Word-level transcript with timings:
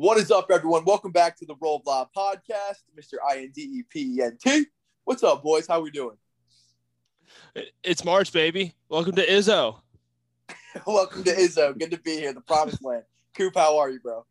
What 0.00 0.16
is 0.16 0.30
up, 0.30 0.46
everyone? 0.50 0.86
Welcome 0.86 1.12
back 1.12 1.36
to 1.40 1.44
the 1.44 1.54
Roll 1.60 1.82
Blob 1.84 2.08
Podcast, 2.16 2.84
Mr. 2.98 3.16
I 3.30 3.40
N 3.40 3.52
D 3.54 3.60
E 3.60 3.82
P 3.90 4.16
E 4.16 4.22
N 4.22 4.38
T. 4.42 4.64
What's 5.04 5.22
up, 5.22 5.42
boys? 5.42 5.66
How 5.66 5.82
we 5.82 5.90
doing? 5.90 6.16
It's 7.84 8.02
March, 8.02 8.32
baby. 8.32 8.74
Welcome 8.88 9.14
to 9.16 9.26
Izzo. 9.26 9.80
Welcome 10.86 11.22
to 11.24 11.30
Izzo. 11.36 11.78
Good 11.78 11.90
to 11.90 11.98
be 11.98 12.12
here, 12.16 12.32
the 12.32 12.40
promised 12.40 12.82
land. 12.82 13.02
Coop, 13.36 13.54
how 13.54 13.76
are 13.76 13.90
you, 13.90 14.00
bro? 14.00 14.24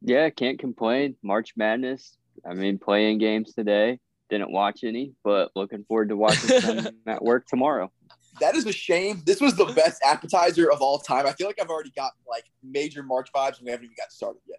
Yeah, 0.00 0.28
can't 0.28 0.58
complain. 0.58 1.14
March 1.22 1.52
Madness. 1.56 2.16
I 2.44 2.54
mean, 2.54 2.80
playing 2.80 3.18
games 3.18 3.54
today. 3.54 4.00
Didn't 4.28 4.50
watch 4.50 4.82
any, 4.82 5.12
but 5.22 5.52
looking 5.54 5.84
forward 5.84 6.08
to 6.08 6.16
watching 6.16 6.60
some 6.60 6.88
at 7.06 7.22
work 7.22 7.46
tomorrow. 7.46 7.92
That 8.40 8.56
is 8.56 8.66
a 8.66 8.72
shame. 8.72 9.22
This 9.24 9.40
was 9.40 9.54
the 9.54 9.66
best 9.66 10.02
appetizer 10.04 10.72
of 10.72 10.82
all 10.82 10.98
time. 10.98 11.28
I 11.28 11.32
feel 11.32 11.46
like 11.46 11.60
I've 11.62 11.70
already 11.70 11.92
gotten 11.94 12.18
like 12.28 12.46
major 12.64 13.04
March 13.04 13.30
vibes 13.32 13.58
and 13.58 13.66
we 13.66 13.70
haven't 13.70 13.84
even 13.84 13.94
got 13.96 14.10
started 14.10 14.40
yet. 14.48 14.58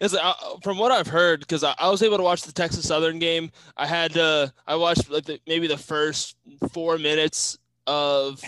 Uh, 0.00 0.32
from 0.62 0.78
what 0.78 0.92
I've 0.92 1.08
heard 1.08 1.40
because 1.40 1.64
I, 1.64 1.74
I, 1.76 1.90
was 1.90 2.02
able 2.04 2.18
to 2.18 2.22
watch 2.22 2.42
the 2.42 2.52
Texas 2.52 2.86
Southern 2.86 3.18
game. 3.18 3.50
I 3.76 3.84
had 3.84 4.16
uh, 4.16 4.46
I 4.64 4.76
watched 4.76 5.10
like 5.10 5.24
the, 5.24 5.40
maybe 5.48 5.66
the 5.66 5.76
first 5.76 6.36
four 6.72 6.98
minutes 6.98 7.58
of 7.88 8.40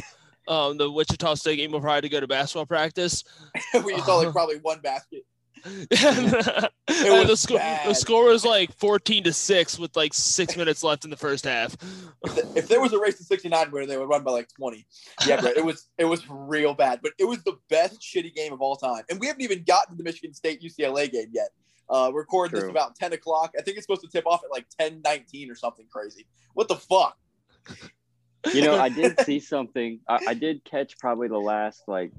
um, 0.47 0.79
the 0.79 0.89
Wichita 0.89 1.35
State 1.35 1.57
game 1.57 1.73
before 1.73 1.89
I 1.89 1.97
had 1.97 2.05
to 2.05 2.09
go 2.09 2.21
to 2.21 2.29
basketball 2.29 2.67
practice. 2.67 3.25
we 3.85 3.99
saw 4.03 4.19
like 4.19 4.31
probably 4.31 4.59
one 4.59 4.79
basket. 4.81 5.25
And, 5.65 5.89
and 5.91 7.29
the, 7.29 7.37
score, 7.37 7.59
the 7.59 7.95
score 7.95 8.25
was 8.27 8.45
like 8.45 8.77
14 8.79 9.25
to 9.25 9.33
6 9.33 9.79
with 9.79 9.97
like 9.97 10.15
six 10.15 10.57
minutes 10.57 10.83
left 10.83 11.05
in 11.05 11.11
the 11.11 11.17
first 11.17 11.45
half. 11.45 11.77
If, 12.25 12.57
if 12.57 12.69
there 12.69 12.81
was 12.81 12.93
a 12.93 12.99
race 12.99 13.19
to 13.19 13.25
69 13.25 13.71
where 13.71 13.87
they 13.87 13.97
would 13.97 14.09
run 14.09 14.25
by 14.25 14.33
like 14.33 14.49
20. 14.57 14.87
Yeah, 15.27 15.41
but 15.41 15.57
it 15.57 15.65
was 15.65 15.89
it 15.99 16.05
was 16.05 16.29
real 16.29 16.75
bad. 16.75 17.01
But 17.03 17.13
it 17.19 17.25
was 17.25 17.43
the 17.45 17.59
best 17.69 18.01
shitty 18.01 18.35
game 18.35 18.53
of 18.53 18.61
all 18.61 18.77
time. 18.77 19.05
And 19.11 19.21
we 19.21 19.27
haven't 19.27 19.43
even 19.43 19.63
gotten 19.65 19.93
to 19.93 19.97
the 19.97 20.05
Michigan 20.05 20.35
State 20.35 20.63
UCLA 20.63 21.11
game 21.11 21.29
yet. 21.33 21.51
Uh, 21.89 22.11
we're 22.13 22.21
recording 22.21 22.51
True. 22.53 22.61
this 22.61 22.71
about 22.71 22.95
10 22.95 23.13
o'clock. 23.15 23.53
I 23.59 23.63
think 23.63 23.77
it's 23.77 23.85
supposed 23.85 24.03
to 24.03 24.09
tip 24.09 24.27
off 24.27 24.43
at 24.45 24.51
like 24.51 24.67
10 24.79 25.03
19 25.05 25.51
or 25.51 25.57
something 25.57 25.87
crazy. 25.91 26.27
What 26.55 26.69
the 26.69 26.77
fuck? 26.77 27.17
You 28.55 28.63
know, 28.63 28.79
I 28.79 28.89
did 28.91 29.21
see 29.21 29.41
something. 29.41 30.01
I, 30.09 30.21
I 30.29 30.35
did 30.35 30.65
catch 30.65 30.99
probably 30.99 31.29
the 31.29 31.39
last 31.39 31.83
like 31.89 32.13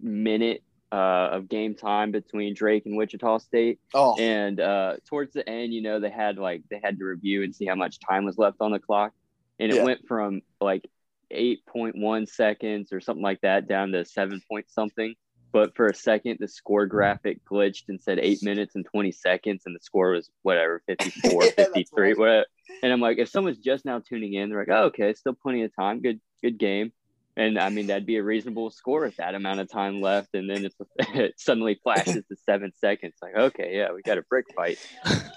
minute 0.00 0.62
uh, 0.92 1.28
of 1.32 1.48
game 1.48 1.74
time 1.74 2.10
between 2.10 2.54
Drake 2.54 2.84
and 2.86 2.96
Wichita 2.96 3.38
State. 3.38 3.78
Oh. 3.94 4.16
And 4.18 4.60
uh, 4.60 4.96
towards 5.08 5.32
the 5.32 5.48
end, 5.48 5.72
you 5.72 5.82
know, 5.82 6.00
they 6.00 6.10
had 6.10 6.38
like 6.38 6.62
they 6.70 6.80
had 6.82 6.98
to 6.98 7.04
review 7.04 7.42
and 7.42 7.54
see 7.54 7.66
how 7.66 7.74
much 7.74 7.98
time 8.00 8.24
was 8.24 8.38
left 8.38 8.58
on 8.60 8.72
the 8.72 8.78
clock, 8.78 9.12
and 9.58 9.70
it 9.70 9.76
yeah. 9.76 9.84
went 9.84 10.06
from 10.06 10.42
like 10.60 10.88
eight 11.30 11.64
point 11.66 11.96
one 11.96 12.26
seconds 12.26 12.92
or 12.92 13.00
something 13.00 13.22
like 13.22 13.40
that 13.42 13.68
down 13.68 13.92
to 13.92 14.04
seven 14.04 14.40
point 14.48 14.66
something. 14.68 15.14
But 15.52 15.74
for 15.74 15.86
a 15.86 15.94
second, 15.94 16.36
the 16.38 16.46
score 16.46 16.86
graphic 16.86 17.44
glitched 17.44 17.84
and 17.88 18.00
said 18.00 18.20
eight 18.20 18.42
minutes 18.42 18.76
and 18.76 18.86
20 18.86 19.10
seconds, 19.10 19.62
and 19.66 19.74
the 19.74 19.80
score 19.80 20.12
was 20.12 20.30
whatever, 20.42 20.80
54, 20.86 21.44
yeah, 21.44 21.50
53, 21.50 22.14
whatever. 22.14 22.46
And 22.82 22.92
I'm 22.92 23.00
like, 23.00 23.18
if 23.18 23.28
someone's 23.28 23.58
just 23.58 23.84
now 23.84 23.98
tuning 23.98 24.34
in, 24.34 24.48
they're 24.48 24.60
like, 24.60 24.68
oh, 24.70 24.84
okay, 24.84 25.12
still 25.12 25.34
plenty 25.34 25.64
of 25.64 25.74
time. 25.74 26.00
Good, 26.02 26.20
good 26.40 26.58
game. 26.58 26.92
And 27.36 27.58
I 27.58 27.68
mean, 27.68 27.86
that'd 27.86 28.06
be 28.06 28.16
a 28.16 28.22
reasonable 28.22 28.70
score 28.70 29.04
at 29.04 29.16
that 29.16 29.34
amount 29.34 29.60
of 29.60 29.70
time 29.70 30.00
left. 30.00 30.34
And 30.34 30.50
then 30.50 30.68
it 31.14 31.34
suddenly 31.38 31.78
flashes 31.82 32.24
to 32.28 32.36
seven 32.44 32.72
seconds. 32.78 33.14
Like, 33.22 33.36
okay, 33.36 33.76
yeah, 33.76 33.92
we 33.92 34.02
got 34.02 34.18
a 34.18 34.22
brick 34.22 34.46
fight. 34.54 34.78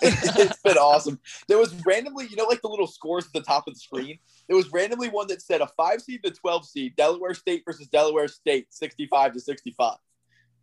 it's 0.02 0.62
been 0.62 0.78
awesome. 0.78 1.20
There 1.48 1.58
was 1.58 1.74
randomly, 1.86 2.28
you 2.28 2.36
know, 2.36 2.46
like 2.46 2.62
the 2.62 2.68
little 2.68 2.88
scores 2.88 3.26
at 3.28 3.34
the 3.34 3.42
top 3.42 3.68
of 3.68 3.76
the 3.76 3.80
screen. 3.80 4.18
There 4.48 4.58
was 4.58 4.72
randomly 4.72 5.10
one 5.10 5.28
that 5.28 5.42
said 5.42 5.62
a 5.62 5.68
five 5.68 6.02
seed 6.02 6.24
to 6.24 6.32
12 6.32 6.66
seed, 6.66 6.96
Delaware 6.96 7.34
State 7.34 7.64
versus 7.66 7.88
Delaware 7.88 8.28
State, 8.28 8.74
65 8.74 9.34
to 9.34 9.40
65. 9.40 9.98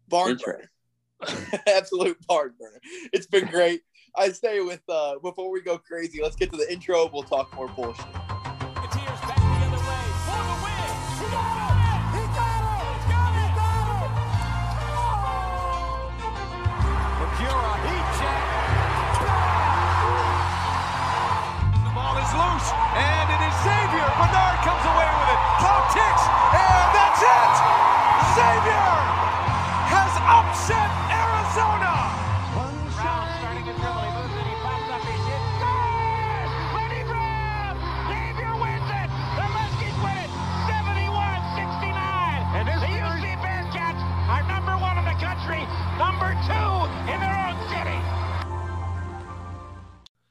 Barn 0.09 0.37
burner. 0.45 0.71
Absolute 1.67 2.19
barn 2.27 2.55
burner. 2.59 2.81
It's 3.13 3.27
been 3.27 3.47
great. 3.47 3.83
I 4.17 4.31
say 4.31 4.61
with, 4.61 4.83
uh, 4.89 5.21
before 5.21 5.51
we 5.51 5.61
go 5.61 5.79
crazy, 5.79 6.21
let's 6.21 6.37
get 6.37 6.51
to 6.51 6.57
the 6.57 6.71
intro. 6.73 7.09
We'll 7.13 7.23
talk 7.23 7.55
more 7.55 7.69
bullshit. 7.69 8.07
Bernard 24.21 24.61
comes 24.63 24.85
away. 24.85 25.20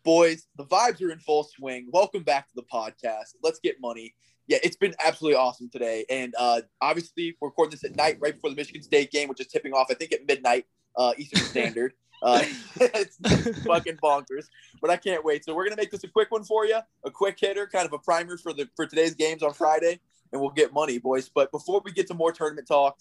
Boys, 0.10 0.48
the 0.56 0.66
vibes 0.66 1.00
are 1.04 1.12
in 1.12 1.20
full 1.20 1.44
swing. 1.44 1.88
Welcome 1.92 2.24
back 2.24 2.48
to 2.48 2.56
the 2.56 2.64
podcast. 2.64 3.36
Let's 3.44 3.60
get 3.60 3.80
money. 3.80 4.16
Yeah, 4.48 4.58
it's 4.64 4.76
been 4.76 4.96
absolutely 5.06 5.38
awesome 5.38 5.70
today. 5.70 6.04
And 6.10 6.34
uh, 6.36 6.62
obviously, 6.82 7.38
we're 7.40 7.50
recording 7.50 7.70
this 7.70 7.84
at 7.84 7.96
night 7.96 8.18
right 8.20 8.34
before 8.34 8.50
the 8.50 8.56
Michigan 8.56 8.82
State 8.82 9.12
game, 9.12 9.30
which 9.30 9.40
is 9.40 9.46
tipping 9.46 9.72
off, 9.72 9.86
I 9.92 9.94
think, 9.94 10.12
at 10.12 10.26
midnight 10.28 10.66
uh, 10.98 11.14
Eastern 11.20 11.42
Standard. 11.52 11.94
Uh, 12.24 12.42
it's, 12.82 13.20
it's 13.24 13.64
fucking 13.64 13.98
bonkers, 13.98 14.46
but 14.82 14.90
I 14.90 14.98
can't 14.98 15.24
wait. 15.24 15.46
So 15.46 15.54
we're 15.54 15.66
gonna 15.66 15.76
make 15.76 15.92
this 15.92 16.04
a 16.04 16.08
quick 16.08 16.32
one 16.32 16.44
for 16.44 16.66
you, 16.66 16.80
a 17.06 17.12
quick 17.12 17.38
hitter, 17.40 17.68
kind 17.68 17.86
of 17.86 17.94
a 17.94 18.00
primer 18.00 18.36
for 18.40 18.52
the 18.52 18.68
for 18.76 18.88
today's 18.88 19.14
games 19.14 19.44
on 19.44 19.54
Friday, 19.54 20.00
and 20.34 20.42
we'll 20.42 20.50
get 20.50 20.74
money, 20.74 20.98
boys. 20.98 21.30
But 21.30 21.52
before 21.52 21.84
we 21.86 21.92
get 21.92 22.08
to 22.08 22.16
more 22.16 22.32
tournament 22.32 22.68
talk, 22.68 22.98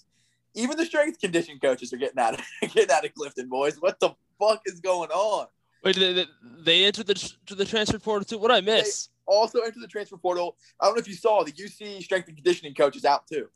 even 0.55 0.77
the 0.77 0.85
strength 0.85 1.21
condition 1.21 1.59
coaches 1.59 1.91
are 1.95 1.97
getting 1.97 2.19
out 2.19 2.35
of 2.35 2.45
getting 2.75 2.91
out 2.91 3.07
of 3.07 3.15
Clifton, 3.15 3.49
boys. 3.49 3.81
What 3.81 3.99
the 3.99 4.11
fuck 4.39 4.61
is 4.67 4.81
going 4.81 5.09
on? 5.09 5.47
Wait, 5.85 5.97
they, 5.97 6.27
they 6.43 6.85
entered 6.85 7.07
the 7.07 7.15
to 7.47 7.55
the 7.55 7.65
transfer 7.65 7.99
portal 7.99 8.25
too. 8.25 8.39
What 8.39 8.51
I 8.51 8.61
miss? 8.61 9.07
They 9.07 9.35
also 9.35 9.61
entered 9.61 9.83
the 9.83 9.89
transfer 9.89 10.17
portal. 10.17 10.57
I 10.81 10.87
don't 10.87 10.97
know 10.97 11.01
if 11.01 11.09
you 11.09 11.15
saw 11.15 11.45
the 11.45 11.53
UC 11.53 12.03
strength 12.03 12.29
and 12.29 12.37
conditioning 12.37 12.75
coach 12.75 12.97
is 12.97 13.05
out 13.05 13.27
too. 13.27 13.49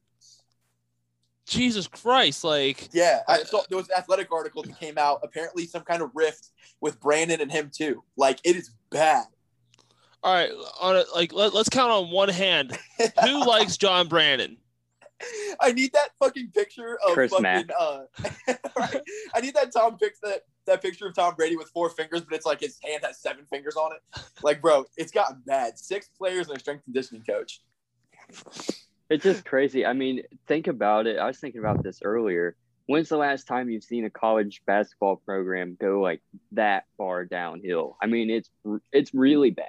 Jesus 1.47 1.89
Christ! 1.89 2.45
Like, 2.45 2.89
yeah, 2.93 3.21
I 3.27 3.43
saw 3.43 3.63
there 3.69 3.77
was 3.77 3.89
an 3.89 3.97
athletic 3.99 4.31
article 4.31 4.63
that 4.63 4.79
came 4.79 4.97
out. 4.97 5.21
Apparently, 5.23 5.67
some 5.67 5.83
kind 5.83 6.01
of 6.01 6.11
rift 6.15 6.51
with 6.81 7.01
Brannen 7.01 7.41
and 7.41 7.51
him 7.51 7.71
too. 7.75 8.05
Like, 8.17 8.39
it 8.45 8.57
is 8.57 8.71
bad. 8.91 9.25
All 10.23 10.33
right, 10.33 10.53
on 10.81 10.97
a, 10.97 11.05
like 11.15 11.33
let, 11.33 11.53
us 11.55 11.69
count 11.69 11.91
on 11.91 12.11
one 12.11 12.29
hand. 12.29 12.79
Who 13.25 13.45
likes 13.45 13.77
John 13.77 14.07
Brannen? 14.07 14.57
I 15.61 15.73
need 15.73 15.93
that 15.93 16.11
fucking 16.19 16.51
picture 16.53 16.99
of 17.07 17.15
Chris 17.15 17.33
fucking. 17.33 17.71
Uh, 17.79 18.03
right? 18.79 19.01
I 19.35 19.41
need 19.41 19.55
that 19.55 19.73
Tom 19.73 19.99
pics 19.99 20.21
that 20.21 20.43
that 20.67 20.83
picture 20.83 21.07
of 21.07 21.15
Tom 21.15 21.35
Brady 21.35 21.57
with 21.57 21.69
four 21.69 21.91
fingers, 21.91 22.23
but 22.23 22.35
it's 22.35 22.47
like 22.47 22.61
his 22.61 22.79
hand 22.85 23.03
has 23.05 23.21
seven 23.21 23.45
fingers 23.47 23.77
on 23.77 23.93
it. 23.93 24.23
Like, 24.43 24.61
bro, 24.61 24.85
it's 24.97 25.13
gotten 25.13 25.43
bad. 25.47 25.79
Six 25.79 26.09
players 26.09 26.49
and 26.49 26.57
a 26.57 26.61
strength 26.61 26.85
conditioning 26.85 27.25
coach. 27.25 27.61
It's 29.11 29.25
just 29.25 29.45
crazy. 29.45 29.85
I 29.85 29.93
mean, 29.93 30.23
think 30.47 30.69
about 30.69 31.07
it. 31.07 31.19
I 31.19 31.27
was 31.27 31.39
thinking 31.39 31.61
about 31.61 31.83
this 31.83 32.01
earlier. 32.03 32.57
When's 32.87 33.09
the 33.09 33.17
last 33.17 33.47
time 33.47 33.71
you've 33.71 33.85
seen 33.85 34.05
a 34.05 34.11
college 34.11 34.63
basketball 34.67 35.17
program 35.17 35.77
go 35.81 36.01
like 36.01 36.23
that 36.53 36.85
far 36.97 37.25
downhill? 37.25 37.97
I 38.03 38.07
mean, 38.07 38.31
it's 38.31 38.51
it's 38.93 39.15
really 39.15 39.51
bad. 39.51 39.67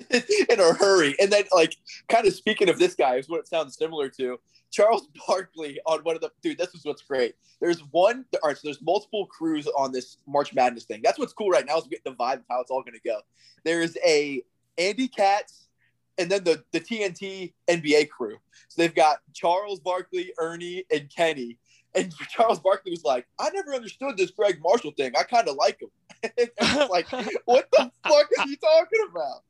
in 0.10 0.60
a 0.60 0.74
hurry. 0.74 1.16
And 1.20 1.30
then, 1.30 1.44
like, 1.52 1.76
kind 2.08 2.26
of 2.26 2.34
speaking 2.34 2.68
of 2.68 2.78
this 2.78 2.94
guy, 2.94 3.16
is 3.16 3.28
what 3.28 3.40
it 3.40 3.48
sounds 3.48 3.76
similar 3.76 4.08
to. 4.10 4.38
Charles 4.70 5.08
Barkley 5.26 5.78
on 5.86 6.00
one 6.00 6.14
of 6.14 6.20
the 6.20 6.30
dude. 6.42 6.58
This 6.58 6.74
is 6.74 6.84
what's 6.84 7.02
great. 7.02 7.34
There's 7.60 7.80
one. 7.90 8.24
All 8.42 8.48
right, 8.48 8.56
so 8.56 8.62
there's 8.64 8.82
multiple 8.82 9.26
crews 9.26 9.66
on 9.76 9.92
this 9.92 10.18
March 10.26 10.54
Madness 10.54 10.84
thing. 10.84 11.00
That's 11.02 11.18
what's 11.18 11.32
cool 11.32 11.50
right 11.50 11.66
now 11.66 11.78
is 11.78 11.84
we 11.84 11.90
get 11.90 12.04
the 12.04 12.12
vibe 12.12 12.36
of 12.36 12.44
how 12.48 12.60
it's 12.60 12.70
all 12.70 12.82
going 12.82 12.94
to 12.94 13.08
go. 13.08 13.20
There's 13.64 13.96
a 14.04 14.42
Andy 14.76 15.08
Katz, 15.08 15.68
and 16.16 16.30
then 16.30 16.44
the 16.44 16.62
the 16.72 16.80
TNT 16.80 17.54
NBA 17.68 18.10
crew. 18.10 18.36
So 18.68 18.82
they've 18.82 18.94
got 18.94 19.18
Charles 19.34 19.80
Barkley, 19.80 20.32
Ernie, 20.38 20.84
and 20.92 21.08
Kenny. 21.14 21.58
And 21.94 22.14
Charles 22.30 22.60
Barkley 22.60 22.92
was 22.92 23.04
like, 23.04 23.26
I 23.40 23.50
never 23.50 23.74
understood 23.74 24.16
this 24.16 24.30
Gregg 24.30 24.60
Marshall 24.62 24.92
thing. 24.96 25.12
I 25.18 25.22
kind 25.22 25.48
of 25.48 25.56
like 25.56 25.80
him. 25.80 25.90
like, 26.90 27.10
what 27.44 27.68
the 27.72 27.90
fuck 28.02 28.28
are 28.38 28.46
you 28.46 28.56
talking 28.56 29.06
about? 29.10 29.42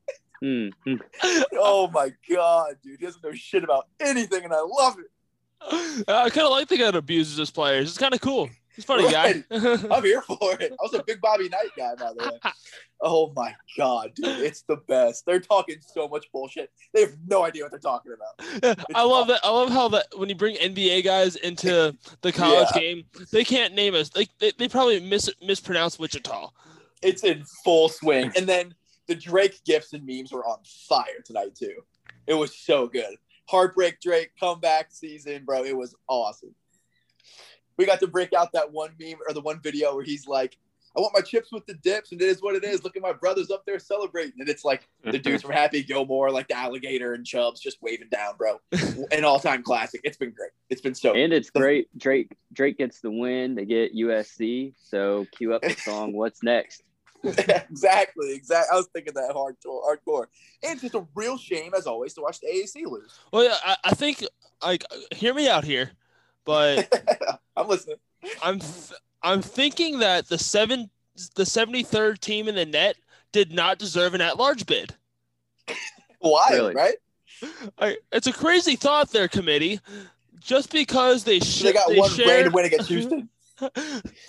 Mm-hmm. 0.43 0.95
oh 1.55 1.91
my 1.93 2.13
god, 2.33 2.77
dude, 2.83 2.99
he 3.01 3.07
doesn't 3.07 3.23
know 3.23 3.33
shit 3.33 3.65
about 3.65 3.89
anything, 4.01 4.45
and 4.45 4.53
I 4.53 4.61
love 4.61 4.97
it. 4.99 6.05
I 6.09 6.31
kind 6.31 6.45
of 6.47 6.51
like 6.53 6.69
the 6.69 6.77
guy 6.77 6.85
that 6.85 6.95
abuses 6.97 7.37
his 7.37 7.51
players. 7.51 7.89
It's 7.89 7.99
kind 7.99 8.15
of 8.15 8.21
cool. 8.21 8.49
He's 8.77 8.85
a 8.85 8.87
funny 8.87 9.11
guy. 9.11 9.43
I'm 9.51 10.05
here 10.05 10.23
for 10.23 10.53
it. 10.61 10.71
I 10.71 10.77
was 10.81 10.95
a 10.95 11.03
big 11.03 11.21
Bobby 11.21 11.49
Knight 11.49 11.71
guy, 11.77 11.95
by 11.97 12.13
the 12.17 12.31
way. 12.31 12.39
Oh 13.01 13.33
my 13.37 13.55
god, 13.77 14.11
dude, 14.17 14.41
it's 14.41 14.63
the 14.63 14.79
best. 14.89 15.25
They're 15.25 15.39
talking 15.39 15.77
so 15.81 16.09
much 16.09 16.27
bullshit. 16.33 16.73
They 16.93 17.03
have 17.03 17.15
no 17.29 17.45
idea 17.45 17.63
what 17.63 17.71
they're 17.71 17.79
talking 17.79 18.11
about. 18.13 18.77
I 18.93 19.05
love 19.05 19.29
that. 19.29 19.39
I 19.45 19.51
love 19.51 19.71
how 19.71 19.87
that 19.91 20.07
when 20.17 20.29
you 20.29 20.35
bring 20.35 20.57
NBA 20.57 21.05
guys 21.05 21.37
into 21.37 21.97
the 22.23 22.33
college 22.33 22.67
Yeah. 22.75 22.81
game, 22.81 23.05
they 23.31 23.45
can't 23.45 23.73
name 23.75 23.95
us. 23.95 24.11
Like 24.17 24.31
they, 24.41 24.51
they 24.59 24.67
probably 24.69 24.99
mis 24.99 25.31
mispronounce 25.41 25.97
Wichita. 25.97 26.51
It's 27.01 27.23
in 27.23 27.45
full 27.65 27.89
swing. 27.89 28.33
And 28.37 28.49
then 28.49 28.75
the 29.09 29.15
Drake 29.15 29.61
gifts 29.65 29.93
and 29.93 30.07
memes 30.07 30.33
were 30.33 30.47
on 30.47 30.59
fire 30.65 31.21
tonight 31.25 31.55
too. 31.55 31.83
It 32.27 32.35
was 32.35 32.55
so 32.55 32.87
good. 32.87 33.17
Heartbreak 33.49 34.01
Drake 34.01 34.31
comeback 34.39 34.93
season, 34.93 35.45
bro. 35.45 35.65
It 35.65 35.77
was 35.77 35.95
awesome. 36.07 36.55
We 37.79 37.87
got 37.87 38.01
to 38.01 38.07
break 38.07 38.33
out 38.35 38.53
that 38.53 38.71
one 38.71 38.91
meme 39.01 39.19
or 39.27 39.33
the 39.33 39.41
one 39.41 39.61
video 39.61 39.95
where 39.95 40.05
he's 40.05 40.27
like, 40.27 40.59
I 40.97 41.01
want 41.01 41.13
my 41.15 41.21
chips 41.21 41.53
with 41.53 41.65
the 41.67 41.75
dips, 41.75 42.11
and 42.13 42.21
it 42.21 42.27
is 42.27 42.43
what 42.43 42.57
it 42.57 42.65
is. 42.65 42.83
Look 42.83 42.97
at 42.97 43.03
my 43.03 43.13
brothers 43.13 43.51
up 43.51 43.65
there 43.65 43.79
celebrating. 43.79 44.41
And 44.41 44.49
it's 44.49 44.65
like 44.65 44.89
the 45.05 45.19
dudes 45.19 45.43
from 45.43 45.53
Happy 45.53 45.83
Gilmore, 45.83 46.31
like 46.31 46.49
the 46.49 46.57
alligator 46.57 47.13
and 47.13 47.25
Chubs, 47.25 47.61
just 47.61 47.81
waving 47.83 48.09
down, 48.09 48.35
bro. 48.37 48.61
An 49.13 49.23
all-time 49.23 49.63
classic. 49.63 50.01
It's 50.03 50.17
been 50.17 50.33
great. 50.33 50.51
It's 50.71 50.81
been 50.81 50.95
so 50.95 51.15
And 51.15 51.33
it's 51.33 51.51
great. 51.51 51.97
Drake 51.97 52.33
Drake 52.53 52.79
gets 52.79 53.01
the 53.01 53.13
win. 53.13 53.55
They 53.55 53.65
get 53.65 53.95
USC. 53.95 54.75
So 54.83 55.27
cue 55.37 55.55
up 55.55 55.63
the 55.63 55.75
song. 55.75 56.15
What's 56.15 56.43
next? 56.43 56.83
exactly, 57.25 58.35
exactly. 58.35 58.69
I 58.73 58.77
was 58.77 58.89
thinking 58.93 59.15
that 59.15 59.31
hardcore, 59.35 59.83
hardcore. 59.85 60.27
And 60.63 60.73
it's 60.73 60.83
just 60.83 60.95
a 60.95 61.07
real 61.15 61.37
shame, 61.37 61.73
as 61.77 61.87
always, 61.87 62.15
to 62.15 62.21
watch 62.23 62.41
the 62.41 62.47
AAC 62.49 62.85
lose. 62.91 63.19
Well, 63.33 63.45
yeah, 63.45 63.57
I, 63.65 63.77
I 63.85 63.91
think 63.95 64.25
like 64.63 64.85
hear 65.13 65.35
me 65.35 65.49
out 65.49 65.65
here, 65.65 65.91
but 66.45 66.93
I'm 67.57 67.69
listening. 67.69 67.97
I'm 68.43 68.59
th- 68.61 68.93
I'm 69.23 69.43
thinking 69.43 69.99
that 70.01 70.29
the 70.29 70.39
seven 70.39 70.91
the 71.35 71.47
seventy 71.47 71.83
third 71.83 72.21
team 72.21 72.49
in 72.49 72.55
the 72.55 72.67
net 72.67 72.97
did 73.33 73.53
not 73.53 73.79
deserve 73.79 74.15
an 74.15 74.21
at 74.21 74.37
large 74.39 74.67
bid. 74.67 74.95
Why, 76.21 76.49
Really? 76.53 76.75
right? 76.75 76.95
I, 77.79 77.97
it's 78.13 78.27
a 78.27 78.33
crazy 78.33 78.75
thought 78.77 79.11
there, 79.13 79.29
committee. 79.29 79.81
Just 80.41 80.73
because 80.73 81.25
they 81.25 81.41
sh- 81.41 81.63
They 81.63 81.73
got 81.73 81.89
they 81.89 81.99
one 81.99 82.11
shared, 82.11 82.29
random 82.29 82.53
win 82.53 82.65
against 82.65 82.89
Houston. 82.89 83.29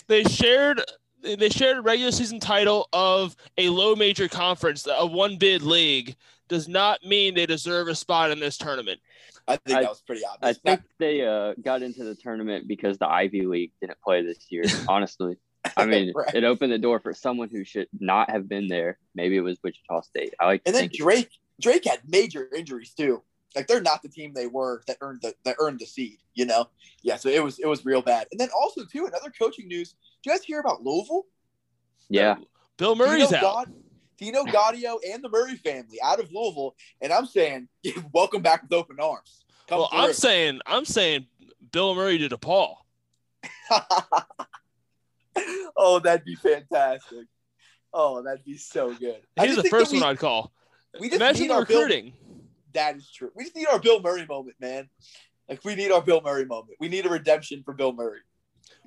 they 0.08 0.24
shared 0.24 0.82
they 1.22 1.50
shared 1.50 1.78
a 1.78 1.82
regular 1.82 2.12
season 2.12 2.40
title 2.40 2.88
of 2.94 3.36
a 3.58 3.70
low 3.70 3.96
major 3.96 4.28
conference, 4.28 4.88
a 4.90 5.06
one 5.06 5.38
bid 5.38 5.62
league, 5.62 6.16
does 6.48 6.68
not 6.68 7.04
mean 7.04 7.36
they 7.36 7.46
deserve 7.46 7.88
a 7.88 7.96
spot 7.96 8.32
in 8.32 8.40
this 8.40 8.58
tournament. 8.58 9.00
I 9.48 9.58
think 9.58 9.78
I- 9.78 9.82
that 9.82 9.90
was 9.90 10.02
pretty 10.02 10.22
obvious. 10.26 10.40
I 10.44 10.50
obvious. 10.50 10.78
think 10.80 10.82
they 11.00 11.26
uh, 11.26 11.54
got 11.64 11.82
into 11.82 12.04
the 12.04 12.16
tournament 12.16 12.68
because 12.68 12.98
the 12.98 13.08
Ivy 13.08 13.46
League 13.46 13.72
didn't 13.82 14.00
play 14.02 14.22
this 14.24 14.46
year. 14.50 14.64
Honestly, 14.88 15.38
I 15.76 15.86
mean, 15.86 16.14
Right. 16.16 16.34
it 16.36 16.44
opened 16.44 16.72
the 16.72 16.78
door 16.78 17.00
for 17.00 17.14
someone 17.14 17.50
who 17.50 17.64
should 17.64 17.88
not 18.00 18.30
have 18.30 18.48
been 18.48 18.68
there. 18.68 18.98
Maybe 19.16 19.38
it 19.38 19.42
was 19.42 19.58
Wichita 19.64 20.02
State. 20.02 20.34
I 20.40 20.46
like 20.46 20.62
and 20.66 20.76
then 20.76 20.82
think 20.84 20.94
it's- 20.94 21.04
Drake, 21.04 21.30
Drake 21.62 21.86
had 21.86 22.00
major 22.08 22.48
injuries 22.56 22.94
too. 22.94 23.24
Like 23.56 23.68
they're 23.68 23.82
not 23.82 24.02
the 24.04 24.10
team 24.10 24.34
they 24.34 24.48
were 24.48 24.84
that 24.88 24.98
earned 25.02 25.22
the 25.22 25.34
that 25.44 25.56
earned 25.60 25.80
the 25.80 25.86
seed. 25.86 26.20
You 26.36 26.46
know, 26.46 26.68
yeah. 27.02 27.16
So 27.18 27.30
it 27.30 27.44
was 27.44 27.58
it 27.60 27.68
was 27.68 27.84
real 27.86 28.02
bad. 28.02 28.28
And 28.32 28.40
then 28.40 28.50
also 28.56 28.86
too 28.86 29.06
another 29.06 29.32
coaching 29.38 29.68
news. 29.68 29.94
Do 30.24 30.30
you 30.30 30.36
guys 30.38 30.44
hear 30.46 30.60
about 30.60 30.84
Louisville? 30.84 31.26
yeah, 32.10 32.36
Bill 32.78 32.96
Do 32.96 33.02
you 33.04 33.08
Murray's 33.10 33.32
know 33.32 33.38
out. 33.38 33.42
God, 33.42 33.74
Dino 34.18 34.44
Gaudio 34.44 35.00
and 35.12 35.24
the 35.24 35.30
Murray 35.30 35.56
family 35.56 35.98
out 36.04 36.20
of 36.20 36.32
Louisville, 36.32 36.76
and 37.02 37.12
I'm 37.14 37.26
saying, 37.26 37.68
welcome 38.14 38.42
back 38.42 38.62
with 38.64 38.74
open 38.74 38.98
arms. 39.00 39.44
Come 39.68 39.80
Well, 39.80 39.90
through. 39.90 40.00
I'm 40.00 40.14
saying 40.14 40.60
I'm 40.66 40.86
saying 40.86 41.26
Bill 41.72 41.96
Murray 41.96 42.18
to 42.20 42.30
DePaul. 42.30 42.76
oh, 45.78 46.00
that'd 46.00 46.26
be 46.26 46.36
fantastic. 46.36 47.26
Oh, 47.94 48.22
that'd 48.22 48.44
be 48.46 48.58
so 48.58 48.94
good. 48.94 49.22
He's 49.40 49.56
the 49.56 49.64
first 49.64 49.92
that 49.92 49.98
we- 49.98 50.02
one 50.02 50.10
I'd 50.12 50.20
call. 50.20 50.52
we 51.00 51.10
just 51.10 51.22
Imagine 51.22 51.48
the 51.48 51.54
our 51.56 51.66
Bill- 51.66 51.82
recruiting. 51.82 52.14
That 52.74 52.98
is 52.98 53.10
true. 53.10 53.32
We 53.36 53.44
just 53.44 53.56
need 53.56 53.68
our 53.68 53.80
Bill 53.80 54.02
Murray 54.02 54.26
moment, 54.28 54.56
man. 54.60 54.90
Like 55.48 55.64
we 55.66 55.76
need 55.76 55.92
our 55.92 56.02
Bill 56.02 56.22
Murray 56.22 56.46
moment. 56.46 56.78
We 56.80 56.88
need 56.90 57.06
a 57.06 57.10
redemption 57.10 57.64
for 57.64 57.74
Bill 57.74 57.94
Murray. 57.94 58.20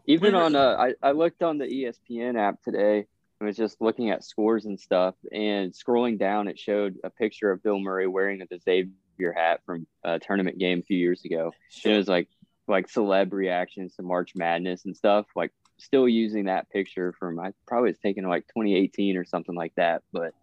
even 0.07 0.35
on 0.35 0.55
uh, 0.55 0.77
I, 0.79 0.95
I 1.03 1.13
looked 1.13 1.43
on 1.43 1.59
the 1.59 1.67
ESPN 1.67 2.39
app 2.39 2.63
today. 2.63 3.07
I 3.41 3.45
was 3.45 3.57
just 3.57 3.81
looking 3.81 4.11
at 4.11 4.23
scores 4.23 4.67
and 4.67 4.79
stuff, 4.79 5.17
and 5.33 5.73
scrolling 5.73 6.17
down, 6.17 6.47
it 6.47 6.59
showed 6.59 6.99
a 7.03 7.11
picture 7.11 7.51
of 7.51 7.61
Bill 7.63 7.81
Murray 7.81 8.07
wearing 8.07 8.39
the 8.49 8.59
Xavier 8.59 9.33
hat 9.35 9.61
from 9.67 9.87
a 10.05 10.21
tournament 10.21 10.59
game 10.59 10.79
a 10.79 10.83
few 10.83 10.97
years 10.97 11.25
ago. 11.25 11.53
And 11.85 11.93
it 11.93 11.97
was 11.97 12.07
like 12.09 12.29
like 12.69 12.87
celeb 12.87 13.33
reactions 13.33 13.97
to 13.97 14.03
March 14.03 14.35
Madness 14.37 14.85
and 14.85 14.97
stuff. 14.97 15.27
Like 15.35 15.51
still 15.79 16.09
using 16.09 16.45
that 16.45 16.71
picture 16.71 17.13
from 17.19 17.41
I 17.41 17.53
probably 17.67 17.91
was 17.91 17.99
taken 17.99 18.25
like 18.29 18.47
2018 18.47 19.17
or 19.17 19.25
something 19.25 19.57
like 19.57 19.75
that. 19.75 20.03
But 20.13 20.35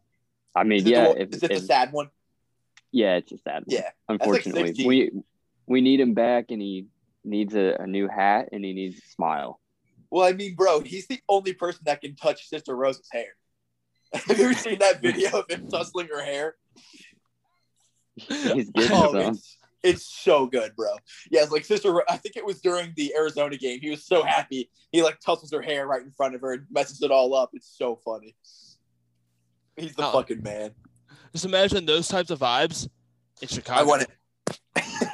I 0.54 0.66
mean, 0.66 0.80
Is 0.80 0.86
yeah, 0.86 1.04
the, 1.04 1.10
one- 1.12 1.18
if, 1.22 1.30
is 1.34 1.44
it 1.44 1.52
if- 1.52 1.60
the 1.62 1.66
sad 1.66 1.94
one? 1.94 2.10
Yeah, 2.92 3.16
it's 3.18 3.30
just 3.30 3.46
that. 3.46 3.64
Yeah. 3.68 3.90
unfortunately, 4.08 4.68
16. 4.68 4.88
we 4.88 5.12
we 5.68 5.82
need 5.82 6.00
him 6.00 6.14
back, 6.14 6.46
and 6.50 6.62
he 6.62 6.88
needs 7.24 7.56
a, 7.56 7.76
a 7.80 7.88
new 7.88 8.08
hat, 8.08 8.50
and 8.52 8.64
he 8.66 8.74
needs 8.74 8.98
a 8.98 9.08
smile. 9.10 9.60
Well, 10.12 10.28
I 10.28 10.34
mean, 10.34 10.56
bro, 10.56 10.80
he's 10.82 11.08
the 11.08 11.20
only 11.30 11.54
person 11.54 11.82
that 11.86 12.02
can 12.02 12.16
touch 12.16 12.48
Sister 12.48 12.76
Rose's 12.76 13.08
hair. 13.12 13.36
Have 14.14 14.38
you 14.40 14.46
ever 14.46 14.54
seen 14.56 14.80
that 14.80 15.02
video 15.02 15.30
of 15.40 15.46
him 15.50 15.68
tussling 15.70 16.08
her 16.08 16.24
hair? 16.24 16.56
He's 18.16 18.70
getting 18.72 18.92
Oh, 18.92 19.12
some. 19.14 19.34
it's, 19.34 19.58
it's 19.84 20.06
so 20.06 20.48
good, 20.48 20.76
bro. 20.76 20.90
Yeah, 21.30 21.44
it's 21.44 21.52
like 21.52 21.64
Sister. 21.64 21.92
Ro- 21.94 22.02
I 22.10 22.18
think 22.18 22.36
it 22.36 22.46
was 22.46 22.60
during 22.60 22.92
the 22.98 23.14
Arizona 23.16 23.56
game. 23.56 23.80
He 23.82 23.90
was 23.92 24.04
so 24.04 24.24
happy. 24.24 24.70
He 24.92 25.04
like 25.04 25.20
tussles 25.20 25.52
her 25.54 25.62
hair 25.62 25.86
right 25.88 26.02
in 26.02 26.12
front 26.12 26.36
of 26.36 26.42
her 26.42 26.54
and 26.54 26.66
messes 26.72 27.02
it 27.02 27.12
all 27.12 27.34
up. 27.36 27.52
It's 27.54 27.72
so 27.78 27.96
funny. 28.04 28.36
He's 29.78 29.96
the 29.96 30.08
Oh. 30.08 30.12
fucking 30.12 30.42
man. 30.44 30.72
Just 31.34 31.46
imagine 31.46 31.86
those 31.86 32.08
types 32.08 32.32
of 32.32 32.40
vibes 32.40 32.90
in 33.42 33.48
Chicago. 33.48 33.82
I 33.82 33.84
want 33.84 34.02
it. 34.04 34.10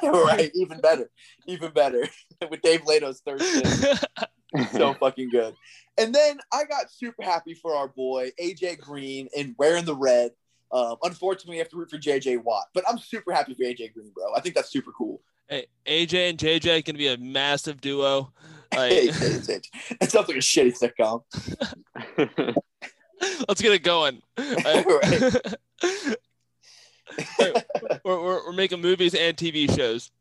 right, 0.03 0.51
even 0.55 0.79
better, 0.81 1.09
even 1.47 1.71
better 1.71 2.07
with 2.49 2.61
Dave 2.61 2.85
Leitao's 2.85 3.21
third 3.21 3.41
shift. 3.41 4.05
so 4.71 4.93
fucking 4.93 5.29
good. 5.29 5.55
And 5.97 6.13
then 6.13 6.39
I 6.53 6.65
got 6.65 6.91
super 6.91 7.23
happy 7.23 7.53
for 7.53 7.75
our 7.75 7.87
boy 7.87 8.31
AJ 8.41 8.79
Green 8.79 9.27
and 9.37 9.55
wearing 9.57 9.85
the 9.85 9.95
red. 9.95 10.31
Um, 10.71 10.97
unfortunately, 11.03 11.55
we 11.55 11.59
have 11.59 11.69
to 11.69 11.77
root 11.77 11.89
for 11.89 11.97
JJ 11.97 12.43
Watt, 12.43 12.65
but 12.73 12.83
I'm 12.89 12.97
super 12.97 13.31
happy 13.31 13.53
for 13.53 13.63
AJ 13.63 13.93
Green, 13.93 14.11
bro. 14.13 14.33
I 14.35 14.41
think 14.41 14.55
that's 14.55 14.71
super 14.71 14.91
cool. 14.91 15.21
Hey, 15.47 15.67
AJ 15.85 16.31
and 16.31 16.39
JJ 16.39 16.63
going 16.63 16.83
to 16.83 16.93
be 16.93 17.07
a 17.07 17.17
massive 17.17 17.81
duo. 17.81 18.31
Like, 18.75 18.91
it 18.91 19.49
it 20.01 20.11
sounds 20.11 20.27
like 20.27 20.35
a 20.35 20.41
shitty 20.41 20.77
sitcom. 20.77 21.23
let's 23.47 23.61
get 23.61 23.71
it 23.71 23.83
going. 23.83 24.21
Right. 24.37 25.55
We're, 25.83 27.53
we're, 28.03 28.45
we're 28.45 28.53
making 28.53 28.81
movies 28.81 29.13
and 29.13 29.35
TV 29.37 29.73
shows. 29.75 30.11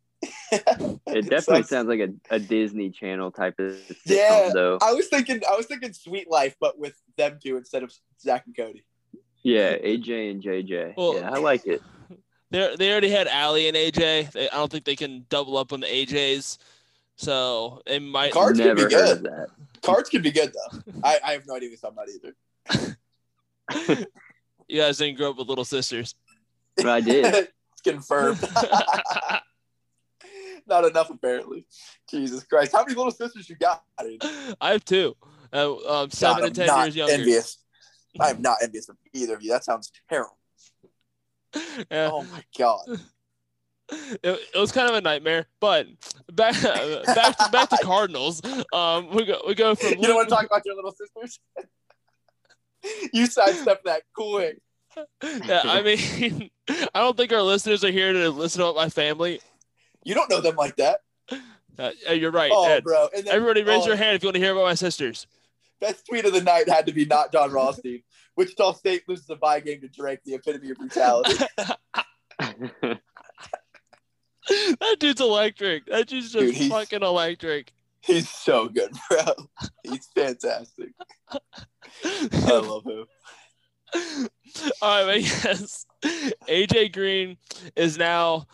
it 0.53 1.29
definitely 1.29 1.65
sounds 1.65 1.89
like 1.89 2.01
a, 2.01 2.13
a 2.31 2.39
Disney 2.39 2.91
Channel 2.91 3.31
type 3.31 3.59
of 3.59 3.73
sitcom, 3.73 3.95
Yeah. 4.07 4.51
though. 4.53 4.79
I 4.83 4.93
was 4.93 5.09
thinking, 5.09 5.41
I 5.51 5.57
was 5.57 5.67
thinking 5.67 5.93
Suite 5.93 6.31
Life, 6.31 6.57
but 6.61 6.79
with 6.79 6.95
them 7.17 7.39
two 7.43 7.57
instead 7.57 7.83
of 7.83 7.93
Zack 8.21 8.45
and 8.47 8.57
Cody. 8.57 8.85
Yeah, 9.43 9.77
AJ 9.77 10.31
and 10.31 10.43
JJ. 10.43 10.95
Well- 10.97 11.17
yeah, 11.17 11.31
I 11.31 11.39
like 11.39 11.67
it. 11.67 11.83
They 12.51 12.77
they 12.77 12.93
already 12.93 13.11
had 13.11 13.27
Aly 13.27 13.67
and 13.69 13.77
AJ. 13.77 14.31
They, 14.33 14.49
I 14.49 14.55
don't 14.57 14.71
think 14.71 14.85
they 14.85 14.95
can 14.95 15.27
double 15.29 15.57
up 15.57 15.73
on 15.73 15.81
the 15.81 15.87
AJs. 15.89 16.59
So 17.17 17.83
it 17.87 18.01
might. 18.01 18.33
Cards 18.33 18.59
could 18.61 18.67
Never 18.69 18.89
be 18.89 18.95
good. 18.95 19.29
Cards 19.83 20.09
can 20.09 20.23
be 20.23 20.31
good 20.31 20.53
though. 20.53 20.79
I, 21.03 21.19
I 21.25 21.33
have 21.33 21.47
no 21.49 21.57
idea 21.57 21.71
who's 21.71 21.81
talking 21.81 21.99
about 21.99 22.09
either. 23.89 24.07
You 24.75 24.81
guys 24.81 24.99
didn't 24.99 25.19
grow 25.19 25.31
up 25.31 25.39
with 25.39 25.47
little 25.47 25.65
sisters. 25.65 26.17
But 26.77 26.89
I 26.89 27.01
did. 27.01 27.27
it's 27.73 27.81
confirmed. 27.85 28.41
Not 30.67 30.85
enough, 30.85 31.11
apparently. 31.11 31.65
Jesus 32.11 32.43
Christ. 32.43 32.73
How 32.73 32.83
many 32.83 32.97
little 32.97 33.13
sisters 33.13 33.49
you 33.49 33.55
got? 33.55 33.85
Aiden? 34.01 34.57
I 34.61 34.73
have 34.73 34.85
two. 34.85 35.17
Uh, 35.53 35.77
um, 35.89 36.11
seven 36.11 36.39
God, 36.39 36.47
and 36.47 36.57
ten 36.57 36.71
I'm 36.71 36.77
not 36.77 36.83
years 36.87 36.97
younger. 36.97 37.15
Envious. 37.15 37.59
I 38.19 38.31
am 38.31 38.43
not 38.43 38.57
envious 38.65 38.89
of 38.89 38.97
either 39.13 39.35
of 39.35 39.45
you. 39.45 39.51
That 39.51 39.63
sounds 39.63 39.93
terrible. 40.09 40.37
Yeah. 41.89 42.11
Oh 42.13 42.25
my 42.25 42.43
god. 42.59 42.81
it, 44.25 44.41
it 44.55 44.59
was 44.59 44.73
kind 44.73 44.89
of 44.89 44.97
a 44.97 45.01
nightmare. 45.01 45.47
But 45.61 45.87
back 46.33 46.61
back 46.61 47.37
to 47.37 47.49
back 47.53 47.69
to 47.69 47.79
Cardinals. 47.81 48.43
Um, 48.73 49.15
we 49.15 49.25
go 49.25 49.41
we 49.47 49.55
go 49.55 49.77
from 49.77 49.91
You 49.91 50.09
don't 50.09 50.17
want 50.17 50.29
to 50.29 50.35
talk 50.35 50.47
about 50.47 50.63
your 50.65 50.75
little 50.75 50.91
sisters? 50.91 51.39
you 53.13 53.27
sidestep 53.27 53.85
that 53.85 54.03
quick. 54.15 54.59
Yeah, 55.23 55.63
I 55.65 55.83
mean, 55.83 56.51
I 56.69 57.01
don't 57.01 57.17
think 57.17 57.33
our 57.33 57.43
listeners 57.43 57.83
are 57.85 57.91
here 57.91 58.13
to 58.13 58.31
listen 58.31 58.61
about 58.61 58.77
my 58.77 58.89
family. 58.89 59.41
You 60.05 60.15
don't 60.15 60.31
know 60.31 60.41
them 60.41 60.57
like 60.57 60.77
that. 60.77 61.01
Uh, 61.79 61.91
uh, 62.09 62.13
you're 62.13 62.31
right. 62.31 62.51
Oh, 62.55 62.69
Ed. 62.69 62.85
bro. 62.85 63.09
Then, 63.13 63.27
Everybody, 63.29 63.63
raise 63.63 63.83
oh, 63.83 63.87
your 63.87 63.97
hand 63.97 64.17
if 64.17 64.23
you 64.23 64.29
want 64.29 64.35
to 64.35 64.41
hear 64.41 64.53
about 64.53 64.65
my 64.65 64.75
sisters. 64.75 65.27
Best 65.81 66.07
tweet 66.07 66.25
of 66.25 66.33
the 66.33 66.43
night 66.43 66.69
had 66.69 66.87
to 66.87 66.93
be 66.93 67.05
not 67.05 67.33
Jon 67.33 67.51
Rothstein. 67.51 68.03
Wichita 68.37 68.73
State 68.75 69.03
loses 69.09 69.29
a 69.31 69.37
bye 69.37 69.61
game 69.61 69.81
to 69.81 69.89
Drake, 69.89 70.21
the 70.25 70.35
epitome 70.35 70.71
of 70.71 70.77
brutality. 70.79 71.45
that 72.39 73.01
dude's 74.99 75.21
electric. 75.21 75.87
That 75.87 76.07
dude's 76.07 76.33
just 76.33 76.59
Dude, 76.59 76.71
fucking 76.71 77.03
electric. 77.03 77.73
He's 78.01 78.29
so 78.29 78.69
good, 78.69 78.93
bro. 79.09 79.25
He's 79.83 80.07
fantastic. 80.15 80.91
I 82.05 82.59
love 82.59 82.85
him. 82.85 83.07
All 84.83 85.07
right, 85.07 85.21
yes, 85.45 85.87
AJ 86.49 86.93
Green 86.93 87.37
is 87.77 87.99
now 87.99 88.47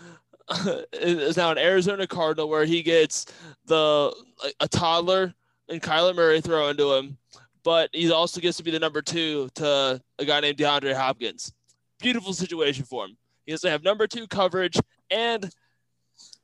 is 0.92 1.36
now 1.36 1.50
an 1.50 1.58
Arizona 1.58 2.06
Cardinal 2.06 2.48
where 2.48 2.64
he 2.64 2.82
gets 2.82 3.26
the 3.66 4.14
a 4.58 4.68
toddler 4.68 5.34
and 5.68 5.80
Kyler 5.80 6.14
Murray 6.14 6.40
throw 6.40 6.68
into 6.68 6.92
him, 6.94 7.16
but 7.62 7.90
he 7.92 8.10
also 8.10 8.40
gets 8.40 8.56
to 8.56 8.64
be 8.64 8.70
the 8.70 8.78
number 8.78 9.02
two 9.02 9.48
to 9.54 10.00
a 10.18 10.24
guy 10.24 10.40
named 10.40 10.58
DeAndre 10.58 10.94
Hopkins. 10.94 11.52
Beautiful 12.00 12.32
situation 12.32 12.84
for 12.84 13.04
him. 13.04 13.16
He 13.46 13.52
has 13.52 13.60
to 13.60 13.70
have 13.70 13.84
number 13.84 14.06
two 14.06 14.26
coverage, 14.26 14.78
and 15.10 15.50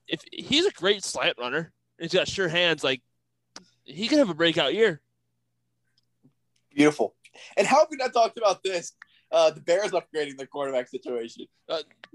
if 0.06 0.22
he's 0.32 0.66
a 0.66 0.72
great 0.72 1.02
slant 1.02 1.36
runner, 1.38 1.72
he's 1.98 2.12
got 2.12 2.28
sure 2.28 2.48
hands, 2.48 2.84
like 2.84 3.02
he 3.84 4.06
could 4.08 4.18
have 4.18 4.30
a 4.30 4.34
breakout 4.34 4.74
year. 4.74 5.00
Beautiful. 6.74 7.15
And 7.56 7.66
how 7.66 7.78
have 7.80 7.88
we 7.90 7.96
not 7.96 8.12
talked 8.12 8.38
about 8.38 8.62
this? 8.62 8.92
Uh, 9.32 9.50
the 9.50 9.60
Bears 9.60 9.90
upgrading 9.90 10.36
their 10.38 10.46
quarterback 10.46 10.88
situation. 10.88 11.46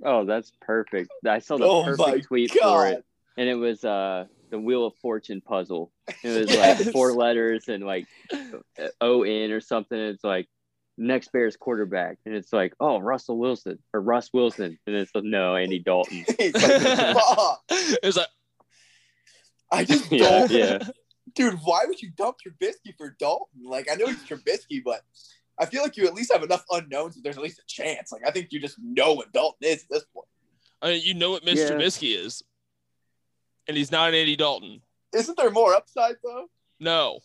Oh, 0.04 0.26
that's 0.26 0.52
perfect. 0.62 1.10
I 1.28 1.40
saw 1.40 1.58
the 1.58 1.66
Oh 1.66 1.84
perfect 1.84 2.28
tweet 2.28 2.52
for 2.52 2.88
it, 2.88 3.04
and 3.38 3.50
it 3.50 3.56
was 3.56 3.84
uh 3.84 4.26
the 4.50 4.60
Wheel 4.60 4.86
of 4.86 4.96
Fortune 5.02 5.42
puzzle. 5.42 5.92
It 6.24 6.30
was 6.40 6.50
Yes. 6.50 6.86
like 6.86 6.94
four 6.94 7.14
letters 7.14 7.68
and 7.68 7.84
like 7.86 8.08
O 9.02 9.24
N 9.24 9.52
or 9.52 9.60
something. 9.62 9.98
It's 10.00 10.24
like 10.24 10.48
next 10.98 11.32
Bears 11.34 11.58
quarterback, 11.58 12.18
and 12.26 12.34
it's 12.34 12.54
like 12.54 12.74
oh 12.80 13.00
Russell 13.00 13.38
Wilson 13.38 13.80
or 13.94 14.00
Russ 14.02 14.30
Wilson, 14.34 14.78
and 14.88 14.96
it's 14.96 15.14
like, 15.14 15.24
no 15.26 15.56
Andy 15.58 15.80
Dalton. 15.80 16.24
He's 16.40 16.54
like, 16.54 16.82
"Fuck." 16.82 17.62
It's 17.70 18.18
like 18.18 18.28
I 19.72 19.84
just 19.86 20.10
Yeah, 20.12 20.48
don't, 20.48 20.52
yeah. 20.52 20.80
Dude. 21.36 21.60
Why 21.64 21.86
would 21.88 22.02
you 22.02 22.12
dump 22.12 22.38
Trubisky 22.46 22.96
for 22.98 23.16
Dalton? 23.20 23.64
Like, 23.64 23.88
I 23.92 23.96
know 23.96 24.08
he's 24.08 24.24
Trubisky, 24.24 24.82
but 24.84 25.02
I 25.60 25.66
feel 25.66 25.82
like 25.84 25.98
you 25.98 26.06
at 26.08 26.14
least 26.14 26.32
have 26.34 26.44
enough 26.44 26.64
unknowns 26.72 27.16
that 27.16 27.24
there's 27.24 27.38
at 27.38 27.44
least 27.44 27.60
a 27.60 27.66
chance. 27.68 28.12
Like, 28.12 28.22
I 28.26 28.32
think 28.32 28.48
you 28.52 28.60
just 28.60 28.78
know 28.82 29.14
what 29.14 29.32
Dalton 29.32 29.60
is 29.70 29.84
at 29.84 29.90
this 29.90 30.06
point. 30.14 30.28
I 30.82 30.90
mean, 30.94 31.02
you 31.04 31.14
know 31.14 31.32
what 31.32 31.44
Mr. 31.44 31.56
Yeah. 31.58 31.70
Trubisky 31.72 32.18
is, 32.18 32.44
and 33.68 33.78
he's 33.78 33.92
not 33.92 34.14
Andy 34.14 34.36
Dalton. 34.36 34.82
Isn't 35.14 35.38
there 35.38 35.52
more 35.52 35.74
upside 35.76 36.16
though? 36.24 36.48
No, 36.80 37.20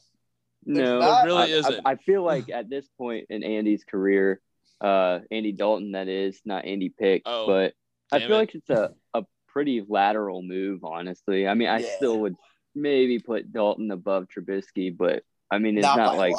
No, 0.64 0.98
not- 1.00 1.25
It 1.25 1.26
really 1.26 1.42
I, 1.52 1.56
I- 1.56 1.58
isn't. 1.58 1.80
I, 1.86 1.94
feel 1.96 2.22
like 2.22 2.50
at 2.50 2.68
this 2.68 2.86
point 2.98 3.26
in 3.30 3.42
Andy's 3.44 3.84
career, 3.84 4.40
uh, 4.80 5.20
Andy 5.30 5.52
Dalton, 5.52 5.92
that 5.92 6.08
is 6.08 6.40
not 6.44 6.64
Andy 6.66 6.90
Pick, 6.90 7.22
Oh, 7.25 7.46
but 7.46 7.75
I 8.12 8.18
feel 8.18 8.32
it. 8.32 8.38
like 8.38 8.54
it's 8.54 8.68
a, 8.70 8.92
a 9.14 9.25
pretty 9.48 9.82
lateral 9.88 10.42
move, 10.42 10.84
honestly. 10.84 11.48
I 11.48 11.54
mean, 11.54 11.68
I 11.68 11.78
Yeah. 11.78 11.96
still 11.96 12.18
would 12.20 12.34
maybe 12.76 13.18
put 13.18 13.52
Dalton 13.52 13.90
above 13.90 14.28
Trubisky, 14.28 14.97
but 14.97 15.23
I 15.50 15.59
mean, 15.59 15.76
it's 15.78 15.85
Not, 15.85 15.97
not, 15.97 16.16
like. 16.16 16.35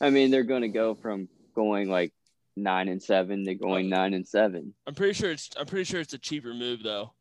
I 0.00 0.10
mean, 0.10 0.30
they're 0.30 0.44
going 0.44 0.62
to 0.62 0.68
go 0.68 0.94
from 0.94 1.28
going 1.54 1.90
like 1.90 2.12
nine 2.56 2.88
and 2.88 3.02
seven 3.02 3.44
to 3.46 3.54
going 3.54 3.92
uh, 3.92 3.96
nine 3.96 4.14
and 4.14 4.26
seven. 4.26 4.74
I'm 4.86 4.94
pretty 4.94 5.14
sure 5.14 5.30
it's 5.30 5.50
I'm 5.58 5.66
pretty 5.66 5.84
sure 5.84 6.00
it's 6.00 6.14
a 6.14 6.18
cheaper 6.18 6.54
move 6.54 6.82
though. 6.82 7.12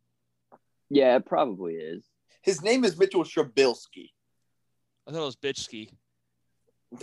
Yeah, 0.89 1.16
it 1.16 1.25
probably 1.25 1.74
is. 1.75 2.04
His 2.42 2.62
name 2.63 2.84
is 2.84 2.98
Mitchell 2.98 3.24
Trubisky, 3.24 4.10
I 5.08 5.12
thought 5.12 5.22
it 5.22 5.25
was 5.25 5.36
bitchski. 5.36 5.92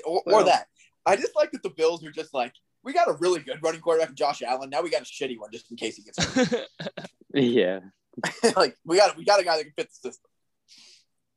or, 0.05 0.23
or 0.27 0.33
Well- 0.35 0.45
that. 0.45 0.67
I 1.09 1.15
just 1.15 1.37
like 1.37 1.53
that 1.53 1.63
the 1.63 1.71
Bills 1.71 2.05
are 2.05 2.11
just 2.11 2.35
like, 2.35 2.53
we 2.83 2.93
got 2.93 3.09
a 3.09 3.13
really 3.21 3.39
good 3.39 3.61
running 3.63 3.81
quarterback, 3.81 4.13
Josh 4.15 4.43
Allen. 4.43 4.71
Now 4.71 4.83
we 4.83 4.91
got 4.91 5.03
a 5.03 5.05
shitty 5.05 5.39
one 5.39 5.51
just 5.53 5.71
in 5.71 5.77
case 5.77 5.95
he 5.97 6.03
gets 6.03 6.25
hurt. 6.25 6.67
Yeah, 7.35 7.81
like 8.57 8.77
we 8.85 8.97
got 8.97 9.15
we 9.17 9.25
got 9.25 9.41
a 9.41 9.45
guy 9.45 9.59
that 9.59 9.65
can 9.65 9.73
fit 9.77 9.91
the 9.91 10.09
system. 10.11 10.31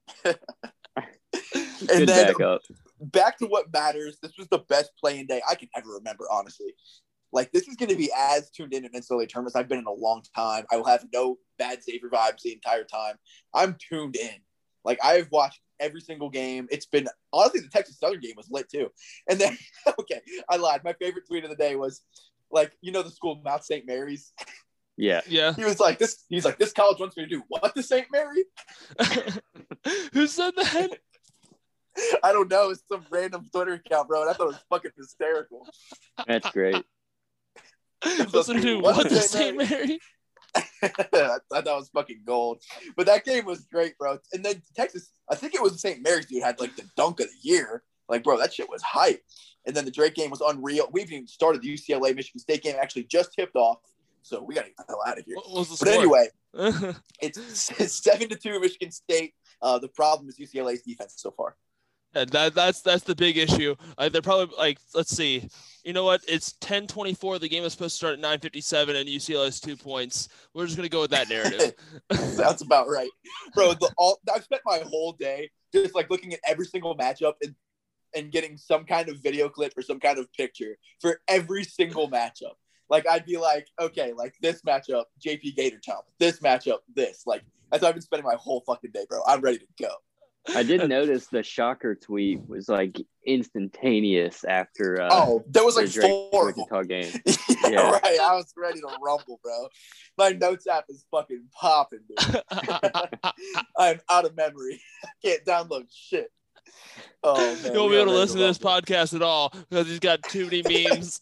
good 0.24 0.38
and 1.92 2.08
then 2.08 2.28
backup. 2.28 2.62
back 3.00 3.38
to 3.40 3.46
what 3.46 3.72
matters. 3.72 4.18
This 4.22 4.34
was 4.38 4.48
the 4.50 4.60
best 4.70 4.92
playing 5.00 5.28
day 5.28 5.42
I 5.50 5.56
can 5.56 5.70
ever 5.76 5.90
remember, 5.92 6.26
honestly. 6.32 6.74
Like 7.32 7.52
this 7.52 7.68
is 7.68 7.76
going 7.76 7.90
to 7.90 7.96
be 7.96 8.12
as 8.18 8.50
tuned 8.50 8.74
in 8.74 8.86
in 8.86 8.92
NCAA 8.92 9.30
tournaments 9.30 9.56
I've 9.56 9.70
been 9.70 9.80
in 9.80 9.86
a 9.86 9.92
long 9.92 10.24
time. 10.36 10.66
I 10.72 10.78
will 10.78 10.88
have 10.88 11.06
no 11.14 11.38
bad 11.58 11.84
Xavier 11.84 12.10
vibes 12.10 12.42
the 12.44 12.54
entire 12.54 12.84
time. 12.84 13.16
I'm 13.54 13.76
tuned 13.90 14.16
in. 14.16 14.36
Like 14.84 15.00
I've 15.04 15.30
watched 15.32 15.60
every 15.80 16.02
single 16.02 16.30
game. 16.30 16.68
It's 16.72 16.86
been 16.86 17.08
honestly 17.32 17.62
the 17.62 17.70
Texas 17.70 18.00
Southern 18.00 18.20
game 18.20 18.34
was 18.36 18.50
lit 18.50 18.70
too. 18.70 18.90
And 19.30 19.40
then 19.40 19.58
okay, 20.00 20.22
I 20.50 20.56
lied. 20.58 20.84
My 20.84 20.94
favorite 20.94 21.28
tweet 21.28 21.44
of 21.44 21.50
the 21.50 21.56
day 21.56 21.76
was 21.76 22.02
like 22.52 22.72
you 22.82 22.92
know 22.92 23.04
the 23.04 23.12
school 23.12 23.42
Mount 23.44 23.64
St. 23.64 23.86
Mary's. 23.86 24.34
Yeah, 24.98 25.22
yeah. 25.28 25.54
He 25.54 25.64
was 25.64 25.80
like 25.80 25.98
this. 25.98 26.26
He's 26.30 26.46
like 26.46 26.58
this 26.58 26.74
college 26.74 27.00
wants 27.00 27.16
me 27.16 27.24
to 27.24 27.30
do 27.30 27.44
what 27.48 27.74
to 27.76 27.84
St. 27.84 28.08
Mary. 28.12 28.44
Who 30.14 30.28
said 30.28 30.54
that? 30.56 30.90
I 32.24 32.32
don't 32.32 32.50
know. 32.50 32.70
It's 32.70 32.84
some 32.92 33.06
random 33.10 33.46
Twitter 33.52 33.74
account, 33.74 34.08
bro. 34.08 34.22
And 34.22 34.30
I 34.30 34.34
thought 34.34 34.44
it 34.44 34.48
was 34.48 34.64
fucking 34.70 34.92
hysterical. 34.98 35.68
that's 36.28 36.50
great. 36.52 36.84
Listen 38.34 38.62
to 38.62 38.80
What 38.80 38.96
what 38.96 39.10
the 39.10 39.16
the 39.16 39.22
St. 39.22 39.62
St. 39.62 39.70
Mary? 39.70 40.00
I 40.56 41.40
thought 41.52 41.66
that 41.66 41.66
was 41.66 41.90
fucking 41.90 42.22
gold. 42.26 42.62
But 42.96 43.08
that 43.08 43.26
game 43.26 43.46
was 43.46 43.66
great, 43.66 43.98
bro. 43.98 44.18
And 44.34 44.44
then 44.44 44.62
Texas, 44.76 45.12
I 45.30 45.36
think 45.36 45.54
it 45.54 45.62
was 45.62 45.82
St. 45.82 46.02
Mary's 46.02 46.26
dude 46.26 46.44
had 46.44 46.60
like 46.60 46.76
the 46.76 46.86
dunk 46.96 47.20
of 47.20 47.28
the 47.28 47.50
year. 47.50 47.84
Like, 48.08 48.24
bro, 48.24 48.38
that 48.38 48.54
shit 48.54 48.70
was 48.70 48.82
hype. 48.82 49.22
And 49.68 49.76
then 49.76 49.86
the 49.86 49.92
Drake 49.92 50.16
game 50.16 50.32
was 50.32 50.42
unreal. 50.42 50.88
We 50.92 51.02
haven't 51.02 51.14
even 51.14 51.28
started 51.28 51.62
the 51.62 51.74
UCLA 51.74 52.16
Michigan 52.16 52.40
State 52.40 52.64
game. 52.64 52.76
Actually, 52.82 53.04
just 53.04 53.34
tipped 53.34 53.56
off. 53.56 53.80
So 54.30 54.44
we 54.44 54.54
got 54.54 54.66
to 54.66 54.68
get 54.68 54.78
the 54.78 54.84
hell 54.88 55.02
out 55.08 55.18
of 55.18 55.26
here. 55.26 55.36
What 55.38 55.50
was 55.50 55.80
the 55.80 55.86
But 55.86 55.94
anyway, 55.96 56.28
it's, 57.20 57.72
it's 57.80 58.04
seven 58.04 58.30
to 58.30 58.36
two 58.36 58.60
Michigan 58.60 58.92
State. 58.92 59.34
Uh, 59.60 59.80
the 59.80 59.88
problem 59.88 60.30
is 60.30 60.38
UCLA's 60.38 60.84
defense 60.84 61.16
so 61.18 61.32
far. 61.32 61.56
Yeah, 62.16 62.26
that 62.26 62.56
that's 62.56 62.82
that's 62.82 63.04
the 63.04 63.16
big 63.16 63.38
issue. 63.38 63.76
Like 63.98 64.12
they're 64.12 64.22
probably 64.22 64.56
like 64.58 64.80
let's 64.94 65.16
see. 65.16 65.48
You 65.84 65.94
know 65.94 66.04
what? 66.04 66.22
It's 66.28 66.54
10-24. 66.62 67.40
The 67.40 67.50
game 67.50 67.64
is 67.64 67.74
supposed 67.74 67.94
to 67.94 67.98
start 67.98 68.24
at 68.24 68.42
9:57 68.42 69.00
and 69.00 69.10
UCLA 69.10 69.46
has 69.46 69.60
2 69.60 69.76
points. 69.76 70.28
We're 70.54 70.66
just 70.66 70.76
going 70.76 70.90
to 70.90 70.92
go 70.92 71.02
with 71.02 71.12
that 71.12 71.30
narrative. 71.30 71.74
Sounds 72.14 72.62
about 72.62 72.88
right, 72.88 73.10
bro. 73.54 73.74
The 73.74 73.92
all 73.98 74.20
I've 74.34 74.44
spent 74.44 74.62
my 74.66 74.80
whole 74.86 75.14
day 75.14 75.50
just 75.74 75.96
like 75.96 76.10
looking 76.10 76.34
at 76.34 76.40
every 76.48 76.66
single 76.66 76.96
matchup 76.98 77.34
and 77.44 77.56
and 78.16 78.32
getting 78.32 78.58
some 78.58 78.86
kind 78.86 79.10
of 79.10 79.18
video 79.22 79.50
clip 79.50 79.74
or 79.78 79.82
some 79.84 80.00
kind 80.00 80.18
of 80.18 80.32
picture 80.34 80.78
for 81.00 81.22
every 81.28 81.64
single 81.64 82.10
matchup. 82.10 82.54
Like 82.90 83.08
I'd 83.08 83.26
be 83.26 83.38
like, 83.38 83.68
okay, 83.80 84.14
like 84.14 84.36
this 84.42 84.62
matchup, 84.64 85.06
JP 85.26 85.56
Gator 85.56 85.80
Chomp. 85.88 86.04
This 86.20 86.40
matchup, 86.40 86.80
this. 86.96 87.24
Like 87.26 87.44
that's 87.72 87.84
how 87.84 87.90
I've 87.90 87.96
been 87.96 88.02
spending 88.02 88.26
my 88.26 88.36
whole 88.36 88.64
fucking 88.66 88.92
day, 88.92 89.06
bro. 89.10 89.22
I'm 89.28 89.42
ready 89.42 89.60
to 89.60 89.66
go. 89.82 89.92
I 90.56 90.64
did 90.64 90.88
notice 90.90 91.28
the 91.28 91.44
shocker 91.44 91.96
tweet 91.96 92.48
was 92.48 92.68
like 92.70 92.98
instantaneous 93.26 94.44
after 94.44 95.02
uh, 95.02 95.10
oh, 95.12 95.44
there 95.48 95.64
was 95.64 95.76
the 95.76 95.82
like 95.82 95.92
Drake 95.92 96.12
four 96.32 96.50
of. 96.50 96.58
Wichita 96.58 96.84
game. 96.84 97.12
yeah, 97.26 97.70
Yeah. 97.70 97.92
right. 97.92 98.20
I 98.20 98.36
was 98.36 98.52
ready 98.58 98.80
to 98.82 98.88
rumble, 99.02 99.40
bro. 99.44 99.68
My 100.18 100.30
notes 100.30 100.66
app 100.68 100.86
is 100.90 101.06
fucking 101.12 101.46
popping, 101.54 102.00
dude. 102.08 102.42
I'm 103.78 104.00
out 104.10 104.26
of 104.26 104.36
memory. 104.36 104.82
I 105.04 105.10
can't 105.24 105.46
download 105.46 105.86
shit. 105.92 106.32
Oh 107.24 107.36
man, 107.36 107.74
you 107.74 107.80
won't 107.80 107.92
be 107.92 107.98
able 107.98 108.12
to 108.14 108.18
listen 108.18 108.38
to 108.38 108.44
this 108.46 108.60
rumble. 108.64 108.82
podcast 108.82 109.14
at 109.16 109.22
all 109.22 109.54
because 109.70 109.88
he's 109.88 110.00
got 110.00 110.22
too 110.24 110.46
many 110.46 110.64
memes. 110.64 111.22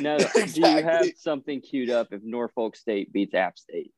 Now, 0.00 0.18
do 0.34 0.60
you 0.60 0.82
have 0.82 1.06
something 1.16 1.60
queued 1.60 1.90
up 1.90 2.08
if 2.12 2.22
Norfolk 2.22 2.76
State 2.76 3.12
beats 3.12 3.34
App 3.34 3.58
State? 3.58 3.92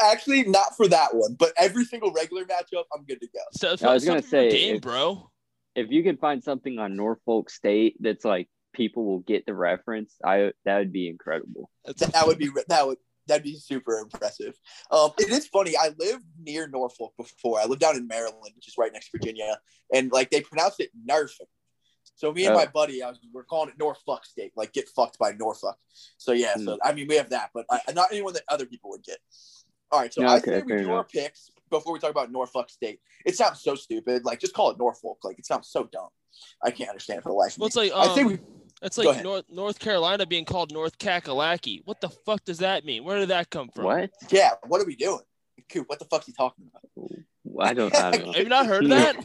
Actually, 0.00 0.44
not 0.44 0.76
for 0.76 0.88
that 0.88 1.14
one, 1.14 1.36
but 1.38 1.52
every 1.58 1.84
single 1.84 2.10
regular 2.12 2.44
matchup, 2.44 2.84
I'm 2.94 3.04
good 3.04 3.20
to 3.20 3.26
go. 3.26 3.40
So, 3.52 3.68
I 3.88 3.92
was 3.92 4.04
gonna 4.04 4.22
something 4.22 4.30
for 4.30 4.42
your 4.42 4.50
say, 4.50 4.56
game, 4.58 4.74
if- 4.76 4.82
bro. 4.82 5.30
If 5.74 5.90
you 5.90 6.04
can 6.04 6.16
find 6.18 6.42
something 6.42 6.78
on 6.78 6.96
Norfolk 6.96 7.50
State 7.50 7.96
that's 7.98 8.24
like 8.24 8.48
people 8.72 9.04
will 9.04 9.18
get 9.18 9.44
the 9.44 9.54
reference, 9.54 10.14
I 10.24 10.52
that 10.64 10.78
would 10.78 10.92
be 10.92 11.08
incredible. 11.08 11.68
That's- 11.84 12.12
That 12.12 12.26
would 12.26 12.38
be 12.38 12.48
that 12.68 12.86
would 12.86 12.98
that'd 13.26 13.42
be 13.42 13.58
super 13.58 13.98
impressive. 13.98 14.54
Um, 14.90 15.10
it 15.18 15.30
is 15.30 15.46
funny. 15.48 15.76
I 15.76 15.90
lived 15.98 16.24
near 16.38 16.68
Norfolk 16.68 17.14
before. 17.16 17.58
I 17.60 17.64
lived 17.64 17.80
down 17.80 17.96
in 17.96 18.06
Maryland, 18.06 18.52
which 18.54 18.68
is 18.68 18.74
right 18.78 18.92
next 18.92 19.10
to 19.10 19.18
Virginia, 19.18 19.58
and 19.92 20.12
like 20.12 20.30
they 20.30 20.40
pronounce 20.42 20.76
it 20.78 20.90
Norfolk. 21.04 21.48
So 22.16 22.32
me 22.32 22.46
and 22.46 22.54
Oh. 22.54 22.58
my 22.58 22.66
buddy, 22.66 23.02
I 23.02 23.08
was, 23.10 23.18
we're 23.32 23.42
calling 23.44 23.70
it 23.70 23.78
Norfolk 23.78 24.24
State, 24.24 24.52
like 24.56 24.72
get 24.72 24.88
fucked 24.88 25.18
by 25.18 25.32
Norfolk. 25.32 25.76
So 26.16 26.32
yeah, 26.32 26.54
so 26.56 26.78
I 26.84 26.92
mean 26.92 27.06
we 27.08 27.16
have 27.16 27.30
that, 27.30 27.50
but 27.54 27.66
I, 27.70 27.80
not 27.92 28.08
anyone 28.12 28.34
that 28.34 28.44
other 28.48 28.66
people 28.66 28.90
would 28.90 29.02
get. 29.02 29.18
All 29.90 30.00
right, 30.00 30.12
so 30.12 30.24
I 30.24 30.36
Okay, 30.38 30.52
say 30.52 30.62
we 30.62 30.68
fair 30.68 30.78
do 30.78 30.92
our 30.92 31.04
picks 31.04 31.50
before 31.70 31.92
we 31.92 31.98
talk 31.98 32.10
about 32.10 32.30
Norfolk 32.32 32.70
State. 32.70 33.00
It 33.24 33.36
sounds 33.36 33.62
so 33.62 33.74
stupid. 33.74 34.24
Like 34.24 34.40
just 34.40 34.54
call 34.54 34.70
it 34.70 34.78
Norfolk. 34.78 35.18
Like 35.24 35.38
it 35.38 35.46
sounds 35.46 35.68
so 35.68 35.84
dumb. 35.92 36.08
I 36.62 36.70
can't 36.70 36.90
understand 36.90 37.18
it 37.18 37.22
for 37.22 37.28
the 37.30 37.34
life 37.34 37.52
of 37.52 37.58
Well, 37.58 37.66
me. 37.66 37.68
it's 37.68 37.76
like 37.76 37.92
I 37.92 38.14
think 38.14 38.26
um, 38.26 38.32
we 38.32 38.38
it's 38.82 38.98
like. 38.98 39.22
North 39.24 39.44
North 39.50 39.78
Carolina 39.78 40.26
being 40.26 40.44
called 40.44 40.72
North 40.72 40.98
Kakalaki. 40.98 41.82
What 41.84 42.00
the 42.00 42.08
fuck 42.10 42.44
does 42.44 42.58
that 42.58 42.84
mean? 42.84 43.04
Where 43.04 43.18
did 43.18 43.28
that 43.30 43.50
come 43.50 43.68
from? 43.74 43.84
What? 43.84 44.10
yeah. 44.30 44.50
What 44.66 44.80
are 44.80 44.84
we 44.86 44.96
doing? 44.96 45.20
Coop, 45.68 45.88
what 45.88 45.98
the 45.98 46.04
fuck's 46.06 46.26
he 46.26 46.32
talking 46.32 46.66
about? 46.68 47.10
I 47.60 47.72
don't. 47.74 47.94
I 47.94 48.10
don't 48.10 48.20
know. 48.26 48.32
Have 48.32 48.42
you 48.42 48.48
not 48.48 48.66
heard 48.66 48.86
that? 48.90 49.16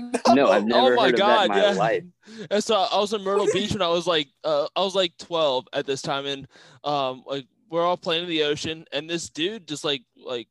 No, 0.28 0.50
I've 0.50 0.64
never 0.64 0.92
oh 0.92 0.96
my 0.96 1.06
heard 1.06 1.16
god, 1.16 1.50
of 1.50 1.56
that 1.56 1.56
in 1.56 1.62
my 1.62 1.72
yeah. 1.72 1.78
life. 1.78 2.04
And 2.50 2.62
so 2.62 2.76
I 2.76 2.98
was 2.98 3.12
in 3.12 3.22
Myrtle 3.22 3.48
Beach 3.52 3.72
when 3.72 3.82
I 3.82 3.88
was 3.88 4.06
like, 4.06 4.28
uh, 4.44 4.68
I 4.76 4.80
was 4.80 4.94
like 4.94 5.16
12 5.18 5.68
at 5.72 5.86
this 5.86 6.00
time, 6.00 6.26
and 6.26 6.46
um, 6.84 7.24
like 7.26 7.46
we're 7.68 7.84
all 7.84 7.96
playing 7.96 8.24
in 8.24 8.28
the 8.28 8.44
ocean, 8.44 8.84
and 8.92 9.10
this 9.10 9.28
dude 9.28 9.66
just 9.66 9.84
like 9.84 10.02
like 10.16 10.46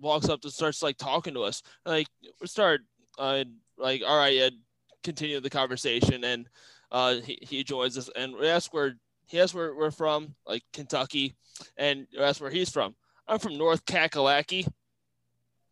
walks 0.00 0.28
up 0.28 0.44
and 0.44 0.52
starts 0.52 0.82
like 0.82 0.98
talking 0.98 1.34
to 1.34 1.42
us. 1.42 1.62
Like 1.84 2.06
we 2.40 2.46
start 2.46 2.82
uh 3.18 3.44
like 3.78 4.02
all 4.06 4.18
right, 4.18 4.34
yeah, 4.34 4.50
continue 5.02 5.40
the 5.40 5.50
conversation 5.50 6.24
and 6.24 6.46
uh 6.92 7.16
he, 7.16 7.38
he 7.40 7.64
joins 7.64 7.96
us 7.96 8.10
and 8.14 8.34
we 8.34 8.48
ask 8.48 8.72
where 8.72 8.94
he 9.26 9.40
asks 9.40 9.54
where 9.54 9.74
we're 9.74 9.90
from, 9.90 10.34
like 10.46 10.62
Kentucky, 10.72 11.34
and 11.76 12.06
we 12.12 12.22
ask 12.22 12.40
where 12.40 12.50
he's 12.50 12.70
from. 12.70 12.94
I'm 13.26 13.38
from 13.38 13.56
North 13.56 13.84
Kakalaki. 13.86 14.66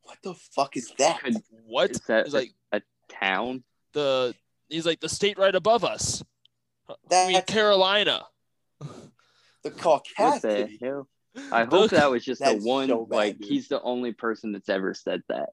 What 0.02 0.19
the 0.23 0.35
fuck 0.35 0.76
is 0.76 0.93
that? 0.99 1.21
What? 1.67 1.91
Is 1.91 2.00
that 2.09 2.26
He's 2.26 2.35
like 2.35 2.52
town? 3.21 3.62
the 3.92 4.35
he's 4.69 4.87
like 4.87 5.00
the 5.00 5.09
state 5.09 5.37
right 5.38 5.54
above 5.54 5.85
us. 5.85 6.23
I 7.11 7.28
mean 7.28 7.42
Carolina. 7.42 8.23
the 8.81 9.71
What 9.71 10.42
the 10.42 10.78
hell? 10.81 11.09
I 11.50 11.64
The- 11.64 11.76
hope 11.76 11.90
that 11.90 12.11
was 12.11 12.25
just 12.25 12.42
the 12.42 12.54
one. 12.59 12.88
so 12.88 13.07
bad, 13.07 13.16
like 13.16 13.38
dude. 13.38 13.49
he's 13.49 13.69
the 13.69 13.81
only 13.83 14.12
person 14.12 14.52
that's 14.52 14.69
ever 14.69 14.95
said 14.95 15.23
that. 15.28 15.50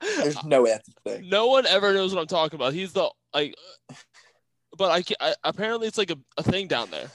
There's 0.00 0.42
no 0.44 0.62
way 0.62 0.70
that's 0.70 0.88
a 0.88 0.92
thing. 1.08 1.28
No 1.28 1.46
one 1.48 1.66
ever 1.66 1.92
knows 1.92 2.14
what 2.14 2.20
I'm 2.20 2.26
talking 2.26 2.56
about. 2.56 2.72
He's 2.72 2.92
the 2.92 3.08
like, 3.34 3.54
but 4.76 4.90
I, 4.90 5.02
ca- 5.02 5.14
I 5.20 5.34
apparently 5.44 5.86
it's 5.86 5.98
like 5.98 6.10
a, 6.10 6.16
a 6.36 6.42
thing 6.42 6.66
down 6.66 6.90
there. 6.90 7.08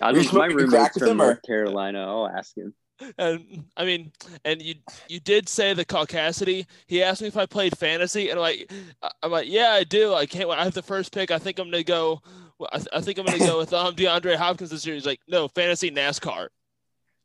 I 0.00 0.10
Were 0.12 0.18
my 0.18 0.22
smoking 0.24 0.56
crack 0.68 0.72
roommate's 0.72 0.98
from 0.98 1.08
him, 1.08 1.20
or- 1.22 1.24
North 1.26 1.42
Carolina. 1.42 2.06
I'll 2.06 2.28
ask 2.28 2.56
him. 2.56 2.74
And 3.18 3.64
I 3.76 3.84
mean, 3.84 4.10
and 4.44 4.62
you 4.62 4.74
you 5.08 5.20
did 5.20 5.48
say 5.48 5.74
the 5.74 5.84
caucasity. 5.84 6.66
He 6.86 7.02
asked 7.02 7.20
me 7.20 7.28
if 7.28 7.36
I 7.36 7.44
played 7.46 7.76
fantasy, 7.76 8.30
and 8.30 8.38
I'm 8.38 8.42
like, 8.42 8.72
I- 9.02 9.10
I'm 9.22 9.30
like, 9.30 9.48
yeah, 9.48 9.70
I 9.70 9.84
do. 9.84 10.14
I 10.14 10.24
can't. 10.26 10.48
wait. 10.48 10.58
I 10.58 10.64
have 10.64 10.72
the 10.74 10.82
first 10.82 11.12
pick. 11.12 11.30
I 11.30 11.38
think 11.38 11.58
I'm 11.58 11.70
gonna 11.70 11.82
go. 11.82 12.22
I, 12.72 12.76
th- 12.78 12.88
I 12.94 13.00
think 13.02 13.18
I'm 13.18 13.26
gonna 13.26 13.38
go 13.38 13.58
with 13.62 13.72
um 13.74 13.94
DeAndre 13.94 14.36
Hopkins 14.36 14.70
this 14.70 14.86
year. 14.86 14.94
He's 14.94 15.04
like, 15.04 15.20
no, 15.28 15.46
fantasy 15.48 15.90
NASCAR. 15.90 16.48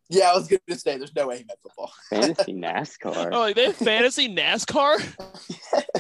Yeah, 0.10 0.32
I 0.32 0.36
was 0.36 0.50
gonna 0.50 0.78
say 0.78 0.98
there's 0.98 1.16
no 1.16 1.28
way 1.28 1.38
he 1.38 1.46
meant 1.46 1.60
football. 1.64 1.94
Fantasy 2.10 2.52
Oh, 2.52 2.56
NASCAR. 2.60 3.32
like 3.32 3.56
they 3.56 3.66
have 3.68 3.78
fantasy 3.78 4.28
NASCAR. 4.36 5.16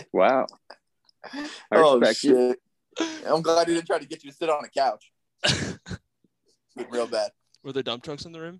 Wow. 0.13 0.47
I 1.33 1.47
oh 1.71 1.97
respect 1.97 2.25
it. 2.25 2.59
shit! 2.99 3.25
I'm 3.25 3.41
glad 3.41 3.69
he 3.69 3.75
didn't 3.75 3.87
try 3.87 3.99
to 3.99 4.05
get 4.05 4.21
you 4.25 4.31
to 4.31 4.35
sit 4.35 4.49
on 4.49 4.65
a 4.65 4.67
couch. 4.67 5.09
Real 6.89 7.07
bad. 7.07 7.31
Were 7.63 7.71
there 7.71 7.83
dump 7.83 8.03
trucks 8.03 8.25
in 8.25 8.31
the 8.33 8.41
room? 8.41 8.59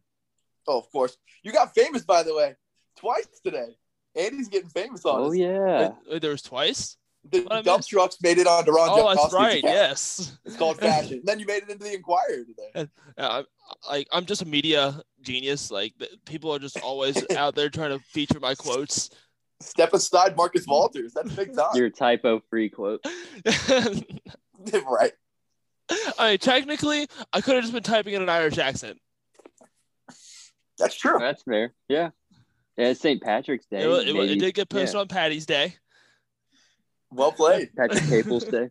Oh, 0.72 0.80
of 0.80 0.90
course. 0.92 1.18
You 1.44 1.52
got 1.52 1.74
famous, 1.76 2.04
by 2.04 2.24
the 2.24 2.34
way, 2.34 2.56
twice 2.98 3.28
today. 3.44 3.76
Andy's 4.16 4.48
getting 4.48 4.70
famous 4.70 5.04
on 5.06 5.20
Oh 5.22 5.28
us. 5.32 5.36
yeah. 5.38 5.80
Wait, 5.80 5.92
wait, 6.10 6.22
there 6.22 6.32
was 6.32 6.42
twice. 6.42 6.98
The 7.30 7.42
What 7.44 7.52
I 7.52 7.62
dump 7.62 7.86
trucks 7.86 8.18
made 8.24 8.38
it 8.40 8.48
on 8.48 8.64
Deron 8.66 8.88
Oh, 8.90 9.10
that's 9.10 9.22
Jokowski's 9.22 9.34
right. 9.34 9.58
account. 9.60 9.74
Yes. 9.76 10.38
It's 10.46 10.56
called 10.56 10.80
fashion. 10.80 11.22
then 11.24 11.40
you 11.40 11.46
made 11.46 11.64
it 11.64 11.70
into 11.70 11.84
the 11.84 11.94
Inquirer 11.94 12.46
today. 12.46 12.90
Uh, 13.18 13.44
like 13.90 14.08
I'm 14.12 14.26
just 14.26 14.42
a 14.42 14.46
media 14.46 15.00
genius. 15.22 15.70
Like 15.70 15.94
people 16.26 16.52
are 16.54 16.60
just 16.60 16.80
always 16.80 17.24
out 17.38 17.54
there 17.56 17.70
trying 17.70 17.92
to 17.98 18.04
feature 18.06 18.40
my 18.40 18.56
quotes. 18.56 19.10
Step 19.62 19.94
aside, 19.94 20.36
Marcus 20.36 20.66
Walters. 20.66 21.14
That's 21.14 21.32
big 21.34 21.56
time. 21.56 21.70
Your 21.76 21.90
typo 21.92 22.42
free 22.50 22.70
quote. 22.70 23.06
right. 24.90 25.12
I 26.18 26.30
mean, 26.32 26.38
technically, 26.40 27.08
I 27.34 27.42
could 27.42 27.56
have 27.56 27.64
just 27.64 27.74
been 27.74 27.84
typing 27.84 28.14
in 28.14 28.22
an 28.22 28.30
Irish 28.30 28.58
accent. 28.58 28.98
That's 30.82 30.96
true. 30.96 31.18
That's 31.20 31.44
fair. 31.44 31.74
Yeah. 31.88 32.10
Yeah, 32.78 32.88
it's 32.88 33.02
St. 33.02 33.22
Patrick's 33.22 33.66
Day. 33.68 33.82
It, 33.84 34.08
it, 34.08 34.16
it 34.16 34.40
did 34.40 34.54
get 34.56 34.70
posted 34.70 35.00
on 35.00 35.08
Patty's 35.08 35.46
Day, 35.46 35.76
Well 37.12 37.32
played. 37.32 37.70
Patrick 37.78 38.04
Caples 38.08 38.46
Day. 38.46 38.70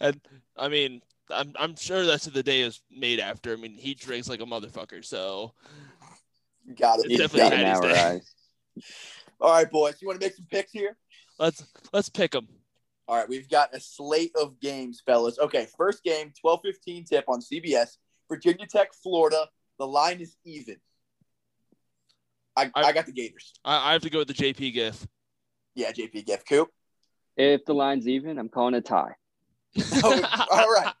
and 0.00 0.20
I 0.56 0.68
mean, 0.68 1.02
I'm 1.30 1.52
I'm 1.58 1.76
sure 1.76 2.06
that's 2.06 2.26
what 2.26 2.34
the 2.34 2.42
day 2.42 2.60
is 2.60 2.80
made 2.90 3.20
after. 3.20 3.52
I 3.52 3.56
mean, 3.56 3.76
he 3.76 3.94
drinks 3.94 4.28
like 4.28 4.40
a 4.40 4.44
motherfucker, 4.46 5.04
so 5.04 5.52
You 6.64 6.74
got 6.74 7.00
it. 7.00 7.06
It's 7.06 7.12
You 7.12 7.18
definitely 7.18 7.50
got. 7.50 7.80
Patty's 7.80 7.80
Day. 7.94 8.00
eyes. 8.00 8.34
All 9.40 9.52
right, 9.52 9.70
boys. 9.70 9.96
You 10.00 10.08
want 10.08 10.20
to 10.20 10.26
make 10.26 10.34
some 10.34 10.46
picks 10.50 10.72
here? 10.72 10.96
let's 11.38 11.64
let's 11.92 12.08
pick 12.08 12.30
them. 12.30 12.48
All 13.08 13.16
right, 13.16 13.28
we've 13.28 13.48
got 13.48 13.74
a 13.74 13.80
slate 13.80 14.32
of 14.40 14.58
games, 14.60 15.02
fellas. 15.04 15.38
Okay, 15.38 15.68
first 15.76 16.02
game, 16.02 16.32
12-15 16.44 17.06
tip 17.08 17.24
on 17.28 17.40
CBS. 17.40 17.98
Virginia 18.28 18.66
Tech, 18.66 18.92
Florida. 18.94 19.46
The 19.78 19.86
line 19.86 20.20
is 20.20 20.36
even. 20.44 20.76
I, 22.56 22.70
I, 22.74 22.82
I- 22.84 22.92
got 22.92 23.06
the 23.06 23.12
Gators. 23.12 23.52
I, 23.64 23.90
I 23.90 23.92
have 23.92 24.02
to 24.02 24.10
go 24.10 24.18
with 24.18 24.28
the 24.28 24.34
JP 24.34 24.72
GIF. 24.72 25.06
Yeah, 25.74 25.92
JP 25.92 26.24
Gift 26.26 26.48
Coop. 26.48 26.70
If 27.36 27.64
the 27.66 27.74
line's 27.74 28.08
even, 28.08 28.38
I'm 28.38 28.48
calling 28.48 28.74
a 28.74 28.80
tie. 28.80 29.14
Oh, 30.02 30.46
all 30.50 30.72
right. 30.72 30.94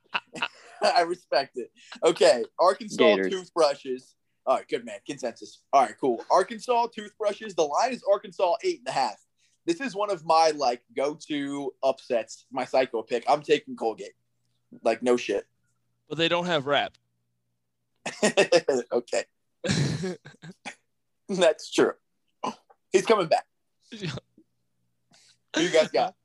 I 0.94 1.00
respect 1.02 1.56
it. 1.56 1.70
Okay, 2.04 2.44
Arkansas 2.60 2.96
Gators. 2.98 3.32
toothbrushes. 3.32 4.14
All 4.44 4.56
right, 4.56 4.68
good 4.68 4.84
man. 4.84 4.98
Consensus. 5.06 5.62
All 5.72 5.82
right, 5.82 5.94
cool. 5.98 6.22
Arkansas 6.30 6.88
toothbrushes. 6.94 7.54
The 7.54 7.62
line 7.62 7.92
is 7.92 8.02
Arkansas 8.12 8.54
eight 8.62 8.80
and 8.80 8.88
a 8.88 8.92
half. 8.92 9.16
This 9.64 9.80
is 9.80 9.94
one 9.94 10.10
of 10.10 10.24
my 10.26 10.50
like 10.54 10.82
go-to 10.94 11.72
upsets. 11.82 12.44
My 12.52 12.66
psycho 12.66 13.02
pick. 13.02 13.24
I'm 13.26 13.40
taking 13.42 13.74
Colgate. 13.76 14.12
Like 14.84 15.02
no 15.02 15.16
shit. 15.16 15.46
but 16.10 16.18
they 16.18 16.28
don't 16.28 16.44
have 16.46 16.66
rap. 16.66 16.92
okay, 18.92 19.24
that's 21.28 21.70
true. 21.72 21.92
He's 22.92 23.06
coming 23.06 23.26
back. 23.26 23.44
Who 23.90 25.62
you 25.62 25.70
guys 25.70 25.88
got? 25.90 26.14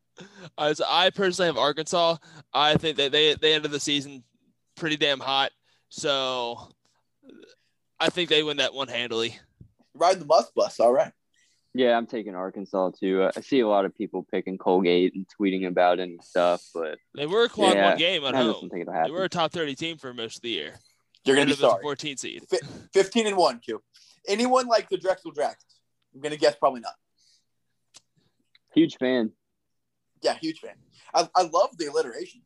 Uh, 0.56 0.72
so 0.72 0.84
I 0.88 1.10
personally 1.10 1.48
have 1.48 1.58
Arkansas. 1.58 2.18
I 2.54 2.76
think 2.76 2.98
that 2.98 3.12
they 3.12 3.34
they 3.34 3.54
ended 3.56 3.72
the 3.72 3.80
season 3.80 4.24
pretty 4.76 4.96
damn 4.96 5.20
hot, 5.20 5.50
so 5.90 6.70
I 8.00 8.10
think 8.10 8.30
they 8.30 8.44
win 8.44 8.58
that 8.58 8.74
one 8.74 8.88
handily. 8.88 9.40
Riding 9.96 10.20
the 10.20 10.26
bus 10.26 10.52
bus. 10.56 10.80
All 10.80 10.92
right. 10.94 11.12
Yeah, 11.74 11.98
I'm 11.98 12.06
taking 12.06 12.36
Arkansas 12.36 12.92
too. 13.00 13.24
Uh, 13.24 13.32
I 13.36 13.42
see 13.42 13.62
a 13.62 13.68
lot 13.68 13.86
of 13.86 13.96
people 13.98 14.28
picking 14.30 14.60
Colgate 14.60 15.16
and 15.16 15.26
tweeting 15.40 15.66
about 15.68 16.00
it 16.00 16.04
and 16.10 16.24
stuff, 16.24 16.62
but 16.76 17.00
They 17.16 17.26
were 17.26 17.46
a 17.46 17.50
quad 17.50 17.74
Yeah, 17.74 17.90
one 17.90 17.98
game 17.98 18.24
at 18.26 18.36
I 18.36 18.44
home. 18.44 18.70
think 18.70 18.82
it'll 18.88 19.04
They 19.06 19.12
were 19.12 19.24
a 19.24 19.30
top 19.30 19.52
thirty 19.54 19.74
team 19.74 19.98
for 19.98 20.14
most 20.14 20.36
of 20.36 20.42
the 20.44 20.50
year. 20.50 20.76
You're 21.24 21.36
gonna 21.36 21.42
Ended 21.42 21.60
be 21.60 21.66
as 21.66 21.70
a 21.70 21.72
sorry. 21.72 21.84
14 21.84 22.18
seed. 22.18 22.44
15 22.94 23.28
and 23.28 23.38
1, 23.38 23.60
Q. 23.60 23.82
Anyone 24.28 24.68
like 24.68 24.90
the 24.90 24.98
Drexel 24.98 25.32
Dragons? 25.32 25.66
I'm 26.14 26.22
going 26.22 26.32
to 26.32 26.38
guess 26.38 26.56
probably 26.56 26.82
not. 26.82 26.94
Huge 28.74 28.98
fan. 28.98 29.32
Yeah, 30.22 30.36
huge 30.40 30.60
fan. 30.60 30.76
I, 31.14 31.28
I 31.36 31.44
love 31.44 31.78
the 31.78 31.88
alliteration. 31.88 32.42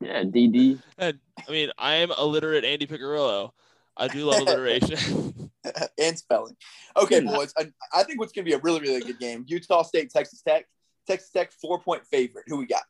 Yeah, 0.00 0.22
DD. 0.24 0.80
And 0.98 1.18
I 1.46 1.50
mean, 1.50 1.70
I 1.78 1.96
am 1.96 2.10
illiterate 2.10 2.64
Andy 2.64 2.86
Picarillo. 2.86 3.50
I 3.96 4.08
do 4.08 4.24
love 4.24 4.40
alliteration. 4.40 5.50
and 5.98 6.18
spelling. 6.18 6.56
Okay, 6.96 7.20
hmm. 7.20 7.26
boys. 7.26 7.52
I, 7.58 7.70
I 7.92 8.02
think 8.04 8.20
what's 8.20 8.32
going 8.32 8.44
to 8.44 8.50
be 8.50 8.54
a 8.54 8.58
really, 8.58 8.80
really 8.80 9.00
good 9.00 9.18
game. 9.18 9.44
Utah 9.46 9.82
State, 9.82 10.10
Texas 10.10 10.42
Tech. 10.42 10.66
Texas 11.06 11.30
Tech, 11.30 11.52
four 11.52 11.80
point 11.80 12.06
favorite. 12.06 12.44
Who 12.48 12.58
we 12.58 12.66
got? 12.66 12.82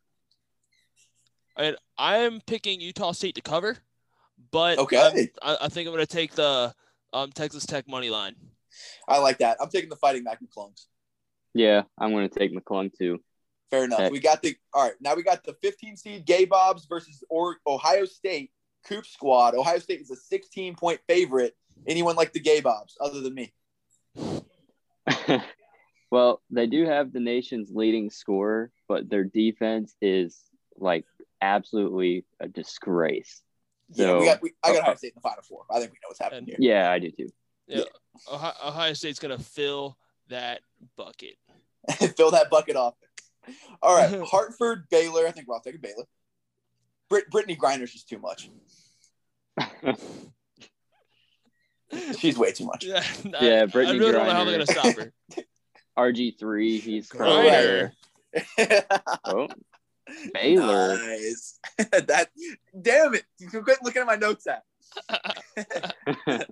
and 1.59 1.77
I 1.99 2.19
am 2.19 2.41
picking 2.47 2.81
Utah 2.81 3.13
State 3.13 3.35
to 3.35 3.41
cover, 3.41 3.79
but 4.51 4.79
Okay. 4.79 5.31
I, 5.43 5.57
I 5.63 5.69
think 5.69 5.89
I'm 5.89 5.95
going 5.95 6.07
to 6.07 6.13
take 6.13 6.33
the 6.33 6.75
um, 7.13 7.33
Texas 7.33 7.67
Tech 7.67 7.89
money 7.89 8.11
line. 8.11 8.35
I 9.09 9.19
like 9.19 9.39
that. 9.39 9.59
I'm 9.61 9.69
taking 9.69 9.89
the 9.89 9.97
Fighting 9.97 10.25
Mac 10.25 10.41
McClungs. 10.43 10.87
Yeah, 11.55 11.83
I'm 11.99 12.13
going 12.13 12.29
to 12.29 12.39
take 12.39 12.55
McClung 12.55 12.93
too. 12.97 13.21
Fair 13.71 13.85
enough. 13.85 14.01
Okay. 14.01 14.11
We 14.11 14.21
got 14.21 14.43
the 14.43 14.57
all 14.73 14.85
right. 14.85 14.95
Now 15.01 15.15
we 15.15 15.23
got 15.23 15.45
the 15.45 15.55
15 15.63 15.97
seed 15.97 16.25
Gay 16.25 16.45
Bobs 16.45 16.87
versus 16.87 17.23
or 17.29 17.57
Ohio 17.67 18.05
State 18.05 18.51
Coop 18.87 19.05
Squad. 19.05 19.55
Ohio 19.55 19.79
State 19.79 20.01
is 20.01 20.11
a 20.11 20.17
16 20.17 20.75
point 20.77 21.01
favorite. 21.07 21.55
Anyone 21.87 22.17
like 22.17 22.33
the 22.33 22.41
Gay 22.41 22.61
Bobs 22.61 22.97
other 23.01 23.21
than 23.21 23.35
me? 23.35 23.53
well, 26.11 26.43
they 26.51 26.67
do 26.67 26.87
have 26.87 27.13
the 27.13 27.21
nation's 27.21 27.71
leading 27.73 28.11
scorer, 28.11 28.71
but 28.89 29.09
their 29.09 29.25
defense 29.25 29.95
is 30.01 30.39
like 30.77 31.05
absolutely 31.41 32.25
a 32.41 32.49
disgrace. 32.49 33.43
Yeah, 33.91 34.07
So- 34.07 34.19
we 34.21 34.25
got. 34.27 34.43
We, 34.43 34.53
I 34.63 34.73
got 34.73 34.83
Ohio 34.83 34.95
State 34.97 35.09
in 35.09 35.13
the 35.17 35.21
Final 35.23 35.43
Four. 35.43 35.65
I 35.71 35.81
think 35.81 35.93
we 35.93 35.99
know 36.03 36.09
what's 36.09 36.21
happening 36.21 36.41
And- 36.41 36.49
here. 36.49 36.57
Yeah, 36.77 36.91
I 36.91 36.99
do 36.99 37.11
too. 37.11 37.29
Ohio, 38.33 38.53
Ohio 38.65 38.93
State's 38.95 39.19
going 39.19 39.37
to 39.37 39.43
fill 39.45 39.97
that 40.29 40.61
bucket. 40.97 41.37
Fill 42.17 42.31
that 42.33 42.51
bucket 42.51 42.77
off. 42.77 42.95
All 43.83 43.97
right, 43.97 44.21
Hartford, 44.27 44.89
Baylor. 44.91 45.27
I 45.27 45.31
think 45.31 45.49
we're 45.49 45.55
all 45.55 45.61
taking 45.61 45.81
Baylor. 45.81 46.05
Brit- 47.09 47.31
Brittney 47.31 47.57
Griner's 47.57 47.93
just 47.93 48.09
too 48.09 48.19
much. 48.19 48.51
She's 52.19 52.37
way 52.37 52.53
too 52.53 52.67
much. 52.67 52.85
Yeah, 52.85 53.03
Yeah, 53.25 53.63
I, 53.63 53.67
Brittney 53.67 53.87
I 53.87 53.91
really 53.93 54.13
don't 54.13 54.27
know 54.27 54.33
how 54.35 54.45
they're 54.45 54.57
going 54.57 54.67
to 54.67 54.73
stop 54.73 54.97
her. 54.97 55.13
RG3, 55.99 56.81
he's 56.81 57.09
Griner. 57.09 57.17
probably 57.17 57.51
there. 57.51 57.93
Oh, 59.25 59.49
Baylor. 60.35 60.97
Nice. 60.97 61.59
that. 61.79 62.29
Damn 62.81 63.15
it! 63.15 63.25
You 63.39 63.49
can 63.49 63.63
quit 63.63 63.79
looking 63.83 64.03
at 64.03 64.07
my 64.07 64.17
notes 64.17 64.47
app. 64.47 64.65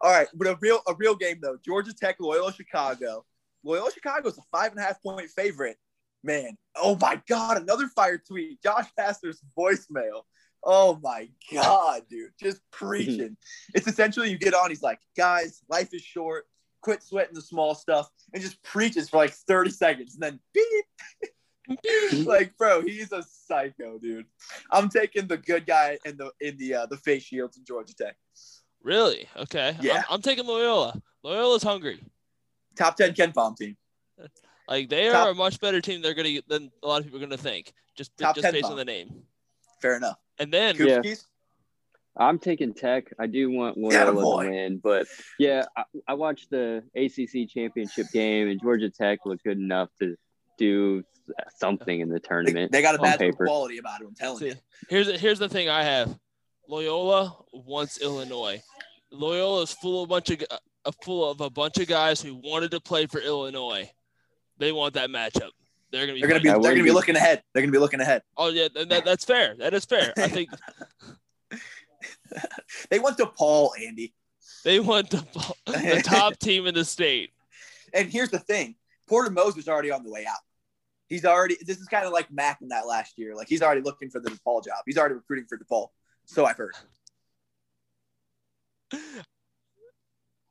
All 0.00 0.10
right, 0.10 0.28
but 0.34 0.48
a 0.48 0.58
real 0.60 0.80
a 0.86 0.94
real 0.94 1.16
game 1.16 1.38
though. 1.42 1.56
Georgia 1.64 1.92
Tech, 1.92 2.16
Loyola 2.20 2.52
Chicago. 2.52 3.24
Loyola 3.64 3.90
Chicago 3.92 4.28
is 4.28 4.38
a 4.38 4.42
five 4.52 4.70
and 4.72 4.80
a 4.80 4.82
half 4.82 5.02
point 5.02 5.28
favorite. 5.30 5.76
Man, 6.22 6.56
oh 6.76 6.96
my 7.00 7.20
God, 7.28 7.56
another 7.56 7.88
fire 7.88 8.18
tweet. 8.18 8.62
Josh 8.62 8.86
Pastner's 8.98 9.42
voicemail. 9.58 10.22
Oh 10.62 10.98
my 11.02 11.28
god, 11.52 12.02
dude, 12.10 12.32
just 12.38 12.60
preaching. 12.70 13.36
it's 13.74 13.86
essentially 13.86 14.30
you 14.30 14.38
get 14.38 14.54
on. 14.54 14.68
He's 14.68 14.82
like, 14.82 15.00
guys, 15.16 15.62
life 15.68 15.94
is 15.94 16.02
short. 16.02 16.44
Quit 16.82 17.02
sweating 17.02 17.34
the 17.34 17.42
small 17.42 17.74
stuff, 17.74 18.08
and 18.32 18.42
just 18.42 18.62
preaches 18.62 19.08
for 19.08 19.16
like 19.16 19.32
thirty 19.32 19.70
seconds, 19.70 20.14
and 20.14 20.22
then 20.22 20.40
beep. 20.52 21.30
like, 22.24 22.56
bro, 22.56 22.82
he's 22.82 23.12
a 23.12 23.22
psycho, 23.22 23.98
dude. 23.98 24.26
I'm 24.70 24.88
taking 24.88 25.26
the 25.26 25.36
good 25.36 25.66
guy 25.66 25.98
in 26.04 26.16
the 26.16 26.32
in 26.40 26.56
the 26.56 26.74
uh, 26.74 26.86
the 26.86 26.96
face 26.96 27.24
shields 27.24 27.56
in 27.56 27.64
Georgia 27.64 27.94
Tech. 27.94 28.16
Really? 28.82 29.28
Okay. 29.36 29.76
Yeah. 29.80 29.98
I'm, 29.98 30.04
I'm 30.14 30.22
taking 30.22 30.46
Loyola. 30.46 31.00
Loyola's 31.22 31.62
hungry. 31.62 32.00
Top 32.76 32.96
ten 32.96 33.12
KenPom 33.12 33.56
team. 33.56 33.76
Like 34.68 34.88
they 34.88 35.08
are 35.08 35.30
a 35.30 35.34
much 35.34 35.60
better 35.60 35.80
team. 35.80 36.00
They're 36.00 36.14
gonna 36.14 36.40
than 36.48 36.70
a 36.82 36.86
lot 36.86 36.98
of 37.00 37.04
people 37.04 37.18
are 37.18 37.26
gonna 37.26 37.36
think. 37.36 37.72
Just 37.96 38.16
Top 38.16 38.36
just 38.36 38.44
10 38.44 38.52
based 38.52 38.62
bomb. 38.62 38.72
on 38.72 38.78
the 38.78 38.84
name. 38.84 39.22
Fair 39.82 39.96
enough. 39.96 40.16
And 40.38 40.52
then 40.52 40.76
Yeah. 40.78 41.02
I'm 42.16 42.38
taking 42.38 42.74
Tech. 42.74 43.12
I 43.18 43.26
do 43.26 43.50
want 43.50 43.76
Atta 43.92 44.10
Loyola 44.10 44.44
to 44.44 44.50
win, 44.50 44.80
but 44.82 45.06
yeah, 45.38 45.64
I, 45.76 45.84
I 46.08 46.14
watched 46.14 46.50
the 46.50 46.82
ACC 46.94 47.48
championship 47.48 48.06
game, 48.12 48.48
and 48.48 48.60
Georgia 48.60 48.90
Tech 48.90 49.20
looked 49.24 49.44
good 49.44 49.58
enough 49.58 49.90
to 50.00 50.16
do 50.58 51.02
something 51.56 52.00
in 52.00 52.08
the 52.08 52.20
tournament. 52.20 52.72
they 52.72 52.82
got 52.82 52.94
a 52.94 52.98
bad 52.98 53.18
paper. 53.18 53.46
quality 53.46 53.78
about 53.78 54.00
it. 54.00 54.06
I'm 54.08 54.14
telling 54.14 54.38
See, 54.38 54.48
you. 54.48 54.54
here's 54.88 55.20
here's 55.20 55.38
the 55.38 55.48
thing 55.48 55.68
I 55.68 55.82
have. 55.84 56.18
Loyola 56.68 57.36
wants 57.52 58.00
Illinois. 58.00 58.62
Loyola 59.10 59.62
is 59.62 59.72
full 59.72 60.02
of 60.04 60.08
a 60.08 60.10
bunch 60.10 60.30
of 60.30 60.38
gu- 60.38 60.46
uh, 60.84 60.90
full 61.04 61.28
of 61.30 61.40
a 61.40 61.50
bunch 61.50 61.78
of 61.78 61.88
guys 61.88 62.20
who 62.22 62.34
wanted 62.36 62.70
to 62.72 62.80
play 62.80 63.06
for 63.06 63.20
Illinois. 63.20 63.90
They 64.58 64.70
want 64.72 64.94
that 64.94 65.10
matchup. 65.10 65.50
They're 65.90 66.06
gonna 66.06 66.14
be. 66.14 66.20
They're 66.20 66.28
gonna 66.28 66.40
be 66.40 66.48
they're 66.48 66.58
gonna 66.58 66.74
be 66.74 66.80
wouldn't- 66.82 66.94
looking 66.94 67.16
ahead. 67.16 67.42
They're 67.52 67.62
gonna 67.62 67.72
be 67.72 67.78
looking 67.78 68.00
ahead. 68.00 68.22
Oh 68.36 68.48
yeah, 68.50 68.68
and 68.76 68.88
that, 68.90 69.04
that's 69.04 69.24
fair. 69.24 69.56
That 69.58 69.74
is 69.74 69.84
fair. 69.84 70.12
I 70.16 70.28
think 70.28 70.50
They 72.90 72.98
went 72.98 73.16
to 73.18 73.26
Paul, 73.26 73.72
Andy. 73.84 74.14
they 74.64 74.78
want 74.80 75.10
the, 75.10 75.24
the 75.66 76.02
top 76.04 76.38
team 76.38 76.66
in 76.66 76.74
the 76.74 76.84
state. 76.84 77.30
And 77.92 78.08
here's 78.08 78.30
the 78.30 78.38
thing: 78.38 78.76
Porter 79.08 79.30
Moser's 79.30 79.68
already 79.68 79.90
on 79.90 80.04
the 80.04 80.10
way 80.10 80.24
out. 80.26 80.38
He's 81.10 81.24
already. 81.24 81.58
This 81.60 81.78
is 81.78 81.86
kind 81.88 82.06
of 82.06 82.12
like 82.12 82.32
Mac 82.32 82.62
in 82.62 82.68
that 82.68 82.86
last 82.86 83.18
year. 83.18 83.34
Like 83.34 83.48
he's 83.48 83.62
already 83.62 83.82
looking 83.82 84.10
for 84.10 84.20
the 84.20 84.30
DePaul 84.30 84.64
job. 84.64 84.76
He's 84.86 84.96
already 84.96 85.16
recruiting 85.16 85.46
for 85.48 85.58
DePaul. 85.58 85.88
So 86.24 86.46
I've 86.46 86.56
heard. 86.56 86.74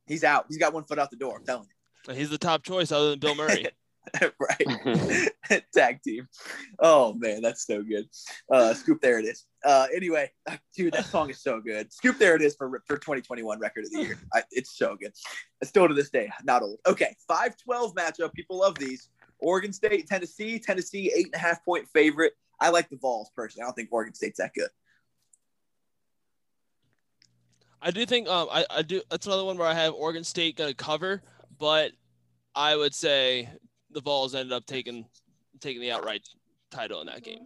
He's 0.05 0.23
out. 0.25 0.45
He's 0.49 0.57
got 0.57 0.73
one 0.73 0.83
foot 0.83 0.99
out 0.99 1.09
the 1.09 1.17
door. 1.17 1.37
I'm 1.37 1.45
telling 1.45 1.67
you. 2.07 2.13
He's 2.13 2.29
the 2.29 2.37
top 2.37 2.63
choice 2.63 2.91
other 2.91 3.11
than 3.11 3.19
Bill 3.19 3.35
Murray. 3.35 3.67
right. 4.21 5.31
Tag 5.73 6.01
team. 6.03 6.27
Oh 6.79 7.13
man, 7.13 7.41
that's 7.41 7.65
so 7.65 7.81
good. 7.81 8.05
Uh, 8.51 8.73
Scoop, 8.73 8.99
there 9.01 9.19
it 9.19 9.25
is. 9.25 9.45
Uh, 9.63 9.87
anyway, 9.95 10.29
dude, 10.75 10.93
that 10.93 11.05
song 11.05 11.29
is 11.29 11.41
so 11.41 11.61
good. 11.61 11.91
Scoop, 11.93 12.17
there 12.17 12.35
it 12.35 12.41
is 12.41 12.55
for 12.55 12.81
for 12.85 12.97
2021 12.97 13.59
record 13.59 13.85
of 13.85 13.91
the 13.91 14.01
year. 14.01 14.19
I, 14.33 14.43
it's 14.51 14.77
so 14.77 14.97
good. 14.99 15.13
Still 15.63 15.87
to 15.87 15.93
this 15.93 16.09
day, 16.09 16.29
not 16.43 16.63
old. 16.63 16.79
Okay, 16.85 17.15
5-12 17.29 17.93
matchup. 17.93 18.33
People 18.33 18.59
love 18.59 18.77
these. 18.77 19.09
Oregon 19.39 19.73
State, 19.73 20.07
Tennessee. 20.07 20.59
Tennessee, 20.59 21.11
eight 21.15 21.25
and 21.27 21.35
a 21.35 21.39
half 21.39 21.63
point 21.63 21.87
favorite. 21.93 22.33
I 22.59 22.69
like 22.69 22.89
the 22.89 22.97
Vols 22.97 23.31
personally. 23.35 23.63
I 23.63 23.67
don't 23.67 23.73
think 23.73 23.89
Oregon 23.91 24.13
State's 24.13 24.39
that 24.39 24.53
good. 24.53 24.69
I 27.81 27.91
do 27.91 28.05
think 28.05 28.27
um 28.27 28.49
I, 28.51 28.65
I 28.69 28.81
do 28.81 29.01
that's 29.09 29.25
another 29.25 29.45
one 29.45 29.57
where 29.57 29.67
I 29.67 29.73
have 29.73 29.93
Oregon 29.93 30.23
State 30.23 30.57
gonna 30.57 30.73
cover, 30.73 31.21
but 31.57 31.93
I 32.53 32.75
would 32.75 32.93
say 32.93 33.49
the 33.91 34.01
Vols 34.01 34.35
ended 34.35 34.51
up 34.51 34.65
taking 34.65 35.05
taking 35.59 35.81
the 35.81 35.91
outright 35.91 36.27
title 36.71 37.01
in 37.01 37.07
that 37.07 37.23
game. 37.23 37.39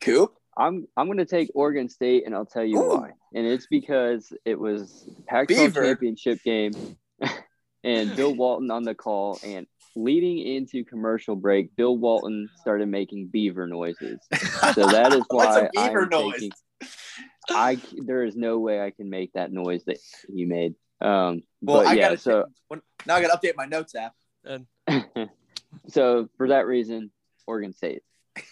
Coop. 0.00 0.34
I'm 0.56 0.88
I'm 0.96 1.06
going 1.06 1.18
to 1.18 1.24
take 1.24 1.50
Oregon 1.54 1.88
State, 1.88 2.24
and 2.26 2.34
I'll 2.34 2.46
tell 2.46 2.64
you 2.64 2.78
Ooh. 2.78 2.96
why. 2.96 3.12
And 3.34 3.46
it's 3.46 3.66
because 3.66 4.32
it 4.44 4.58
was 4.58 5.04
the 5.04 5.22
Pac-12 5.22 5.48
Beaver. 5.48 5.84
championship 5.84 6.42
game, 6.42 6.72
and 7.84 8.16
Bill 8.16 8.34
Walton 8.36 8.70
on 8.70 8.82
the 8.82 8.94
call. 8.94 9.38
And 9.44 9.66
leading 9.98 10.38
into 10.38 10.84
commercial 10.84 11.34
break, 11.36 11.74
Bill 11.76 11.96
Walton 11.96 12.48
started 12.60 12.88
making 12.88 13.26
beaver 13.28 13.66
noises. 13.66 14.18
So 14.74 14.86
that 14.86 15.12
is 15.12 15.22
What's 15.28 15.56
a 15.56 15.62
why 15.62 15.86
beaver 15.88 16.02
I'm 16.04 16.08
noise? 16.10 16.32
taking. 16.34 16.52
I 17.50 17.76
c- 17.76 18.00
there 18.04 18.22
is 18.24 18.36
no 18.36 18.58
way 18.58 18.80
I 18.80 18.90
can 18.90 19.08
make 19.10 19.32
that 19.32 19.50
noise 19.52 19.82
that 19.86 19.98
you 20.28 20.46
made. 20.46 20.74
Um, 21.00 21.42
Well, 21.62 21.78
but 21.82 21.86
I 21.88 21.94
yeah, 21.94 22.02
gotta 22.10 22.18
so 22.18 22.44
when- 22.68 22.82
now 23.06 23.16
I 23.16 23.22
gotta 23.22 23.36
update 23.38 23.54
my 23.56 23.64
notes 23.64 23.94
app. 23.94 24.14
so 25.88 26.28
for 26.36 26.48
that 26.48 26.66
reason, 26.66 27.10
Oregon 27.46 27.72
State. 27.72 28.02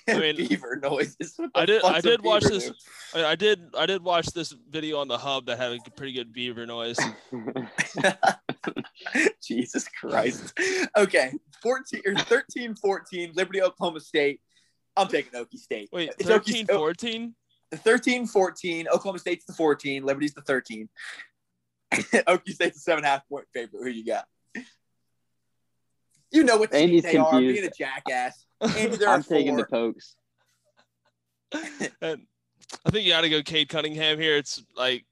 I 0.08 0.18
mean, 0.18 0.36
beaver 0.36 0.76
noises. 0.82 1.38
I 1.54 1.64
did 1.66 1.84
I 1.84 2.00
did 2.00 2.22
watch 2.22 2.42
this? 2.44 2.72
I, 3.14 3.24
I 3.24 3.34
did 3.36 3.60
I 3.76 3.86
did 3.86 4.02
watch 4.02 4.26
this 4.28 4.52
video 4.70 4.98
on 4.98 5.06
the 5.08 5.18
hub 5.18 5.46
that 5.46 5.58
had 5.58 5.72
a 5.72 5.78
pretty 5.90 6.12
good 6.12 6.32
beaver 6.32 6.66
noise. 6.66 6.98
Jesus 9.42 9.88
Christ. 9.88 10.52
Okay, 10.96 11.32
14 11.62 12.02
or 12.06 12.14
13 12.16 12.74
14, 12.76 13.32
Liberty, 13.34 13.62
Oklahoma 13.62 14.00
State. 14.00 14.40
I'm 14.96 15.08
taking 15.08 15.32
Okie 15.32 15.58
State. 15.58 15.88
Wait, 15.92 16.10
It's 16.18 16.28
13 16.28 16.66
Okie- 16.66 16.74
14? 16.74 17.34
13 17.74 18.26
14, 18.26 18.88
Oklahoma 18.88 19.18
State's 19.18 19.44
the 19.44 19.52
14, 19.52 20.04
Liberty's 20.04 20.34
the 20.34 20.40
13. 20.42 20.88
Okie 21.92 22.50
State's 22.52 22.76
a 22.78 22.80
seven 22.80 22.98
and 22.98 23.06
a 23.06 23.08
half 23.10 23.28
point 23.28 23.46
favorite. 23.52 23.82
Who 23.82 23.88
you 23.90 24.04
got? 24.04 24.24
You 26.32 26.42
know 26.44 26.56
what 26.56 26.72
team 26.72 26.82
Andy's 26.82 27.02
they 27.02 27.16
are, 27.16 27.30
confused. 27.30 27.54
being 27.54 27.66
a 27.66 27.70
jackass. 27.70 28.44
Andy, 28.60 29.04
I'm 29.06 29.22
taking 29.22 29.56
the 29.56 29.64
Pokes. 29.64 30.16
I 31.52 32.16
think 32.90 33.04
you 33.06 33.12
got 33.12 33.20
to 33.22 33.28
go 33.30 33.42
Cade 33.42 33.68
Cunningham 33.68 34.18
here. 34.18 34.36
It's 34.36 34.62
like 34.76 35.04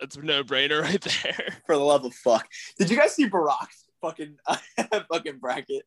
it's 0.00 0.16
a 0.16 0.22
no 0.22 0.42
brainer 0.44 0.82
right 0.82 1.00
there. 1.00 1.56
for 1.66 1.76
the 1.76 1.82
love 1.82 2.04
of 2.04 2.14
fuck. 2.14 2.48
Did 2.78 2.90
you 2.90 2.96
guys 2.96 3.14
see 3.14 3.28
Barack's 3.28 3.84
fucking 4.00 4.36
fucking 5.12 5.38
bracket? 5.38 5.82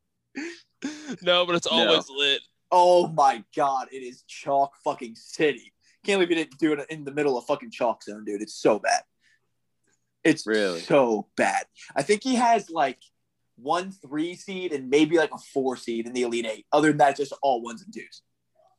no, 1.21 1.45
but 1.45 1.55
it's 1.55 1.69
No. 1.71 1.77
always 1.89 2.09
lit. 2.09 2.41
Oh 2.71 3.07
my 3.07 3.43
god, 3.55 3.89
it 3.91 3.97
is 3.97 4.23
chalk 4.27 4.73
fucking 4.83 5.15
city. 5.15 5.73
Can't 6.05 6.17
believe 6.19 6.29
you 6.29 6.35
didn't 6.35 6.57
do 6.57 6.73
it 6.73 6.85
in 6.89 7.03
the 7.03 7.11
middle 7.11 7.37
of 7.37 7.45
fucking 7.45 7.69
chalk 7.71 8.01
zone, 8.03 8.23
dude. 8.25 8.41
It's 8.41 8.55
so 8.55 8.79
bad. 8.79 9.01
It's 10.23 10.45
Really? 10.47 10.79
so 10.79 11.27
bad. 11.35 11.65
I 11.95 12.01
think 12.03 12.23
he 12.23 12.35
has 12.35 12.69
like 12.69 12.99
one 13.57 13.91
three 13.91 14.35
seed 14.35 14.71
and 14.71 14.89
maybe 14.89 15.17
like 15.17 15.33
a 15.33 15.37
four 15.37 15.75
seed 15.75 16.07
in 16.07 16.13
the 16.13 16.21
elite 16.23 16.45
eight. 16.45 16.65
Other 16.71 16.87
than 16.89 16.97
that, 16.97 17.11
it's 17.11 17.19
just 17.19 17.33
all 17.41 17.61
ones 17.61 17.81
and 17.83 17.93
twos, 17.93 18.21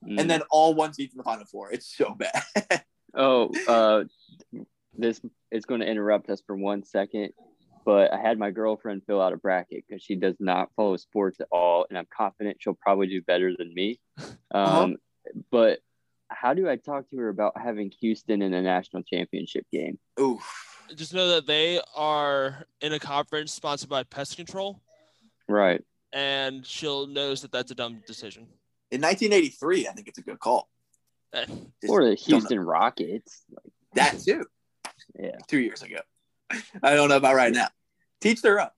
Mm. 0.05 0.19
and 0.21 0.29
then 0.31 0.43
all 0.51 0.75
one 0.75 0.93
seeds 0.95 1.13
in 1.15 1.19
the 1.19 1.23
final 1.25 1.45
four. 1.45 1.71
It's 1.71 1.87
so 1.97 2.15
bad. 2.15 2.43
Oh, 3.15 3.51
uh, 3.69 4.05
this 4.97 5.21
is 5.51 5.65
going 5.65 5.81
to 5.81 5.87
interrupt 5.87 6.29
us 6.31 6.43
for 6.47 6.57
one 6.57 6.85
second, 6.85 7.33
but 7.85 8.13
I 8.13 8.19
had 8.21 8.39
my 8.39 8.51
girlfriend 8.51 9.03
fill 9.07 9.21
out 9.21 9.33
a 9.33 9.37
bracket 9.37 9.85
because 9.89 10.03
she 10.03 10.15
does 10.17 10.37
not 10.39 10.71
follow 10.77 10.97
sports 10.97 11.41
at 11.41 11.49
all, 11.51 11.87
and 11.89 11.99
I'm 11.99 12.07
confident 12.17 12.59
she'll 12.61 12.75
probably 12.81 13.07
do 13.07 13.23
better 13.23 13.53
than 13.57 13.73
me. 13.75 13.99
Uh-huh. 14.55 14.83
Um, 14.83 14.97
But 15.51 15.79
how 16.29 16.53
do 16.53 16.69
I 16.69 16.77
talk 16.77 17.09
to 17.11 17.17
her 17.17 17.29
about 17.31 17.59
having 17.59 17.91
Houston 18.03 18.43
in 18.43 18.53
a 18.53 18.61
national 18.61 19.03
championship 19.03 19.65
game? 19.73 19.99
Oof. 20.21 20.43
Just 20.95 21.15
know 21.15 21.29
that 21.29 21.47
they 21.47 21.81
are 21.97 22.67
in 22.83 22.93
a 22.93 22.99
conference 22.99 23.51
sponsored 23.53 23.89
by 23.89 24.03
Pest 24.03 24.37
Control, 24.37 24.79
Right. 25.49 25.83
and 26.13 26.67
she'll 26.67 27.07
knows 27.07 27.41
that 27.43 27.51
that's 27.53 27.71
a 27.71 27.75
dumb 27.75 28.03
decision. 28.07 28.43
In 28.91 29.01
1983, 29.01 29.89
I 29.89 29.93
think 29.93 30.09
it's 30.09 30.19
a 30.19 30.23
good 30.23 30.39
call. 30.39 30.69
Eh, 31.33 31.47
Just 31.47 31.91
Or 31.91 32.05
the. 32.05 32.15
Houston 32.15 32.61
Rockets. 32.61 33.43
that 33.95 34.19
too. 34.21 34.45
Yeah. 35.19 35.37
two 35.49 35.61
years 35.61 35.83
ago. 35.83 35.99
I 36.83 36.95
don't 36.95 37.09
know 37.09 37.17
about 37.17 37.35
right 37.35 37.53
now. 37.53 37.69
Teach 38.21 38.43
their 38.43 38.61
own. 38.61 38.69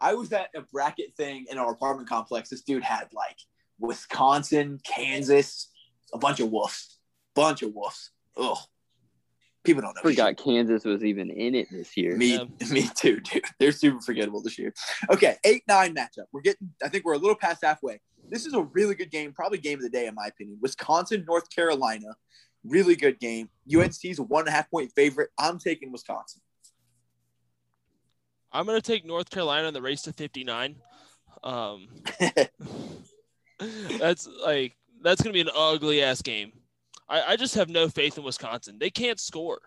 I 0.00 0.14
was 0.14 0.32
at 0.32 0.48
a 0.54 0.62
bracket 0.62 1.14
thing 1.16 1.46
in 1.50 1.58
our 1.58 1.72
apartment 1.72 2.08
complex. 2.08 2.50
This 2.50 2.62
dude 2.62 2.82
had 2.82 3.08
like 3.12 3.38
Wisconsin, 3.78 4.80
Kansas, 4.84 5.70
a 6.12 6.18
bunch 6.18 6.40
of 6.40 6.50
wolves, 6.50 6.98
bunch 7.34 7.62
of 7.62 7.74
wolves. 7.74 8.10
Ugh. 8.36 8.58
People 9.64 9.82
don't 9.82 9.96
know. 9.96 10.02
Forgot 10.02 10.36
Kansas 10.36 10.84
was 10.84 11.02
even 11.02 11.28
in 11.28 11.56
it 11.56 11.66
this 11.72 11.96
year. 11.96 12.16
Me, 12.16 12.38
me 12.70 12.88
too, 12.94 13.18
dude. 13.20 13.44
They're 13.58 13.72
super 13.72 14.00
forgettable 14.00 14.40
this 14.40 14.58
year. 14.58 14.72
Okay, 15.10 15.36
eight 15.44 15.64
nine 15.66 15.94
matchup. 15.94 16.26
We're 16.32 16.42
getting. 16.42 16.70
I 16.84 16.88
think 16.88 17.04
we're 17.04 17.14
a 17.14 17.18
little 17.18 17.34
past 17.34 17.64
halfway. 17.64 18.00
This 18.28 18.46
is 18.46 18.54
a 18.54 18.62
really 18.62 18.94
good 18.94 19.10
game, 19.10 19.32
probably 19.32 19.58
game 19.58 19.78
of 19.78 19.82
the 19.82 19.90
day 19.90 20.06
in 20.06 20.14
my 20.14 20.26
opinion. 20.26 20.58
Wisconsin, 20.60 21.24
North 21.26 21.50
Carolina, 21.50 22.14
really 22.68 22.96
good 22.96 23.18
game. 23.20 23.48
UNC's 23.74 24.18
a 24.18 24.22
one 24.22 24.42
and 24.42 24.48
a 24.48 24.52
half 24.52 24.70
point 24.70 24.92
favorite. 24.92 25.30
I'm 25.38 25.58
taking 25.58 25.92
Wisconsin. 25.92 26.40
I'm 28.52 28.64
gonna 28.66 28.80
take 28.80 29.04
North 29.04 29.28
Carolina 29.30 29.68
in 29.68 29.74
the 29.74 29.82
race 29.82 30.02
to 30.02 30.12
59. 30.12 30.76
Um, 31.44 31.88
that's 33.98 34.28
like 34.44 34.76
that's 35.02 35.22
gonna 35.22 35.32
be 35.34 35.40
an 35.40 35.50
ugly 35.56 36.02
ass 36.02 36.22
game. 36.22 36.52
I, 37.08 37.22
I 37.22 37.36
just 37.36 37.54
have 37.54 37.68
no 37.68 37.88
faith 37.88 38.18
in 38.18 38.24
Wisconsin. 38.24 38.78
They 38.80 38.90
can't 38.90 39.20
score. 39.20 39.60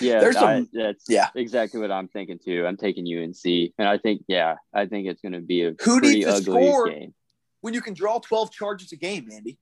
Yeah, 0.00 0.20
There's 0.20 0.36
I- 0.36 0.58
some- 0.60 0.68
that's 0.72 1.04
yeah. 1.08 1.28
exactly 1.34 1.80
what 1.80 1.90
I'm 1.90 2.08
thinking 2.08 2.38
too. 2.42 2.64
I'm 2.66 2.76
taking 2.76 3.04
UNC, 3.06 3.44
and 3.78 3.88
I 3.88 3.98
think 3.98 4.22
yeah, 4.28 4.56
I 4.72 4.86
think 4.86 5.06
it's 5.08 5.20
going 5.20 5.32
to 5.32 5.40
be 5.40 5.62
a 5.64 5.70
Who 5.82 5.98
pretty 6.00 6.20
needs 6.20 6.26
to 6.26 6.32
ugly 6.50 6.66
score? 6.68 6.88
game. 6.88 7.12
when 7.60 7.74
you 7.74 7.82
can 7.82 7.92
draw 7.92 8.18
12 8.18 8.52
charges 8.52 8.92
a 8.92 8.96
game, 8.96 9.28
Andy. 9.30 9.58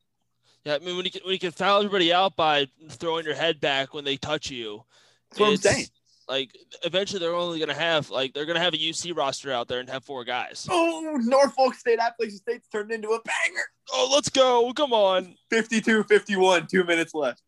Yeah, 0.64 0.74
I 0.74 0.78
mean 0.80 0.96
when 0.96 1.04
you 1.04 1.10
can, 1.10 1.22
when 1.24 1.32
you 1.32 1.38
can 1.38 1.52
foul 1.52 1.78
everybody 1.78 2.12
out 2.12 2.36
by 2.36 2.66
throwing 2.90 3.24
your 3.24 3.34
head 3.34 3.60
back 3.60 3.94
when 3.94 4.04
they 4.04 4.16
touch 4.16 4.50
you, 4.50 4.82
That's 5.30 5.40
what 5.40 5.46
I'm 5.46 5.52
it's 5.54 5.62
saying. 5.62 5.86
like 6.28 6.50
eventually 6.84 7.18
they're 7.18 7.34
only 7.34 7.58
gonna 7.58 7.72
have 7.74 8.10
like 8.10 8.34
they're 8.34 8.44
gonna 8.44 8.60
have 8.60 8.74
a 8.74 8.78
UC 8.78 9.16
roster 9.16 9.50
out 9.52 9.68
there 9.68 9.80
and 9.80 9.88
have 9.88 10.04
four 10.04 10.22
guys. 10.24 10.66
Oh, 10.70 11.18
Norfolk 11.22 11.74
State 11.74 11.98
Appalachian 11.98 12.36
State's 12.38 12.68
turned 12.68 12.92
into 12.92 13.08
a 13.08 13.20
banger. 13.22 13.64
Oh, 13.92 14.10
let's 14.12 14.28
go! 14.28 14.72
Come 14.74 14.92
on. 14.92 15.34
52 15.48 16.04
51, 16.04 16.66
two 16.66 16.84
minutes 16.84 17.14
left. 17.14 17.42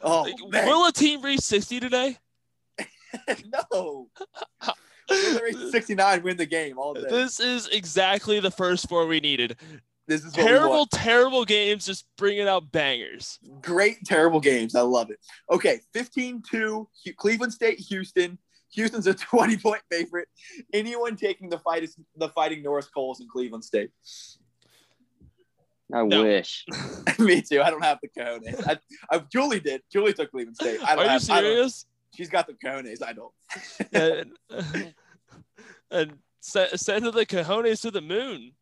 Oh, 0.00 0.24
man. 0.48 0.66
will 0.66 0.86
a 0.86 0.92
team 0.92 1.20
reach 1.22 1.40
sixty 1.40 1.80
today? 1.80 2.16
no. 3.72 4.08
Reach 5.10 5.56
69 5.70 6.22
win 6.22 6.36
the 6.36 6.46
game 6.46 6.78
all 6.78 6.94
day. 6.94 7.04
This 7.10 7.40
is 7.40 7.68
exactly 7.68 8.40
the 8.40 8.50
first 8.50 8.88
four 8.88 9.06
we 9.06 9.20
needed. 9.20 9.56
This 10.12 10.24
is 10.24 10.32
Terrible, 10.34 10.84
terrible 10.84 11.46
games, 11.46 11.86
just 11.86 12.04
bringing 12.18 12.46
out 12.46 12.70
bangers. 12.70 13.38
Great, 13.62 14.04
terrible 14.04 14.40
games. 14.40 14.74
I 14.74 14.82
love 14.82 15.10
it. 15.10 15.18
Okay, 15.50 15.80
15 15.94 16.42
2, 16.50 16.86
Cleveland 17.16 17.54
State, 17.54 17.78
Houston. 17.78 18.36
Houston's 18.74 19.06
a 19.06 19.14
20 19.30 19.56
point 19.56 19.80
favorite. 19.90 20.28
Anyone 20.74 21.16
taking 21.16 21.48
the 21.48 21.58
fight 21.58 21.82
is 21.82 21.96
the 22.16 22.28
fighting 22.28 22.62
Norris 22.62 22.88
Coles 22.88 23.22
in 23.22 23.28
Cleveland 23.28 23.64
State? 23.64 23.90
I 25.94 26.02
No. 26.04 26.24
wish. 26.24 26.66
Me 27.18 27.40
too. 27.40 27.62
I 27.62 27.70
don't 27.70 27.82
have 27.82 27.98
the 28.02 28.08
cojones. 28.08 28.66
I, 28.68 28.78
I, 29.10 29.18
Julie 29.32 29.60
did. 29.60 29.80
Julie 29.90 30.12
took 30.12 30.30
Cleveland 30.30 30.56
State. 30.56 30.80
I 30.82 30.94
don't 30.94 30.98
Are 31.00 31.04
you 31.04 31.08
have, 31.10 31.30
I 31.30 31.40
don't- 31.40 31.50
serious? 31.52 31.86
she's 32.14 32.28
got 32.28 32.46
the 32.46 32.52
cojones. 32.54 33.02
I 33.02 33.12
don't. 33.14 33.32
and 33.94 34.94
and 35.90 36.18
send, 36.40 36.78
send 36.78 37.04
the 37.06 37.24
cojones 37.26 37.80
to 37.80 37.90
the 37.90 38.02
moon. 38.02 38.52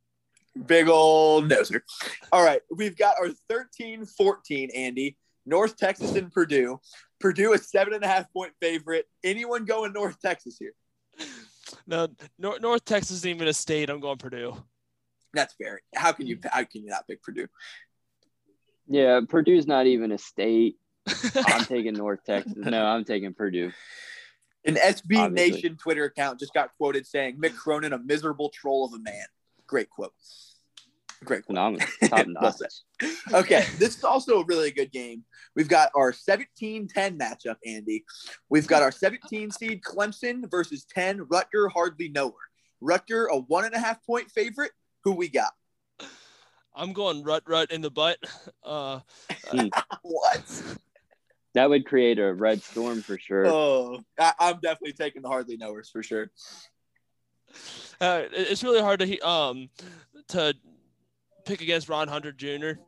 Big 0.67 0.89
old 0.89 1.49
noser. 1.49 1.81
All 2.33 2.45
right, 2.45 2.61
we've 2.75 2.97
got 2.97 3.17
our 3.21 3.31
13 3.49 4.05
14, 4.05 4.71
Andy. 4.75 5.17
North 5.47 5.77
Texas 5.77 6.15
and 6.15 6.31
Purdue. 6.31 6.81
Purdue 7.19 7.53
is 7.53 7.71
seven 7.71 7.95
and 7.95 8.05
a 8.05 8.07
half 8.07 8.33
point 8.33 8.53
favorite. 8.61 9.07
Anyone 9.25 9.65
going 9.65 9.93
North 9.93 10.21
Texas 10.21 10.57
here? 10.59 10.73
No, 11.87 12.09
North, 12.39 12.61
North 12.61 12.85
Texas 12.85 13.19
isn't 13.19 13.31
even 13.31 13.49
a 13.49 13.53
state. 13.53 13.91
I'm 13.91 14.01
going 14.01 14.19
Purdue. 14.19 14.57
That's 15.33 15.55
fair. 15.55 15.81
How 15.95 16.13
can 16.13 16.27
you 16.27 16.39
how 16.51 16.65
can 16.65 16.83
you 16.83 16.89
not 16.89 17.07
pick 17.07 17.23
Purdue? 17.23 17.47
Yeah, 18.89 19.21
Purdue's 19.29 19.67
not 19.67 19.87
even 19.87 20.13
a 20.13 20.19
state. 20.19 20.77
I'm 21.47 21.65
taking 21.65 21.95
North 21.95 22.21
Texas. 22.25 22.55
No, 22.57 22.85
I'm 22.85 23.05
taking 23.05 23.35
Purdue. 23.35 23.73
An 24.65 24.75
SB 24.75 25.19
Obviously. 25.19 25.53
Nation 25.53 25.77
Twitter 25.77 26.05
account 26.05 26.39
just 26.39 26.53
got 26.53 26.71
quoted 26.77 27.07
saying 27.07 27.39
Mick 27.39 27.57
Cronin 27.57 27.93
a 27.93 27.99
miserable 27.99 28.51
troll 28.51 28.85
of 28.85 28.93
a 28.93 28.99
man. 28.99 29.27
Great 29.71 29.89
quote. 29.89 30.13
Great 31.25 31.45
quote. 31.45 31.55
Phenomenal. 31.55 31.87
Top 32.07 32.27
Well 32.27 32.27
notch. 32.43 32.57
said. 32.57 33.11
Okay, 33.33 33.65
this 33.79 33.97
is 33.97 34.03
also 34.03 34.41
a 34.41 34.45
really 34.47 34.73
good 34.73 34.91
game. 34.91 35.23
We've 35.55 35.69
got 35.69 35.91
our 35.95 36.11
17-10 36.11 36.89
matchup, 37.17 37.55
Andy. 37.65 38.05
We've 38.49 38.67
got 38.67 38.83
our 38.83 38.91
17 38.91 39.53
seed 39.53 39.81
Clemson 39.83 40.51
versus 40.51 40.85
10 40.93 41.21
Rutger 41.27 41.71
hardly 41.73 42.09
know 42.09 42.31
her. 42.31 42.35
Rutger, 42.83 43.27
a 43.31 43.39
one 43.39 43.65
and 43.65 43.75
a 43.75 43.79
half 43.79 44.05
point 44.05 44.29
favorite. 44.33 44.73
Who 45.05 45.13
we 45.13 45.29
got? 45.29 45.53
I'm 46.75 46.93
going 46.93 47.23
rut 47.23 47.45
rut 47.47 47.71
in 47.71 47.81
the 47.81 47.91
butt. 47.93 48.19
Uh, 48.65 49.01
What? 50.03 50.63
That 51.55 51.71
would 51.71 51.87
create 51.87 52.19
a 52.19 52.33
red 52.35 52.61
storm 52.63 53.03
for 53.03 53.19
sure. 53.19 53.47
Oh, 53.47 54.01
I, 54.19 54.33
I'm 54.41 54.59
definitely 54.61 54.95
taking 54.95 55.23
the 55.23 55.29
hardly 55.29 55.57
knowers 55.57 55.91
for 55.91 56.03
sure. 56.03 56.31
uh, 58.05 58.23
it's 58.33 58.63
really 58.63 58.81
hard 58.81 59.01
to 59.01 59.29
um 59.29 59.69
to 60.29 60.55
pick 61.45 61.61
against 61.61 61.89
Ron 61.89 62.09
Hunter 62.09 62.33
Jr. 62.33 62.81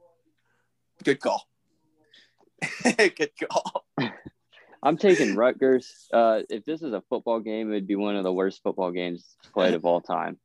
Good 1.04 1.20
call. 1.20 1.46
good 2.84 3.30
call. 3.50 3.84
I'm 4.84 4.96
taking 4.96 5.36
Rutgers. 5.36 6.08
Uh, 6.12 6.40
if 6.50 6.64
this 6.64 6.82
is 6.82 6.92
a 6.92 7.02
football 7.08 7.40
game, 7.40 7.70
it'd 7.70 7.86
be 7.86 7.94
one 7.94 8.16
of 8.16 8.24
the 8.24 8.32
worst 8.32 8.62
football 8.62 8.90
games 8.90 9.36
played 9.52 9.74
of 9.74 9.84
all 9.84 10.00
time. 10.00 10.38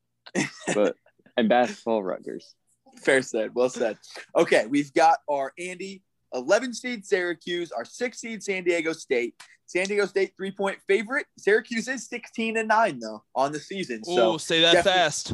But 0.73 0.95
and 1.37 1.49
basketball, 1.49 2.03
Rutgers. 2.03 2.53
Fair 3.01 3.21
said. 3.21 3.55
Well 3.55 3.69
said. 3.69 3.97
Okay, 4.35 4.65
we've 4.67 4.93
got 4.93 5.19
our 5.29 5.53
Andy 5.57 6.03
11 6.33 6.73
seed 6.73 7.05
Syracuse, 7.05 7.71
our 7.71 7.85
six 7.85 8.19
seed 8.19 8.43
San 8.43 8.63
Diego 8.63 8.93
State. 8.93 9.35
San 9.65 9.85
Diego 9.85 10.05
State 10.05 10.33
three 10.35 10.51
point 10.51 10.79
favorite. 10.87 11.25
Syracuse 11.37 11.87
is 11.87 12.07
16 12.07 12.57
and 12.57 12.67
nine 12.67 12.99
though 12.99 13.23
on 13.35 13.51
the 13.51 13.59
season, 13.59 14.03
so 14.03 14.33
oh, 14.33 14.37
say 14.37 14.61
that 14.61 14.83
fast. 14.83 15.33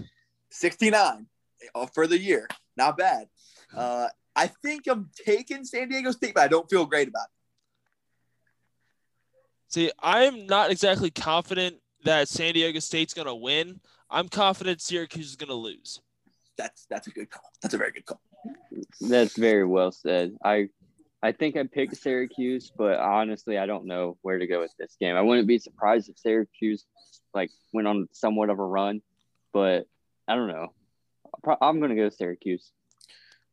69 0.49 1.27
uh, 1.75 1.85
for 1.93 2.07
the 2.07 2.17
year. 2.17 2.47
Not 2.75 2.97
bad. 2.97 3.27
Uh, 3.75 4.07
I 4.35 4.47
think 4.47 4.87
I'm 4.87 5.09
taking 5.25 5.63
San 5.65 5.89
Diego 5.89 6.11
State, 6.11 6.33
but 6.33 6.43
I 6.43 6.47
don't 6.47 6.69
feel 6.69 6.85
great 6.85 7.07
about 7.07 7.25
it. 7.25 7.29
See, 9.67 9.91
I'm 9.99 10.45
not 10.45 10.71
exactly 10.71 11.11
confident 11.11 11.77
that 12.03 12.27
San 12.27 12.53
Diego 12.53 12.79
State's 12.79 13.13
gonna 13.13 13.35
win. 13.35 13.79
I'm 14.09 14.29
confident 14.29 14.81
Syracuse 14.81 15.29
is 15.29 15.35
gonna 15.35 15.53
lose. 15.53 15.99
That's 16.57 16.85
that's 16.89 17.07
a 17.07 17.11
good 17.11 17.29
call. 17.29 17.49
That's 17.61 17.73
a 17.73 17.77
very 17.77 17.91
good 17.91 18.05
call. 18.05 18.21
That's 19.01 19.37
very 19.37 19.65
well 19.65 19.91
said. 19.91 20.35
I 20.43 20.69
I 21.23 21.31
think 21.31 21.55
I 21.55 21.63
picked 21.63 21.95
Syracuse, 21.95 22.69
but 22.77 22.99
honestly, 22.99 23.57
I 23.57 23.65
don't 23.65 23.85
know 23.85 24.17
where 24.23 24.37
to 24.39 24.45
go 24.45 24.59
with 24.59 24.73
this 24.77 24.97
game. 24.99 25.15
I 25.15 25.21
wouldn't 25.21 25.47
be 25.47 25.57
surprised 25.57 26.09
if 26.09 26.19
Syracuse 26.19 26.85
like 27.33 27.49
went 27.71 27.87
on 27.87 28.09
somewhat 28.11 28.49
of 28.49 28.59
a 28.59 28.65
run, 28.65 29.01
but 29.53 29.87
I 30.27 30.35
don't 30.35 30.49
know. 30.49 30.73
I'm 31.61 31.79
gonna 31.79 31.95
go 31.95 32.09
Syracuse. 32.09 32.71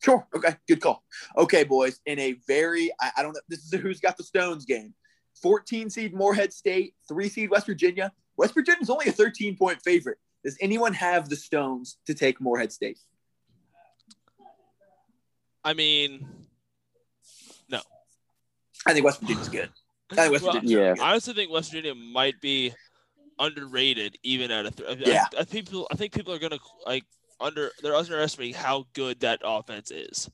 Sure. 0.02 0.26
Okay. 0.34 0.56
Good 0.66 0.80
call. 0.80 1.04
Okay, 1.36 1.62
boys. 1.62 2.00
In 2.06 2.18
a 2.18 2.32
very, 2.48 2.90
I, 3.00 3.12
I 3.18 3.22
don't 3.22 3.34
know. 3.34 3.40
This 3.48 3.60
is 3.60 3.72
a 3.72 3.76
who's 3.76 4.00
got 4.00 4.16
the 4.16 4.24
stones 4.24 4.64
game. 4.64 4.94
14 5.40 5.90
seed 5.90 6.12
Morehead 6.12 6.52
State, 6.52 6.94
three 7.08 7.28
seed 7.28 7.50
West 7.50 7.66
Virginia. 7.66 8.12
West 8.36 8.54
Virginia 8.54 8.82
is 8.82 8.90
only 8.90 9.06
a 9.06 9.12
13 9.12 9.56
point 9.56 9.80
favorite. 9.82 10.18
Does 10.44 10.56
anyone 10.60 10.94
have 10.94 11.28
the 11.28 11.36
stones 11.36 11.98
to 12.06 12.14
take 12.14 12.40
Morehead 12.40 12.72
State? 12.72 12.98
I 15.62 15.74
mean, 15.74 16.26
I 18.86 18.92
think 18.92 19.04
West 19.04 19.20
Virginia's 19.20 19.48
good. 19.48 19.70
I 20.10 20.14
think 20.16 20.32
West 20.32 20.44
Well, 20.44 20.52
Virginia's 20.54 20.72
yeah. 20.80 20.94
good. 20.94 21.00
I 21.02 21.10
honestly 21.10 21.34
think 21.34 21.50
West 21.52 21.70
Virginia 21.70 21.94
might 21.94 22.40
be 22.40 22.72
underrated 23.38 24.16
even 24.22 24.50
at 24.50 24.66
a. 24.66 24.70
Th- 24.70 24.88
I- 24.88 25.10
Yeah. 25.10 25.24
I, 25.36 25.40
I 25.40 25.44
think 25.44 25.66
people. 25.66 25.88
I 25.90 25.96
think 25.96 26.12
people 26.12 26.32
are 26.32 26.38
gonna 26.38 26.58
like 26.86 27.04
under. 27.40 27.70
They're 27.82 27.94
underestimating 27.94 28.54
how 28.54 28.86
good 28.94 29.20
that 29.20 29.40
offense 29.44 29.90
is. 29.90 30.30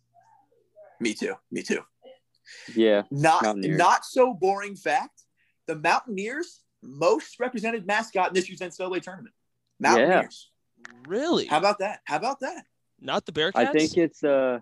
Me 1.00 1.12
too. 1.14 1.34
Me 1.50 1.62
too. 1.62 1.80
Yeah, 2.74 3.02
Not 3.10 3.42
Mountaineers. 3.42 3.76
not 3.78 4.04
so 4.04 4.32
boring 4.32 4.76
fact. 4.76 5.22
The 5.66 5.74
Mountaineers 5.76 6.60
most 6.80 7.40
represented 7.40 7.86
mascot 7.86 8.28
in 8.28 8.34
this 8.34 8.48
year's 8.48 8.60
NCAA 8.60 9.02
tournament. 9.02 9.34
Mountaineers. 9.80 10.50
Really? 11.08 11.46
How 11.46 11.58
about 11.58 11.80
that? 11.80 12.00
How 12.04 12.16
about 12.16 12.38
that? 12.40 12.64
Not 13.00 13.26
the 13.26 13.32
Bearcats. 13.32 13.56
I 13.56 13.66
think 13.72 13.96
it's 13.96 14.22
uh, 14.22 14.60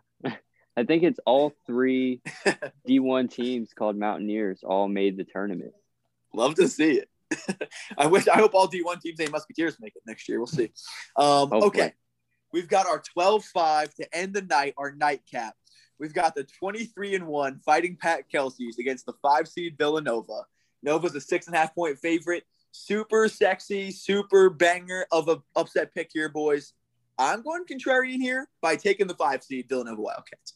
I 0.77 0.85
think 0.85 1.03
it's 1.05 1.21
all 1.25 1.53
three 1.67 2.21
D1 2.89 3.31
teams 3.31 3.73
called 3.73 3.97
Mountaineers 3.97 4.63
all 4.65 4.89
made 4.89 5.17
the 5.17 5.25
tournament. 5.25 5.73
Love 6.33 6.57
to 6.57 6.69
see 6.69 7.01
it. 7.01 7.09
I 7.99 8.07
wish. 8.07 8.29
I 8.29 8.37
hope 8.37 8.55
all 8.55 8.69
D1 8.69 9.01
teams 9.01 9.19
named 9.19 9.33
Musketeers 9.33 9.77
make 9.81 9.95
it 9.97 10.03
next 10.07 10.29
year. 10.29 10.39
We'll 10.39 10.47
see. 10.47 10.71
Um, 11.17 11.53
okay, 11.53 11.93
we've 12.53 12.69
got 12.69 12.87
our 12.87 13.03
12-5 13.17 13.95
to 13.95 14.17
end 14.17 14.35
the 14.35 14.43
night. 14.43 14.75
Our 14.77 14.93
nightcap. 14.93 15.55
We've 15.99 16.13
got 16.13 16.35
the 16.35 16.45
23 16.59 17.15
and 17.15 17.27
one 17.27 17.61
Fighting 17.65 17.97
Pat 17.97 18.29
Kelsey's 18.31 18.79
against 18.79 19.07
the 19.07 19.15
five 19.23 19.47
seed 19.47 19.77
Villanova. 19.79 20.43
Nova's 20.83 21.15
a 21.15 21.21
six 21.21 21.47
and 21.47 21.55
a 21.55 21.59
half 21.59 21.75
point 21.75 21.99
favorite. 21.99 22.45
Super 22.73 23.29
sexy, 23.29 23.93
super 23.93 24.51
banger 24.51 25.07
of 25.13 25.29
a 25.29 25.41
upset 25.55 25.95
pick 25.95 26.11
here, 26.13 26.29
boys. 26.29 26.73
I'm 27.17 27.43
going 27.43 27.65
contrarian 27.65 28.21
here 28.21 28.49
by 28.61 28.75
taking 28.75 29.07
the 29.07 29.15
five 29.15 29.45
seed 29.45 29.69
Villanova 29.69 30.03
Wildcats. 30.03 30.55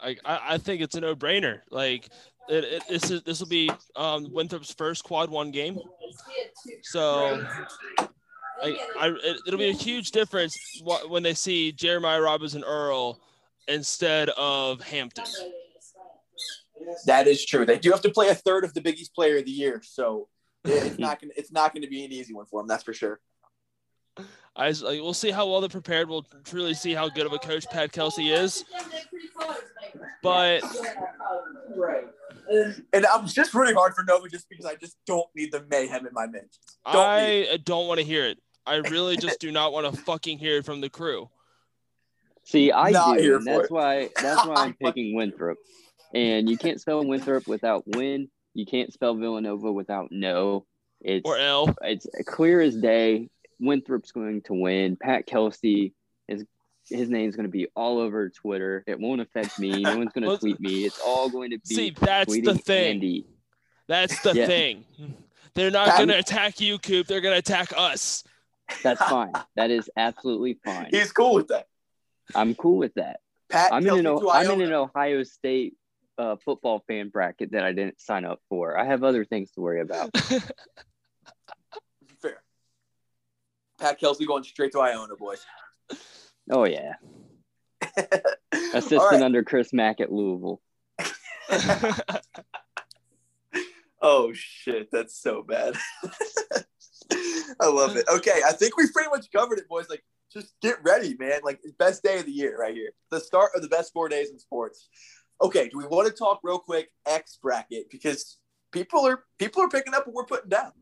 I, 0.00 0.16
I 0.24 0.40
I 0.54 0.58
think 0.58 0.82
it's 0.82 0.94
a 0.94 1.00
no 1.00 1.14
brainer. 1.14 1.60
Like 1.70 2.08
it, 2.48 2.64
it, 2.64 2.82
this 2.88 3.10
is 3.10 3.22
this 3.22 3.40
will 3.40 3.48
be 3.48 3.70
um, 3.96 4.32
Winthrop's 4.32 4.72
first 4.72 5.04
quad 5.04 5.30
one 5.30 5.50
game. 5.50 5.78
So 6.82 7.44
I, 8.62 8.76
I 8.98 9.08
it, 9.08 9.40
it'll 9.46 9.58
be 9.58 9.70
a 9.70 9.72
huge 9.72 10.10
difference 10.10 10.56
when 11.08 11.22
they 11.22 11.34
see 11.34 11.72
Jeremiah 11.72 12.20
Robinson 12.20 12.64
Earl 12.64 13.20
instead 13.68 14.28
of 14.30 14.80
Hampton. 14.82 15.24
That 17.06 17.26
is 17.26 17.44
true. 17.44 17.64
They 17.64 17.78
do 17.78 17.90
have 17.90 18.02
to 18.02 18.10
play 18.10 18.28
a 18.28 18.34
third 18.34 18.64
of 18.64 18.74
the 18.74 18.80
Big 18.80 18.98
East 18.98 19.14
Player 19.14 19.38
of 19.38 19.44
the 19.44 19.50
Year, 19.50 19.82
so 19.84 20.28
it's 20.64 20.98
not 20.98 21.20
gonna 21.20 21.32
it's 21.36 21.52
not 21.52 21.74
gonna 21.74 21.88
be 21.88 22.04
an 22.04 22.12
easy 22.12 22.34
one 22.34 22.46
for 22.46 22.60
them. 22.60 22.68
That's 22.68 22.84
for 22.84 22.92
sure. 22.92 23.20
I 24.56 24.70
just, 24.70 24.82
like, 24.82 25.00
we'll 25.00 25.14
see 25.14 25.30
how 25.32 25.48
well 25.48 25.60
they're 25.60 25.68
prepared. 25.68 26.08
We'll 26.08 26.26
truly 26.44 26.74
see 26.74 26.94
how 26.94 27.08
good 27.08 27.26
of 27.26 27.32
a 27.32 27.38
coach 27.38 27.66
Pat 27.70 27.90
Kelsey 27.92 28.30
is. 28.30 28.64
But 30.22 30.62
right. 31.76 32.04
And 32.92 33.06
I'm 33.06 33.26
just 33.26 33.52
rooting 33.54 33.74
hard 33.74 33.94
for 33.94 34.04
Nova 34.04 34.28
just 34.28 34.48
because 34.48 34.64
I 34.66 34.74
just 34.76 34.96
don't 35.06 35.26
need 35.34 35.50
the 35.52 35.64
mayhem 35.70 36.06
in 36.06 36.12
my 36.12 36.26
mentions. 36.26 36.58
Don't 36.90 37.22
need. 37.24 37.48
I 37.50 37.56
don't 37.58 37.88
want 37.88 38.00
to 38.00 38.06
hear 38.06 38.26
it. 38.26 38.38
I 38.66 38.76
really 38.76 39.16
just 39.16 39.40
do 39.40 39.50
not 39.50 39.72
want 39.72 39.92
to 39.92 40.00
fucking 40.02 40.38
hear 40.38 40.58
it 40.58 40.64
from 40.64 40.80
the 40.80 40.88
crew. 40.88 41.28
See, 42.44 42.70
I 42.72 42.90
Not 42.90 43.18
do. 43.18 43.36
And 43.36 43.46
that's 43.46 43.64
it. 43.66 43.70
why 43.70 44.08
that's 44.20 44.46
why 44.46 44.54
I'm 44.56 44.74
picking 44.82 45.14
Winthrop. 45.14 45.58
And 46.14 46.48
you 46.48 46.56
can't 46.56 46.80
spell 46.80 47.04
Winthrop 47.04 47.46
without 47.48 47.82
win. 47.86 48.28
You 48.54 48.66
can't 48.66 48.92
spell 48.92 49.14
Villanova 49.16 49.72
without 49.72 50.08
no. 50.10 50.64
It's 51.00 51.28
Or 51.28 51.36
L. 51.36 51.74
it's 51.82 52.06
clear 52.26 52.60
as 52.60 52.76
day. 52.76 53.28
Winthrop's 53.60 54.12
going 54.12 54.42
to 54.42 54.54
win. 54.54 54.96
Pat 54.96 55.26
Kelsey 55.26 55.94
is 56.28 56.44
his 56.88 57.08
name's 57.08 57.34
going 57.36 57.46
to 57.46 57.50
be 57.52 57.66
all 57.74 57.98
over 57.98 58.28
Twitter. 58.28 58.84
It 58.86 59.00
won't 59.00 59.20
affect 59.22 59.58
me. 59.58 59.82
No 59.82 59.96
one's 59.96 60.12
going 60.12 60.28
to 60.30 60.36
tweet 60.38 60.60
me. 60.60 60.84
It's 60.84 61.00
all 61.04 61.30
going 61.30 61.50
to 61.50 61.58
be 61.66 61.74
See, 61.74 61.90
that's 61.90 62.32
the 62.40 62.54
thing. 62.54 62.94
Andy. 62.96 63.26
That's 63.88 64.20
the 64.22 64.34
Yeah. 64.34 64.46
thing. 64.46 64.84
They're 65.54 65.70
not 65.70 65.96
going 65.96 66.08
to 66.08 66.18
attack 66.18 66.60
you, 66.60 66.78
Coop. 66.78 67.06
They're 67.06 67.20
going 67.20 67.34
to 67.34 67.38
attack 67.38 67.72
us. 67.76 68.24
That's 68.82 69.00
fine. 69.02 69.32
that 69.56 69.70
is 69.70 69.88
absolutely 69.96 70.58
fine. 70.64 70.88
He's 70.90 71.12
cool 71.12 71.34
with 71.34 71.48
that. 71.48 71.66
I'm 72.34 72.54
cool 72.54 72.78
with 72.78 72.94
that. 72.94 73.20
Pat 73.50 73.72
I'm 73.72 73.82
in 73.82 73.86
Kelsey 73.88 73.98
an 74.00 74.04
to 74.06 74.10
O- 74.26 74.30
I'm 74.30 74.50
in 74.50 74.62
an 74.62 74.72
Ohio 74.72 75.22
State 75.22 75.76
uh, 76.18 76.36
football 76.44 76.82
fan 76.88 77.08
bracket 77.10 77.52
that 77.52 77.62
I 77.64 77.72
didn't 77.72 78.00
sign 78.00 78.24
up 78.24 78.40
for. 78.48 78.78
I 78.78 78.84
have 78.86 79.04
other 79.04 79.24
things 79.24 79.50
to 79.52 79.60
worry 79.60 79.80
about. 79.80 80.10
Pat 83.78 83.98
Kelsey 83.98 84.26
going 84.26 84.44
straight 84.44 84.72
to 84.72 84.80
Iona, 84.80 85.16
boys. 85.16 85.44
Oh 86.50 86.64
yeah, 86.64 86.94
assistant 88.52 89.02
right. 89.12 89.22
under 89.22 89.42
Chris 89.42 89.72
Mack 89.72 90.00
at 90.00 90.12
Louisville. 90.12 90.60
Oh 94.06 94.34
shit, 94.34 94.90
that's 94.92 95.18
so 95.18 95.42
bad. 95.42 95.76
I 97.58 97.66
love 97.66 97.96
it. 97.96 98.04
Okay, 98.12 98.42
I 98.46 98.52
think 98.52 98.76
we've 98.76 98.92
pretty 98.92 99.08
much 99.08 99.32
covered 99.34 99.58
it, 99.58 99.66
boys. 99.66 99.88
Like, 99.88 100.04
just 100.30 100.52
get 100.60 100.76
ready, 100.84 101.16
man. 101.18 101.40
Like, 101.42 101.62
best 101.78 102.02
day 102.02 102.18
of 102.18 102.26
the 102.26 102.32
year 102.32 102.58
right 102.58 102.74
here. 102.74 102.90
The 103.10 103.18
start 103.18 103.52
of 103.56 103.62
the 103.62 103.68
best 103.68 103.94
four 103.94 104.10
days 104.10 104.28
in 104.28 104.38
sports. 104.38 104.90
Okay, 105.40 105.70
do 105.70 105.78
we 105.78 105.86
want 105.86 106.06
to 106.06 106.12
talk 106.12 106.40
real 106.42 106.58
quick 106.58 106.90
X 107.06 107.38
bracket 107.40 107.88
because 107.90 108.36
people 108.72 109.06
are 109.06 109.24
people 109.38 109.62
are 109.62 109.70
picking 109.70 109.94
up 109.94 110.06
what 110.06 110.14
we're 110.14 110.26
putting 110.26 110.50
down. 110.50 110.72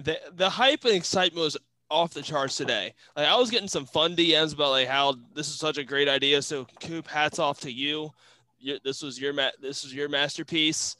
The 0.00 0.18
the 0.34 0.50
hype 0.50 0.84
and 0.84 0.94
excitement 0.94 1.42
was 1.42 1.56
off 1.90 2.14
the 2.14 2.22
charts 2.22 2.56
today. 2.56 2.94
Like 3.16 3.28
I 3.28 3.36
was 3.36 3.50
getting 3.50 3.68
some 3.68 3.84
fun 3.84 4.16
DMs 4.16 4.54
about 4.54 4.70
like 4.70 4.88
how 4.88 5.14
this 5.34 5.48
is 5.48 5.56
such 5.56 5.78
a 5.78 5.84
great 5.84 6.08
idea. 6.08 6.40
So 6.42 6.66
Coop, 6.80 7.06
hats 7.06 7.38
off 7.38 7.60
to 7.60 7.70
you. 7.72 8.10
you 8.58 8.78
this 8.82 9.02
was 9.02 9.20
your 9.20 9.32
ma- 9.32 9.50
this 9.60 9.84
was 9.84 9.94
your 9.94 10.08
masterpiece. 10.08 10.96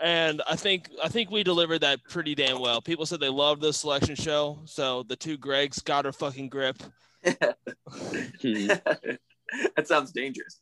And 0.00 0.42
I 0.48 0.56
think 0.56 0.90
I 1.02 1.08
think 1.08 1.30
we 1.30 1.44
delivered 1.44 1.78
that 1.80 2.02
pretty 2.04 2.34
damn 2.34 2.58
well. 2.58 2.82
People 2.82 3.06
said 3.06 3.20
they 3.20 3.28
loved 3.28 3.62
the 3.62 3.72
selection 3.72 4.16
show. 4.16 4.58
So 4.64 5.04
the 5.04 5.16
two 5.16 5.38
Gregs 5.38 5.82
got 5.82 6.04
her 6.04 6.12
fucking 6.12 6.48
grip. 6.48 6.82
That 9.76 9.86
sounds 9.86 10.12
dangerous. 10.12 10.60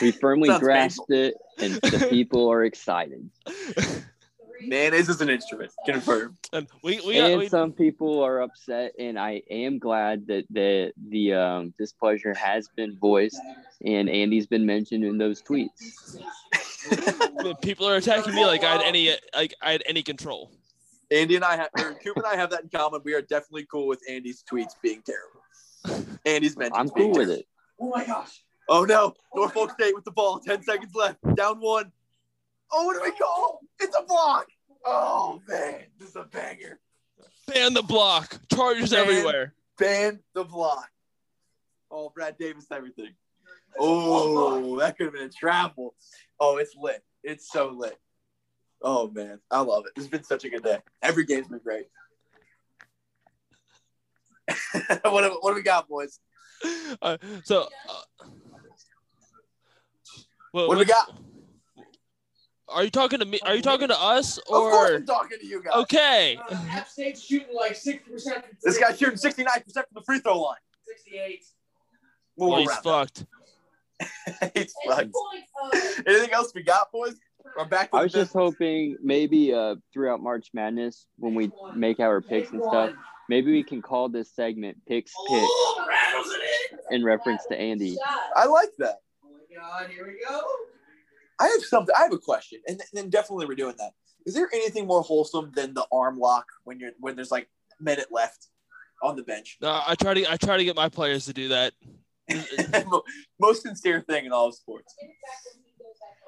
We 0.00 0.12
firmly 0.12 0.48
Sounds 0.48 0.62
grasped 0.62 1.10
it, 1.10 1.34
and 1.58 1.74
the 1.74 2.06
people 2.08 2.50
are 2.50 2.64
excited. 2.64 3.28
Mayonnaise 4.66 5.08
is 5.08 5.20
an 5.20 5.28
instrument. 5.28 5.72
Confirmed. 5.86 6.36
And 6.52 6.66
we 6.82 7.00
we, 7.06 7.18
and 7.18 7.38
we 7.38 7.48
some 7.48 7.72
people 7.72 8.22
are 8.22 8.40
upset, 8.42 8.92
and 8.98 9.18
I 9.18 9.42
am 9.50 9.78
glad 9.78 10.26
that 10.26 10.44
the 10.50 10.92
the 11.08 11.34
um, 11.34 11.74
displeasure 11.78 12.34
has 12.34 12.68
been 12.68 12.96
voiced, 12.98 13.40
and 13.84 14.08
Andy's 14.08 14.46
been 14.46 14.66
mentioned 14.66 15.04
in 15.04 15.18
those 15.18 15.42
tweets. 15.42 16.18
people 17.62 17.88
are 17.88 17.96
attacking 17.96 18.34
me 18.34 18.44
like 18.44 18.64
I 18.64 18.72
had 18.72 18.82
any 18.82 19.14
like 19.34 19.54
I 19.62 19.72
had 19.72 19.82
any 19.86 20.02
control. 20.02 20.50
Andy 21.10 21.36
and 21.36 21.44
I 21.44 21.56
have, 21.56 21.70
or 21.78 21.94
Coop 21.94 22.16
and 22.16 22.26
I 22.26 22.36
have 22.36 22.50
that 22.50 22.62
in 22.62 22.68
common. 22.68 23.00
We 23.04 23.14
are 23.14 23.22
definitely 23.22 23.66
cool 23.70 23.86
with 23.86 24.02
Andy's 24.08 24.44
tweets 24.50 24.72
being 24.82 25.02
terrible. 25.02 26.08
Andy's 26.26 26.56
mentions 26.56 26.76
I'm 26.78 26.90
being 26.94 27.12
cool 27.12 27.20
with 27.20 27.30
it. 27.30 27.46
Oh 27.80 27.88
my 27.88 28.04
gosh. 28.04 28.42
Oh 28.68 28.84
no. 28.84 29.14
Norfolk 29.34 29.72
State 29.72 29.94
with 29.94 30.04
the 30.04 30.10
ball. 30.10 30.40
10 30.40 30.62
seconds 30.62 30.94
left. 30.94 31.18
Down 31.34 31.58
one. 31.60 31.90
Oh, 32.72 32.84
what 32.86 32.94
do 32.94 33.02
we 33.02 33.16
call? 33.16 33.60
It's 33.80 33.96
a 33.98 34.04
block. 34.04 34.46
Oh 34.84 35.40
man. 35.48 35.84
This 35.98 36.10
is 36.10 36.16
a 36.16 36.24
banger. 36.24 36.78
Ban 37.46 37.74
the 37.74 37.82
block. 37.82 38.38
Chargers 38.52 38.90
Ban- 38.90 39.00
everywhere. 39.00 39.54
Ban 39.78 40.20
the 40.34 40.44
block. 40.44 40.88
Oh, 41.90 42.10
Brad 42.14 42.36
Davis, 42.38 42.66
everything. 42.70 43.14
Oh, 43.78 44.78
that 44.80 44.96
could 44.96 45.06
have 45.06 45.14
been 45.14 45.24
a 45.24 45.28
travel. 45.28 45.94
Oh, 46.40 46.58
it's 46.58 46.74
lit. 46.76 47.02
It's 47.22 47.50
so 47.50 47.68
lit. 47.70 47.96
Oh 48.82 49.10
man, 49.10 49.40
I 49.50 49.60
love 49.60 49.86
it. 49.86 49.92
It's 49.96 50.06
been 50.06 50.22
such 50.22 50.44
a 50.44 50.50
good 50.50 50.62
day. 50.62 50.78
Every 51.02 51.24
game's 51.24 51.48
been 51.48 51.58
great. 51.58 51.86
what, 55.02 55.22
do, 55.22 55.38
what 55.40 55.50
do 55.50 55.54
we 55.54 55.62
got, 55.62 55.88
boys? 55.88 56.20
Uh, 57.02 57.18
so, 57.44 57.68
uh, 57.88 58.26
well, 60.52 60.68
What 60.68 60.74
do 60.74 60.78
we 60.80 60.84
got? 60.86 61.12
Are 62.70 62.84
you 62.84 62.90
talking 62.90 63.18
to 63.20 63.24
me? 63.24 63.40
Are 63.44 63.54
you 63.54 63.62
talking 63.62 63.88
to 63.88 64.00
us 64.00 64.38
or? 64.46 64.66
of 64.66 64.72
course, 64.72 64.90
or 64.90 64.94
I'm 64.96 65.06
talking 65.06 65.38
to 65.38 65.46
you 65.46 65.62
guys. 65.62 65.72
okay? 65.74 66.38
Uh, 66.50 66.54
App 66.70 66.88
State's 66.88 67.22
shooting 67.22 67.54
like 67.54 67.72
60%. 67.72 68.42
This 68.62 68.78
guy's 68.78 68.98
shooting 68.98 69.16
69% 69.18 69.44
from 69.72 69.84
the 69.94 70.02
free 70.02 70.18
throw 70.20 70.40
line. 70.40 70.56
68. 70.86 71.44
We'll 72.36 72.50
Well, 72.50 72.58
he's 72.60 72.76
fucked. 72.76 73.26
he's 74.54 74.74
fucked. 74.86 75.14
Anything 76.06 76.32
else 76.32 76.52
we 76.54 76.62
got, 76.62 76.92
boys? 76.92 77.14
We're 77.56 77.64
back 77.64 77.90
to 77.90 77.96
I 77.96 78.00
the 78.00 78.04
was 78.04 78.12
just 78.12 78.32
hoping 78.32 78.96
maybe 79.02 79.54
uh, 79.54 79.76
throughout 79.92 80.22
March 80.22 80.50
Madness 80.52 81.06
when 81.18 81.34
we 81.34 81.50
make 81.74 81.98
our 81.98 82.20
picks 82.20 82.50
and 82.50 82.62
stuff, 82.62 82.92
maybe 83.28 83.50
we 83.50 83.62
can 83.62 83.80
call 83.80 84.08
this 84.10 84.30
segment 84.34 84.76
"Picks 84.86 85.12
Pick" 85.28 85.42
Rattles 85.88 86.34
in. 86.90 86.96
in 86.96 87.04
reference 87.04 87.44
to 87.46 87.58
Andy. 87.58 87.96
I 88.36 88.44
like 88.44 88.68
that. 88.78 88.98
Oh 89.24 89.30
my 89.30 89.56
God, 89.56 89.90
here 89.90 90.06
we 90.06 90.22
go. 90.28 90.42
I 91.40 91.48
have 91.48 91.62
something. 91.64 91.94
I 91.98 92.02
have 92.02 92.12
a 92.12 92.18
question, 92.18 92.60
and 92.66 92.80
then 92.92 93.10
definitely 93.10 93.46
we're 93.46 93.54
doing 93.54 93.74
that. 93.78 93.92
Is 94.26 94.34
there 94.34 94.48
anything 94.52 94.86
more 94.86 95.02
wholesome 95.02 95.52
than 95.54 95.72
the 95.74 95.86
arm 95.92 96.18
lock 96.18 96.46
when 96.64 96.78
you're 96.80 96.90
when 97.00 97.16
there's 97.16 97.30
like 97.30 97.48
a 97.78 97.82
minute 97.82 98.08
left 98.10 98.48
on 99.02 99.16
the 99.16 99.22
bench? 99.22 99.56
No, 99.60 99.80
I 99.86 99.94
try 99.94 100.14
to 100.14 100.30
I 100.32 100.36
try 100.36 100.56
to 100.56 100.64
get 100.64 100.76
my 100.76 100.88
players 100.88 101.26
to 101.26 101.32
do 101.32 101.48
that. 101.48 101.72
Most 103.40 103.62
sincere 103.62 104.00
thing 104.02 104.26
in 104.26 104.32
all 104.32 104.48
of 104.48 104.54
sports. 104.54 104.94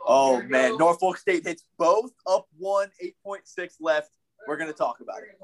Oh 0.07 0.40
man, 0.42 0.79
Norfolk 0.79 1.18
State 1.18 1.44
hits 1.46 1.64
both 1.79 2.12
up 2.27 2.46
one, 2.57 2.90
eight 3.01 3.16
point 3.23 3.46
six 3.46 3.77
left. 3.81 4.11
We're 4.49 4.57
gonna 4.57 4.73
talk 4.73 5.01
about 5.01 5.18
it. 5.18 5.38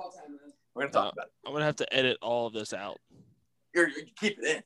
We're 0.74 0.82
gonna 0.82 0.92
talk 0.92 1.06
Uh, 1.06 1.10
about 1.12 1.26
it. 1.26 1.32
I'm 1.46 1.52
gonna 1.52 1.64
have 1.66 1.76
to 1.76 1.94
edit 1.94 2.16
all 2.22 2.46
of 2.46 2.52
this 2.54 2.72
out. 2.72 2.98
You're, 3.74 3.88
you 3.88 4.06
keep 4.18 4.38
it 4.38 4.44
in. 4.44 4.62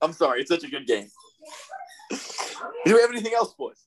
I'm 0.00 0.12
sorry, 0.12 0.42
it's 0.42 0.50
such 0.50 0.62
a 0.62 0.68
good 0.68 0.86
game. 0.86 1.08
Do 2.10 2.94
we 2.94 3.00
have 3.00 3.10
anything 3.10 3.34
else, 3.34 3.54
boys? 3.54 3.82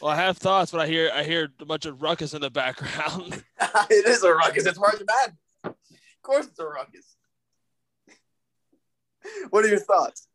Well, 0.00 0.10
I 0.10 0.16
have 0.16 0.38
thoughts, 0.38 0.72
but 0.72 0.80
I 0.80 0.86
hear 0.86 1.10
I 1.14 1.22
hear 1.22 1.48
a 1.60 1.64
bunch 1.64 1.86
of 1.86 2.02
ruckus 2.02 2.34
in 2.34 2.40
the 2.40 2.50
background. 2.50 3.42
it 3.90 4.06
is 4.06 4.24
a 4.24 4.32
ruckus. 4.32 4.66
It's 4.66 4.78
March 4.78 5.00
Madness. 5.06 5.38
Of 5.64 5.74
course, 6.22 6.46
it's 6.46 6.58
a 6.58 6.66
ruckus. 6.66 7.16
What 9.50 9.64
are 9.64 9.68
your 9.68 9.78
thoughts? 9.78 10.26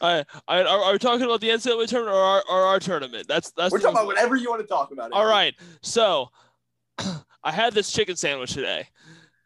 I, 0.00 0.24
I 0.46 0.62
are, 0.62 0.66
are 0.66 0.92
we 0.92 0.98
talking 0.98 1.24
about 1.24 1.40
the 1.40 1.48
NCAA 1.48 1.88
tournament 1.88 2.16
or 2.16 2.20
our, 2.20 2.44
or 2.48 2.62
our 2.66 2.80
tournament? 2.80 3.26
That's 3.28 3.52
that's 3.52 3.72
We're 3.72 3.78
talking 3.78 3.96
about 3.96 4.06
whatever 4.06 4.36
you 4.36 4.50
want 4.50 4.62
to 4.62 4.68
talk 4.68 4.90
about. 4.92 5.12
All 5.12 5.26
right, 5.26 5.54
so 5.82 6.30
I 7.44 7.52
had 7.52 7.74
this 7.74 7.92
chicken 7.92 8.16
sandwich 8.16 8.52
today, 8.52 8.88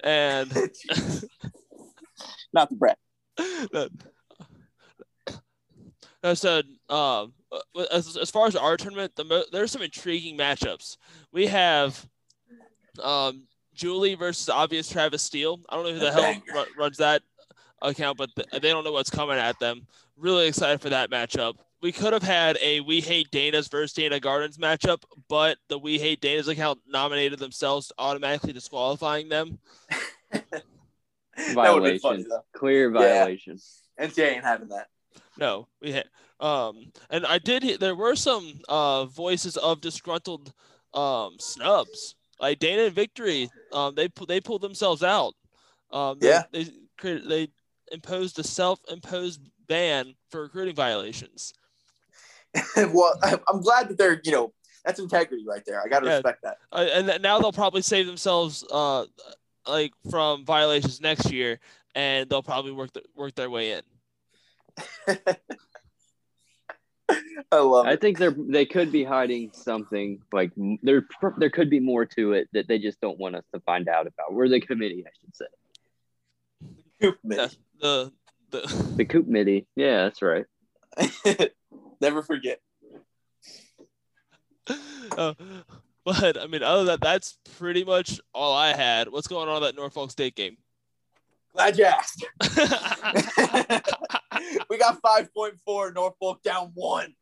and 0.03 0.51
Not 2.53 2.69
the 2.69 2.77
bread. 2.77 2.97
I 6.25 6.35
said, 6.35 6.65
um, 6.89 7.33
uh, 7.51 7.85
as, 7.93 8.17
as 8.17 8.31
far 8.31 8.47
as 8.47 8.55
our 8.57 8.77
tournament, 8.77 9.15
the 9.17 9.25
mo- 9.25 9.45
there's 9.53 9.73
some 9.73 9.83
intriguing 9.83 10.39
matchups. 10.39 10.97
We 11.33 11.47
have 11.49 12.07
um, 13.03 13.43
Julie 13.75 14.15
versus 14.15 14.49
obvious 14.49 14.89
Travis 14.89 15.23
Steele. 15.23 15.61
I 15.69 15.75
don't 15.77 15.85
know 15.87 15.93
who 15.95 15.99
the 15.99 16.13
hell 16.13 16.23
banger. 16.23 16.43
ru- 16.55 16.65
runs 16.83 16.99
that 16.99 17.23
account, 17.81 18.19
but 18.19 18.31
th- 18.37 18.49
they 18.63 18.71
don't 18.71 18.85
know 18.85 18.93
what's 18.93 19.11
coming 19.11 19.37
at 19.39 19.59
them. 19.59 19.87
Really 20.17 20.47
excited 20.47 20.81
for 20.81 20.91
that 20.91 21.11
matchup. 21.11 21.55
We 21.81 21.91
could 21.91 22.13
have 22.13 22.23
had 22.23 22.57
a 22.63 22.79
We 22.81 23.01
Hate 23.01 23.29
Dana's 23.33 23.67
versus 23.67 23.93
Dana 23.93 24.21
Gardens 24.21 24.57
matchup, 24.59 25.03
but 25.29 25.59
the 25.69 25.79
We 25.79 25.99
Hate 25.99 26.21
Dana's 26.21 26.47
account 26.47 26.79
nominated 26.87 27.41
themselves, 27.41 27.91
automatically 27.99 28.53
disqualifying 28.53 29.29
them. 29.29 29.59
That 31.35 31.75
would 31.75 31.83
be 31.85 31.99
funny 31.99 32.23
Violation, 32.23 32.27
though. 32.29 32.45
clear 32.55 32.93
Yeah. 32.93 32.99
violation. 33.25 33.59
NCAA 33.99 34.35
ain't 34.35 34.45
having 34.45 34.69
that. 34.69 34.89
No, 35.39 35.67
we 35.81 35.93
had 35.93 36.05
um, 36.41 36.91
and 37.11 37.25
I 37.25 37.39
did. 37.39 37.63
he- 37.63 37.77
There 37.77 37.95
were 37.95 38.17
some 38.17 38.61
uh 38.69 39.05
voices 39.07 39.57
of 39.57 39.81
disgruntled 39.81 40.53
um 40.95 41.37
snubs, 41.39 42.15
like 42.41 42.59
Dana 42.59 42.83
and 42.85 42.95
Victory. 42.95 43.49
Um, 43.73 43.95
they 43.95 44.09
they 44.29 44.41
pulled 44.41 44.63
themselves 44.63 45.03
out. 45.03 45.35
Um, 45.91 46.19
they- 46.19 46.29
Yeah. 46.29 46.43
they 46.53 46.67
created 46.99 47.29
they 47.29 47.49
imposed 47.93 48.39
a 48.39 48.45
self-imposed 48.45 49.41
ban 49.69 50.15
for 50.31 50.43
recruiting 50.43 50.75
violations. 50.75 51.53
well, 52.77 53.19
I'm 53.49 53.61
glad 53.61 53.89
that 53.89 53.99
they're 53.99 54.21
you 54.25 54.33
know 54.33 54.53
that's 54.85 54.99
integrity 55.01 55.45
right 55.47 55.63
there. 55.67 55.81
I 55.81 55.89
got 55.89 56.01
to 56.01 56.07
Yeah. 56.07 56.15
respect 56.15 56.43
that. 56.43 56.59
Uh, 56.73 56.89
and 56.93 57.23
now 57.23 57.39
they'll 57.39 57.53
probably 57.53 57.83
save 57.83 58.07
themselves 58.07 58.65
uh 58.71 59.07
like 59.67 59.93
from 60.11 60.45
violations 60.45 61.01
next 61.01 61.31
year, 61.31 61.61
and 61.95 62.29
they'll 62.29 62.43
probably 62.43 62.73
work 62.73 62.93
the, 62.93 63.03
work 63.15 63.35
their 63.37 63.49
way 63.49 63.73
in. 63.73 63.83
I 67.51 67.59
love 67.59 67.87
I 67.87 67.93
it. 67.93 68.01
think 68.01 68.19
they're 68.19 68.35
they 68.37 68.65
could 68.65 68.91
be 68.91 69.05
hiding 69.05 69.51
something 69.53 70.21
like 70.33 70.53
there 70.83 71.07
there 71.39 71.51
could 71.51 71.69
be 71.69 71.81
more 71.81 72.07
to 72.07 72.33
it 72.33 72.49
that 72.53 72.69
they 72.69 72.79
just 72.79 73.01
don't 73.01 73.19
want 73.19 73.37
us 73.37 73.45
to 73.55 73.61
find 73.61 73.89
out 73.89 74.07
about. 74.07 74.33
We're 74.33 74.49
the 74.49 74.61
committee, 74.61 75.05
I 75.07 75.11
should 75.21 75.37
say. 75.37 75.47
Coop 77.01 77.19
man. 77.23 77.51
The 77.81 78.13
the 78.51 78.93
The 78.97 79.05
coop 79.05 79.27
committee. 79.27 79.67
Yeah, 79.77 80.05
that's 80.05 80.23
right. 80.23 80.47
Never 82.01 82.23
forget. 82.23 82.61
uh, 85.17 85.35
but 86.05 86.39
I 86.41 86.47
mean, 86.47 86.63
other 86.63 86.85
than 86.85 86.87
that, 86.87 87.01
that's 87.01 87.39
pretty 87.59 87.85
much 87.85 88.21
all 88.35 88.55
I 88.55 88.73
had. 88.75 89.09
What's 89.09 89.27
going 89.27 89.49
on 89.49 89.57
in 89.59 89.63
that 89.65 89.77
Norfolk 89.77 90.11
State 90.11 90.35
game? 90.37 90.57
Glad 91.55 91.77
you 91.77 91.85
asked. 91.85 92.25
we 94.71 94.79
got 94.79 95.01
5.4, 95.03 95.95
Norfolk 95.95 96.43
down 96.43 96.73
one. 96.75 97.15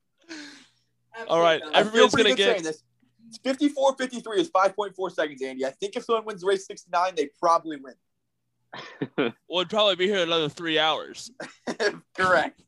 All 1.28 1.40
right, 1.40 1.60
Everybody's 1.72 2.14
gonna 2.14 2.34
get- 2.34 2.52
saying 2.52 2.62
this. 2.62 2.82
It's 3.28 3.38
54 3.38 3.94
53 3.96 4.40
is 4.40 4.50
5.4 4.50 5.12
seconds, 5.12 5.40
Andy. 5.40 5.64
I 5.64 5.70
think 5.70 5.94
if 5.94 6.04
someone 6.04 6.24
wins 6.24 6.42
race 6.42 6.66
69, 6.66 7.12
they 7.16 7.30
probably 7.38 7.76
win. 7.76 9.32
we'll 9.48 9.64
probably 9.66 9.94
be 9.94 10.08
here 10.08 10.22
another 10.24 10.48
three 10.48 10.80
hours. 10.80 11.30
Correct. 12.16 12.60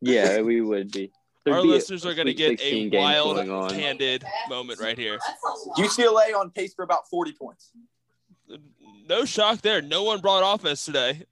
Yeah, 0.00 0.40
we 0.40 0.60
would 0.60 0.90
be. 0.90 1.12
There'd 1.44 1.56
Our 1.56 1.62
be 1.62 1.68
a 1.68 1.72
listeners 1.72 2.04
are 2.04 2.14
going 2.14 2.26
to 2.26 2.34
get 2.34 2.60
a 2.60 2.88
wild, 2.90 3.36
going 3.36 3.50
on. 3.50 3.70
candid 3.70 4.24
moment 4.48 4.80
right 4.80 4.98
here. 4.98 5.18
UCLA 5.78 6.34
on 6.34 6.50
pace 6.50 6.74
for 6.74 6.82
about 6.82 7.08
40 7.08 7.32
points. 7.32 7.70
No 9.08 9.24
shock 9.24 9.60
there. 9.62 9.80
No 9.80 10.02
one 10.02 10.20
brought 10.20 10.42
offense 10.54 10.84
today. 10.84 11.24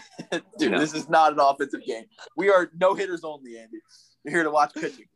Dude, 0.58 0.72
No. 0.72 0.78
this 0.78 0.94
is 0.94 1.08
not 1.08 1.32
an 1.32 1.40
offensive 1.40 1.84
game. 1.84 2.04
We 2.36 2.50
are 2.50 2.70
no 2.78 2.94
hitters 2.94 3.24
only, 3.24 3.58
Andy. 3.58 3.78
You're 4.24 4.34
here 4.34 4.42
to 4.44 4.50
watch 4.50 4.72
pitching. 4.74 5.06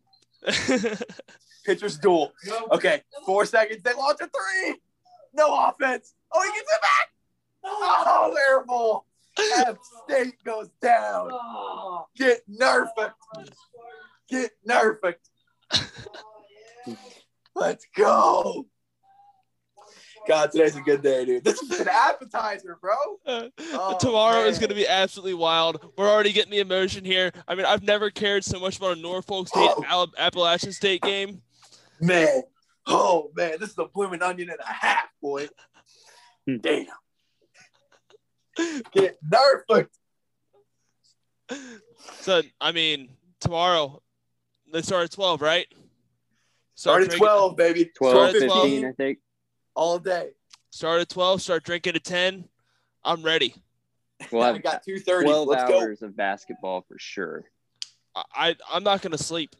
Pitchers 1.64 1.98
duel. 1.98 2.32
Okay, 2.70 3.02
four 3.24 3.44
seconds. 3.44 3.82
They 3.82 3.92
launch 3.94 4.18
a 4.20 4.28
three. 4.28 4.76
No 5.34 5.68
offense. 5.68 6.14
Oh, 6.32 6.42
he 6.42 6.48
gets 6.50 6.70
it 6.72 6.80
back. 6.80 7.08
Oh, 7.64 8.36
air 8.48 8.64
ball. 8.64 9.06
F 9.38 9.76
State 10.04 10.42
goes 10.44 10.68
down. 10.80 11.30
Get 12.16 12.40
nerfed. 12.48 13.12
Get 14.28 14.52
nerfed. 14.66 15.16
Let's 17.54 17.86
go. 17.96 18.66
God, 20.26 20.50
today's 20.50 20.76
a 20.76 20.80
good 20.80 21.02
day, 21.02 21.24
dude. 21.24 21.44
This 21.44 21.60
is 21.62 21.78
an 21.80 21.88
appetizer, 21.88 22.78
bro. 22.80 22.94
Uh, 23.24 23.48
Oh, 23.72 23.96
Tomorrow 23.98 24.40
is 24.44 24.58
going 24.58 24.70
to 24.70 24.74
be 24.74 24.86
absolutely 24.86 25.34
wild. 25.34 25.92
We're 25.96 26.08
already 26.10 26.32
getting 26.32 26.50
the 26.50 26.58
emotion 26.60 27.04
here. 27.04 27.30
I 27.46 27.54
mean, 27.54 27.64
I've 27.66 27.82
never 27.82 28.10
cared 28.10 28.44
so 28.44 28.58
much 28.58 28.76
about 28.78 28.96
a 28.96 29.00
Norfolk 29.00 29.48
State 29.48 29.70
Oh. 29.90 30.06
Appalachian 30.18 30.72
State 30.72 31.02
game. 31.02 31.42
Man. 32.00 32.42
Oh, 32.86 33.30
man. 33.36 33.56
This 33.60 33.70
is 33.70 33.78
a 33.78 33.86
blooming 33.86 34.22
onion 34.22 34.50
and 34.50 34.58
a 34.60 34.72
half, 34.72 35.08
boy. 35.22 35.48
Hmm. 36.46 36.56
Damn. 36.58 36.86
Get 38.92 39.18
nerfed. 39.28 39.88
So, 42.20 42.42
I 42.60 42.72
mean, 42.72 43.10
tomorrow 43.40 44.02
they 44.72 44.82
start 44.82 45.04
at 45.04 45.10
12, 45.12 45.40
right? 45.42 45.66
Start 46.74 47.04
at 47.04 47.10
12, 47.12 47.56
baby. 47.56 47.90
12, 47.96 48.12
Start 48.14 48.34
at 48.42 48.50
15, 48.50 48.84
I 48.86 48.92
think. 48.92 49.18
All 49.76 49.98
day. 49.98 50.30
Start 50.70 51.00
at 51.00 51.08
12, 51.08 51.42
start 51.42 51.64
drinking 51.64 51.94
at 51.94 52.04
10. 52.04 52.48
I'm 53.04 53.22
ready. 53.22 53.54
We'll 54.32 54.42
I 54.42 54.48
have 54.48 54.62
got 54.62 54.84
2.30. 54.84 55.22
12 55.24 55.48
Let's 55.48 55.62
hours 55.70 56.02
of 56.02 56.16
basketball 56.16 56.84
for 56.88 56.98
sure. 56.98 57.44
I, 58.14 58.24
I 58.34 58.56
I'm 58.72 58.82
not 58.82 59.02
gonna 59.02 59.18
sleep. 59.18 59.54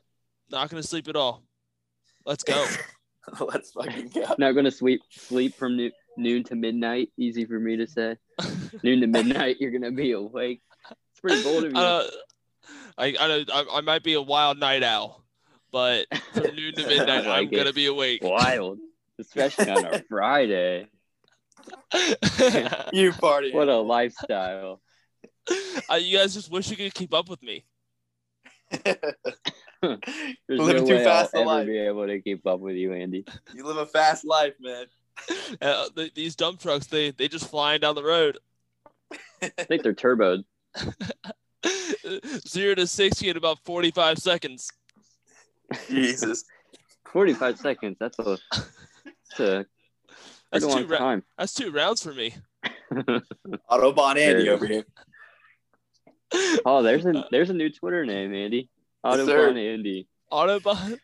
Not 0.50 0.70
gonna 0.70 0.82
sleep 0.82 1.08
at 1.08 1.16
all. 1.16 1.42
Let's 2.24 2.42
go. 2.42 2.66
go. 3.38 3.44
Let's 3.52 3.70
fucking 3.72 4.08
go. 4.14 4.34
Not 4.38 4.52
going 4.52 4.64
to 4.64 4.70
sleep 4.70 5.00
sleep 5.10 5.54
from 5.54 5.76
noo- 5.76 5.92
noon 6.16 6.44
to 6.44 6.54
midnight. 6.54 7.10
Easy 7.16 7.44
for 7.44 7.58
me 7.58 7.76
to 7.76 7.86
say. 7.86 8.16
noon 8.82 9.00
to 9.00 9.06
midnight, 9.06 9.56
you're 9.60 9.70
going 9.70 9.82
to 9.82 9.90
be 9.90 10.12
awake. 10.12 10.62
It's 10.90 11.20
pretty 11.20 11.42
bold 11.42 11.64
of 11.64 11.72
you. 11.72 11.78
uh, 11.78 12.06
I 12.98 13.16
I, 13.18 13.28
know- 13.28 13.44
I 13.52 13.66
I 13.74 13.80
might 13.80 14.02
be 14.02 14.14
a 14.14 14.22
wild 14.22 14.58
night 14.58 14.82
owl, 14.82 15.24
but 15.72 16.06
from 16.32 16.54
noon 16.54 16.74
to 16.74 16.86
midnight 16.88 17.26
I 17.26 17.38
I'm 17.38 17.50
gonna 17.50 17.72
be 17.72 17.86
awake. 17.86 18.22
Wild, 18.22 18.78
especially 19.18 19.70
on 19.70 19.84
a 19.86 20.02
Friday. 20.08 20.88
You 22.92 23.12
party. 23.12 23.52
What 23.52 23.68
a 23.68 23.78
lifestyle. 23.78 24.80
uh, 25.90 25.94
you 25.96 26.16
guys 26.18 26.34
just 26.34 26.50
wish 26.50 26.70
you 26.70 26.76
could 26.76 26.94
keep 26.94 27.12
up 27.14 27.28
with 27.28 27.42
me. 27.42 27.64
There's 28.84 29.00
Living 30.48 30.76
no 30.82 30.86
too 30.86 30.94
way 30.96 31.04
fast 31.04 31.34
a 31.34 31.38
I'll 31.38 31.42
ever 31.42 31.50
life. 31.60 31.66
be 31.66 31.78
able 31.78 32.06
to 32.06 32.20
keep 32.20 32.46
up 32.46 32.60
with 32.60 32.76
you, 32.76 32.92
Andy. 32.92 33.24
You 33.54 33.64
live 33.64 33.76
a 33.76 33.86
fast 33.86 34.24
life, 34.24 34.54
man. 34.60 34.86
Uh, 35.60 35.88
th- 35.94 36.14
these 36.14 36.36
dump 36.36 36.60
trucks, 36.60 36.86
they 36.86 37.10
they 37.10 37.28
just 37.28 37.48
flying 37.48 37.80
down 37.80 37.94
the 37.94 38.02
road. 38.04 38.38
I 39.42 39.48
think 39.64 39.82
they're 39.82 39.94
turboed. 39.94 40.44
Zero 42.46 42.74
to 42.74 42.86
sixty 42.86 43.28
in 43.28 43.36
about 43.36 43.58
forty 43.64 43.90
five 43.90 44.18
seconds. 44.18 44.70
Jesus. 45.88 46.44
45 47.12 47.58
seconds. 47.58 47.96
That's 47.98 48.18
a, 48.18 48.36
that's 49.38 49.40
a 49.40 49.66
That's 50.52 50.64
pretty 50.64 50.66
two 50.66 50.68
long 50.68 50.86
ra- 50.88 50.98
time. 50.98 51.22
That's 51.38 51.54
two 51.54 51.70
rounds 51.70 52.02
for 52.02 52.12
me. 52.12 52.34
Autobahn 53.70 54.16
Andy 54.18 54.44
There. 54.44 54.52
over 54.52 54.66
here. 54.66 54.84
oh, 56.64 56.82
there's 56.82 57.06
a 57.06 57.18
uh, 57.18 57.24
there's 57.30 57.50
a 57.50 57.54
new 57.54 57.70
Twitter 57.70 58.04
name, 58.04 58.34
Andy. 58.34 58.68
Yes, 59.04 59.24
sir. 59.24 59.52
Autobahn 59.52 59.74
Andy. 59.74 60.08
Autobahn. 60.32 60.98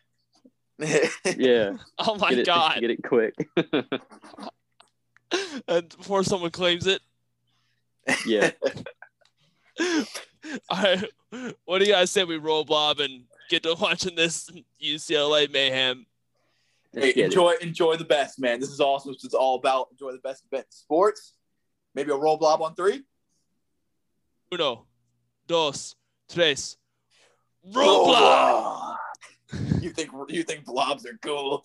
Yeah. 1.37 1.73
Oh 1.99 2.15
my 2.15 2.31
get 2.31 2.39
it, 2.39 2.45
god! 2.45 2.79
Get 2.81 2.91
it 2.91 3.03
quick. 3.03 3.35
and 5.67 5.89
before 5.97 6.23
someone 6.23 6.51
claims 6.51 6.87
it, 6.87 7.01
yeah. 8.25 8.51
I, 10.69 11.03
what 11.65 11.79
do 11.79 11.85
you 11.85 11.91
guys 11.91 12.11
say 12.11 12.23
we 12.23 12.37
roll 12.37 12.63
blob 12.65 12.99
and 12.99 13.23
get 13.49 13.63
to 13.63 13.75
watching 13.79 14.15
this 14.15 14.49
UCLA 14.83 15.51
mayhem? 15.51 16.05
Let's 16.93 17.07
hey, 17.07 17.13
get 17.13 17.21
it. 17.21 17.25
enjoy 17.25 17.53
enjoy 17.61 17.95
the 17.97 18.05
best, 18.05 18.39
man. 18.39 18.59
This 18.59 18.69
is 18.69 18.79
awesome. 18.79 19.13
This 19.13 19.23
is 19.23 19.33
all 19.33 19.55
about 19.55 19.87
enjoy 19.91 20.11
the 20.11 20.19
best 20.19 20.43
event 20.51 20.65
in 20.65 20.71
sports. 20.71 21.33
Maybe 21.95 22.11
a 22.11 22.15
roll 22.15 22.37
blob 22.37 22.61
on 22.61 22.75
three. 22.75 23.03
Uno, 24.51 24.85
dos, 25.47 25.95
tres. 26.29 26.77
Roll 27.63 28.05
blob. 28.05 28.97
blob. 29.49 29.81
You 29.81 29.89
think 29.91 30.11
you 30.29 30.43
think 30.43 30.65
blobs 30.65 31.05
are 31.05 31.17
cool? 31.21 31.63